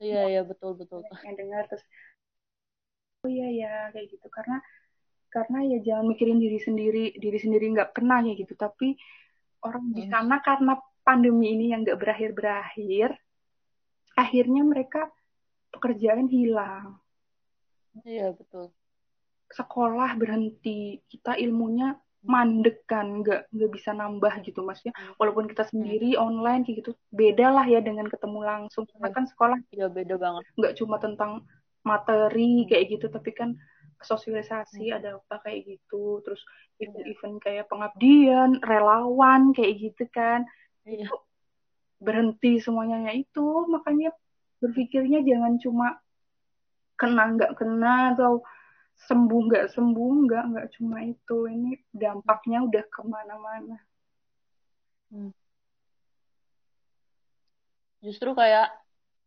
Iya, 0.00 0.32
iya 0.32 0.42
betul 0.48 0.80
betul. 0.80 1.04
Yang 1.28 1.36
dengar 1.36 1.62
terus 1.68 1.84
oh 3.20 3.28
iya 3.28 3.48
ya 3.52 3.74
kayak 3.92 4.16
gitu 4.16 4.26
karena 4.32 4.64
karena 5.28 5.58
ya 5.76 5.78
jangan 5.84 6.08
mikirin 6.08 6.40
diri 6.40 6.58
sendiri 6.58 7.04
diri 7.20 7.38
sendiri 7.38 7.68
nggak 7.76 7.92
kena 7.92 8.24
ya 8.24 8.32
gitu 8.32 8.56
tapi 8.56 8.96
orang 9.60 9.92
hmm. 9.92 9.96
di 9.96 10.02
sana 10.08 10.40
karena 10.40 10.80
pandemi 11.04 11.52
ini 11.52 11.76
yang 11.76 11.84
nggak 11.84 12.00
berakhir 12.00 12.30
berakhir 12.32 13.12
akhirnya 14.16 14.62
mereka 14.64 15.12
pekerjaan 15.68 16.32
hilang 16.32 16.96
iya 18.08 18.32
betul 18.32 18.72
sekolah 19.50 20.14
berhenti 20.14 21.02
kita 21.10 21.34
ilmunya 21.34 21.98
mandek 22.20 22.84
kan 22.84 23.24
nggak 23.24 23.48
nggak 23.48 23.70
bisa 23.72 23.96
nambah 23.96 24.44
gitu 24.44 24.60
maksudnya 24.60 24.92
hmm. 24.92 25.16
walaupun 25.16 25.48
kita 25.48 25.64
sendiri 25.64 26.14
hmm. 26.14 26.20
online 26.20 26.62
kayak 26.68 26.84
gitu 26.84 26.92
beda 27.08 27.48
lah 27.48 27.64
ya 27.64 27.80
dengan 27.80 28.04
ketemu 28.06 28.44
langsung 28.44 28.84
karena 28.92 29.08
hmm. 29.08 29.16
kan 29.16 29.24
sekolah 29.24 29.58
ya 29.72 29.88
beda 29.88 30.20
banget 30.20 30.44
nggak 30.60 30.74
cuma 30.76 31.00
tentang 31.00 31.48
materi 31.80 32.68
kayak 32.68 32.92
gitu 32.92 33.08
tapi 33.08 33.32
kan 33.32 33.56
sosialisasi 34.04 34.92
hmm. 34.92 34.96
ada 35.00 35.08
apa 35.16 35.36
kayak 35.48 35.60
gitu 35.64 36.20
terus 36.20 36.44
event-event 36.76 37.40
kayak 37.40 37.68
pengabdian 37.72 38.60
relawan 38.64 39.56
kayak 39.56 39.80
gitu 39.80 40.04
kan 40.12 40.44
iya. 40.84 41.08
itu 41.08 41.16
berhenti 42.00 42.60
semuanya 42.60 43.12
ya 43.12 43.16
itu 43.16 43.48
makanya 43.68 44.12
berpikirnya 44.60 45.24
jangan 45.24 45.56
cuma 45.56 45.88
kena 47.00 47.32
nggak 47.32 47.52
kena 47.56 48.12
atau 48.12 48.44
sembuh 49.08 49.40
nggak 49.48 49.66
sembuh 49.72 50.12
nggak 50.28 50.44
nggak 50.52 50.68
cuma 50.76 50.96
itu 51.04 51.38
ini 51.48 51.72
dampaknya 51.92 52.58
udah 52.68 52.84
ke 52.84 53.00
mana-mana 53.06 53.76
hmm. 55.12 55.32
justru 58.04 58.36
kayak 58.36 58.68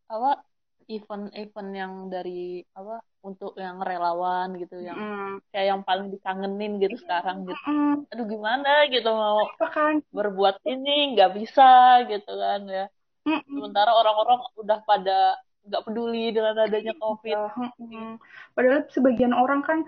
apa 0.09 0.45
event-event 0.87 1.71
yang 1.73 1.93
dari 2.11 2.61
apa 2.75 2.99
untuk 3.23 3.55
yang 3.55 3.79
relawan 3.79 4.51
gitu 4.59 4.83
yang 4.83 4.99
mm. 4.99 5.47
kayak 5.47 5.67
yang 5.71 5.81
paling 5.87 6.11
dikangenin 6.11 6.75
gitu 6.83 6.99
sekarang 6.99 7.47
gitu 7.47 7.55
mm. 7.55 8.11
aduh 8.11 8.27
gimana 8.27 8.91
gitu 8.91 9.07
mau 9.07 9.47
kan? 9.71 10.03
berbuat 10.11 10.59
ini 10.67 11.15
nggak 11.15 11.31
bisa 11.39 12.03
gitu 12.11 12.31
kan 12.35 12.61
ya 12.67 12.85
mm 13.23 13.41
sementara 13.47 13.95
orang-orang 13.95 14.43
udah 14.59 14.79
pada 14.83 15.39
nggak 15.63 15.83
peduli 15.87 16.31
dengan 16.35 16.59
adanya 16.59 16.93
covid. 16.99 17.37
Hmm. 17.79 18.19
Padahal 18.51 18.87
sebagian 18.91 19.31
orang 19.31 19.63
kan 19.63 19.79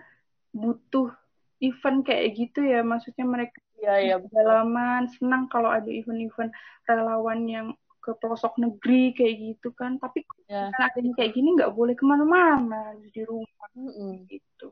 butuh 0.55 1.11
event 1.59 2.07
kayak 2.07 2.35
gitu 2.35 2.63
ya, 2.63 2.83
maksudnya 2.83 3.27
mereka 3.27 3.59
ya, 3.79 3.99
ya, 3.99 4.15
dalaman 4.31 5.11
senang 5.19 5.51
kalau 5.51 5.67
ada 5.71 5.87
event-event 5.87 6.51
relawan 6.87 7.43
yang 7.47 7.67
ke 7.99 8.13
pelosok 8.21 8.55
negeri 8.61 9.11
kayak 9.17 9.35
gitu 9.35 9.75
kan. 9.75 9.99
Tapi 9.99 10.23
ya. 10.47 10.71
karena 10.71 10.85
adanya 10.91 11.11
kayak 11.19 11.31
gini 11.35 11.49
nggak 11.59 11.73
boleh 11.75 11.93
ke 11.97 12.03
mana-mana 12.07 12.95
di 13.11 13.21
rumah 13.27 13.69
hmm. 13.75 14.31
gitu. 14.31 14.71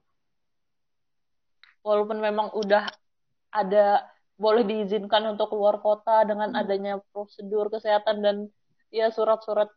Walaupun 1.84 2.24
memang 2.24 2.48
udah 2.56 2.88
ada 3.52 4.08
boleh 4.40 4.66
diizinkan 4.66 5.36
untuk 5.36 5.54
keluar 5.54 5.78
kota 5.84 6.26
dengan 6.26 6.58
adanya 6.58 6.98
prosedur 7.14 7.70
kesehatan 7.70 8.24
dan 8.24 8.36
ya 8.90 9.14
surat-surat 9.14 9.70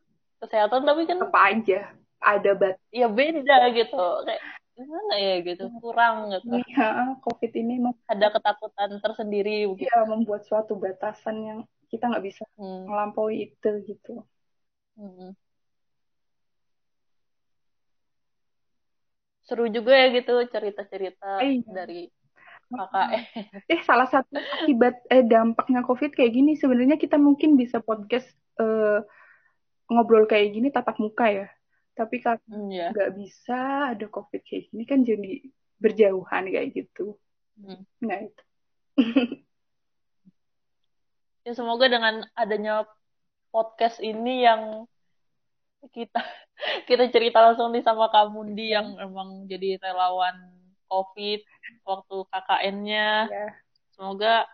kesehatan 0.42 0.82
tapi 0.84 1.02
kan 1.08 1.18
apa 1.24 1.40
aja 1.52 1.80
ada 2.20 2.50
bat. 2.56 2.76
Ya 2.90 3.06
beda 3.08 3.70
gitu. 3.72 4.04
Kayak 4.26 4.42
gimana 4.76 5.14
ya 5.16 5.34
gitu 5.40 5.64
kurang 5.80 6.28
gitu. 6.32 6.60
Iya 6.68 7.16
covid 7.24 7.52
ini 7.56 7.80
ada 8.12 8.26
ketakutan 8.28 9.00
tersendiri 9.00 9.64
begitu 9.72 9.88
ya 9.88 10.04
membuat 10.04 10.44
suatu 10.44 10.76
batasan 10.76 11.36
yang 11.40 11.58
kita 11.88 12.12
nggak 12.12 12.24
bisa 12.24 12.44
hmm. 12.60 12.84
melampaui 12.84 13.48
itu 13.52 13.70
gitu. 13.88 14.20
Hmm. 14.96 15.36
seru 19.46 19.70
juga 19.70 19.94
ya 19.94 20.10
gitu 20.10 20.42
cerita-cerita 20.50 21.38
eh, 21.38 21.62
dari 21.70 22.10
kakak. 22.66 23.08
Eh 23.72 23.80
salah 23.86 24.10
satu 24.10 24.34
akibat 24.34 24.98
eh 25.06 25.22
dampaknya 25.22 25.86
covid 25.86 26.10
kayak 26.18 26.34
gini 26.34 26.58
sebenarnya 26.58 26.98
kita 26.98 27.14
mungkin 27.14 27.54
bisa 27.54 27.78
podcast 27.78 28.26
eh, 28.58 29.00
ngobrol 29.86 30.26
kayak 30.26 30.54
gini 30.54 30.68
tatap 30.74 30.98
muka 30.98 31.26
ya 31.30 31.46
tapi 31.96 32.20
kalau 32.20 32.42
mm, 32.44 32.68
yeah. 32.68 32.90
nggak 32.92 33.12
bisa 33.16 33.92
ada 33.96 34.06
covid 34.12 34.42
kayak 34.44 34.68
gini 34.68 34.82
kan 34.84 35.00
jadi 35.06 35.32
berjauhan 35.80 36.44
kayak 36.52 36.68
gitu 36.76 37.16
mm. 37.62 37.82
nah 38.04 38.18
itu 38.20 38.42
ya 41.46 41.52
semoga 41.54 41.86
dengan 41.86 42.26
adanya 42.34 42.84
podcast 43.54 44.02
ini 44.02 44.44
yang 44.44 44.84
kita 45.94 46.20
kita 46.90 47.08
cerita 47.08 47.40
langsung 47.40 47.72
nih 47.72 47.86
sama 47.86 48.10
kamu 48.10 48.52
di 48.52 48.74
yang 48.74 48.98
emang 48.98 49.46
jadi 49.46 49.78
relawan 49.80 50.36
covid 50.90 51.40
waktu 51.86 52.16
KKN-nya 52.30 53.30
yeah. 53.30 53.50
semoga 53.94 54.46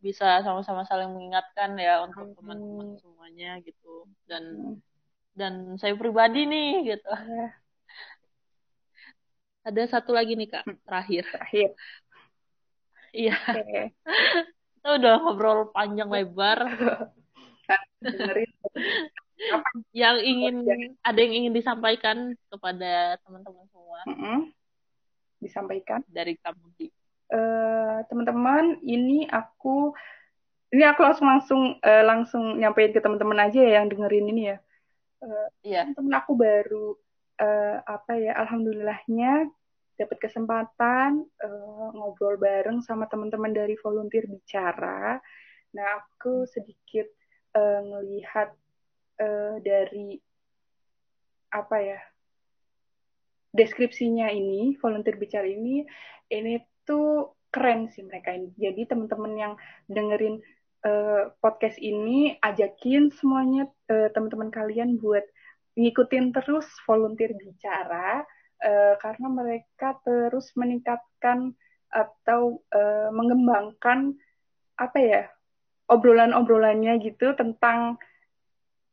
bisa 0.00 0.40
sama-sama 0.40 0.82
saling 0.88 1.12
mengingatkan 1.12 1.76
ya 1.76 2.00
untuk 2.04 2.32
teman-teman 2.36 2.96
semuanya 3.00 3.60
gitu. 3.60 4.08
Dan 4.24 4.44
hmm. 4.56 4.76
dan 5.36 5.52
saya 5.76 5.94
pribadi 5.96 6.48
nih 6.48 6.96
gitu. 6.96 7.10
Ya. 7.12 7.48
ada 9.60 9.82
satu 9.92 10.16
lagi 10.16 10.34
nih 10.40 10.48
kak 10.48 10.64
terakhir. 10.88 11.24
Terakhir. 11.28 11.70
Iya. 13.12 13.36
Okay. 13.36 13.86
kita 14.80 14.88
udah 14.96 15.14
ngobrol 15.20 15.68
panjang 15.70 16.08
lebar. 16.08 16.58
Yang 19.96 20.16
ingin 20.28 20.54
ada 21.00 21.16
yang 21.16 21.32
ingin 21.32 21.54
disampaikan 21.56 22.36
kepada 22.52 23.16
teman-teman 23.24 23.64
semua? 23.72 24.00
Mm 24.04 24.16
-hmm. 24.20 24.38
disampaikan. 25.40 26.04
Dari 26.12 26.36
kamu 26.36 26.68
di 26.76 26.92
Eh, 27.30 27.69
teman-teman 28.10 28.82
ini 28.82 29.30
aku 29.30 29.94
ini 30.70 30.82
aku 30.86 31.00
langsung 31.02 31.26
langsung 31.26 31.62
uh, 31.82 32.04
langsung 32.06 32.44
nyampein 32.58 32.94
ke 32.94 33.02
teman-teman 33.02 33.46
aja 33.46 33.58
ya 33.62 33.82
yang 33.82 33.90
dengerin 33.90 34.30
ini 34.30 34.42
ya. 34.54 34.58
Uh, 35.22 35.48
yeah. 35.62 35.86
Temen 35.94 36.14
aku 36.14 36.34
baru 36.34 36.98
uh, 37.38 37.76
apa 37.86 38.18
ya 38.18 38.34
alhamdulillahnya 38.38 39.50
dapat 40.00 40.16
kesempatan 40.16 41.28
uh, 41.44 41.88
ngobrol 41.92 42.40
bareng 42.40 42.80
sama 42.80 43.04
teman-teman 43.10 43.52
dari 43.52 43.76
volunteer 43.78 44.24
bicara. 44.24 45.20
Nah, 45.76 45.86
aku 46.00 46.48
sedikit 46.48 47.06
uh, 47.52 47.80
ngelihat 47.84 48.48
uh, 49.20 49.54
dari 49.60 50.16
apa 51.50 51.76
ya 51.82 52.00
deskripsinya 53.50 54.30
ini 54.30 54.78
volunteer 54.78 55.18
bicara 55.18 55.42
ini 55.42 55.82
ini 56.30 56.62
tuh 56.86 57.34
keren 57.50 57.90
sih 57.90 58.06
mereka 58.06 58.34
ini. 58.34 58.54
Jadi 58.56 58.86
teman-teman 58.86 59.32
yang 59.36 59.52
dengerin 59.90 60.40
uh, 60.86 61.34
podcast 61.42 61.76
ini 61.82 62.38
ajakin 62.40 63.10
semuanya 63.14 63.68
uh, 63.90 64.08
teman-teman 64.14 64.48
kalian 64.48 64.96
buat 64.96 65.26
ngikutin 65.78 66.34
terus 66.34 66.66
volunteer 66.86 67.34
bicara 67.36 68.22
uh, 68.62 68.94
karena 68.98 69.28
mereka 69.30 69.98
terus 70.02 70.50
meningkatkan 70.54 71.54
atau 71.90 72.62
uh, 72.70 73.10
mengembangkan 73.10 74.14
apa 74.78 74.98
ya 74.98 75.22
obrolan-obrolannya 75.90 77.02
gitu 77.02 77.34
tentang 77.34 77.98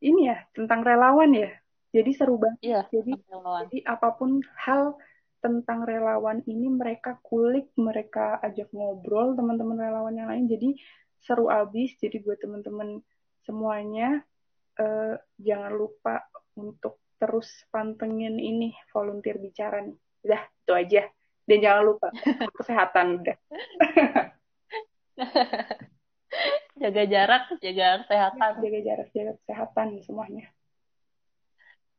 ini 0.02 0.30
ya 0.34 0.42
tentang 0.54 0.82
relawan 0.82 1.30
ya. 1.34 1.50
Jadi 1.88 2.10
seru 2.12 2.36
banget. 2.36 2.60
Iya, 2.60 2.80
jadi 2.92 3.16
jadi 3.32 3.78
apa 3.88 4.12
pun 4.12 4.44
hal 4.60 4.98
tentang 5.38 5.86
relawan 5.86 6.42
ini 6.50 6.66
mereka 6.66 7.22
kulik 7.22 7.70
mereka 7.78 8.42
ajak 8.42 8.70
ngobrol 8.74 9.38
teman-teman 9.38 9.78
relawan 9.78 10.14
yang 10.18 10.28
lain 10.30 10.50
jadi 10.50 10.74
seru 11.22 11.46
abis 11.46 11.94
jadi 11.98 12.18
buat 12.22 12.42
teman-teman 12.42 13.02
semuanya 13.46 14.22
uh, 14.78 15.14
jangan 15.38 15.72
lupa 15.74 16.26
untuk 16.58 17.02
terus 17.18 17.50
pantengin 17.74 18.38
ini 18.38 18.72
volunteer 18.94 19.42
bicara 19.42 19.82
nih. 19.82 19.98
Udah, 20.24 20.42
itu 20.46 20.72
aja. 20.72 21.02
Dan 21.48 21.58
jangan 21.64 21.82
lupa 21.82 22.08
kesehatan 22.54 23.06
udah. 23.24 23.36
jaga 26.82 27.02
jarak, 27.10 27.44
jaga 27.58 27.86
kesehatan. 28.06 28.52
Jaga 28.62 28.80
jarak, 28.84 29.08
jaga 29.10 29.32
kesehatan 29.42 29.88
semuanya. 30.06 30.46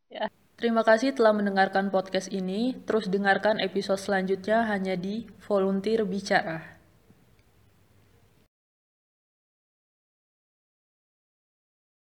Ya. 0.10 0.32
Terima 0.60 0.84
kasih 0.84 1.16
telah 1.16 1.32
mendengarkan 1.32 1.88
podcast 1.88 2.28
ini. 2.36 2.76
Terus 2.84 3.07
dengarkan 3.07 3.64
episode 3.64 3.95
selanjutnya 3.95 4.68
hanya 4.68 4.99
di 4.99 5.24
Volunteer 5.47 6.03
Bicara. 6.03 6.78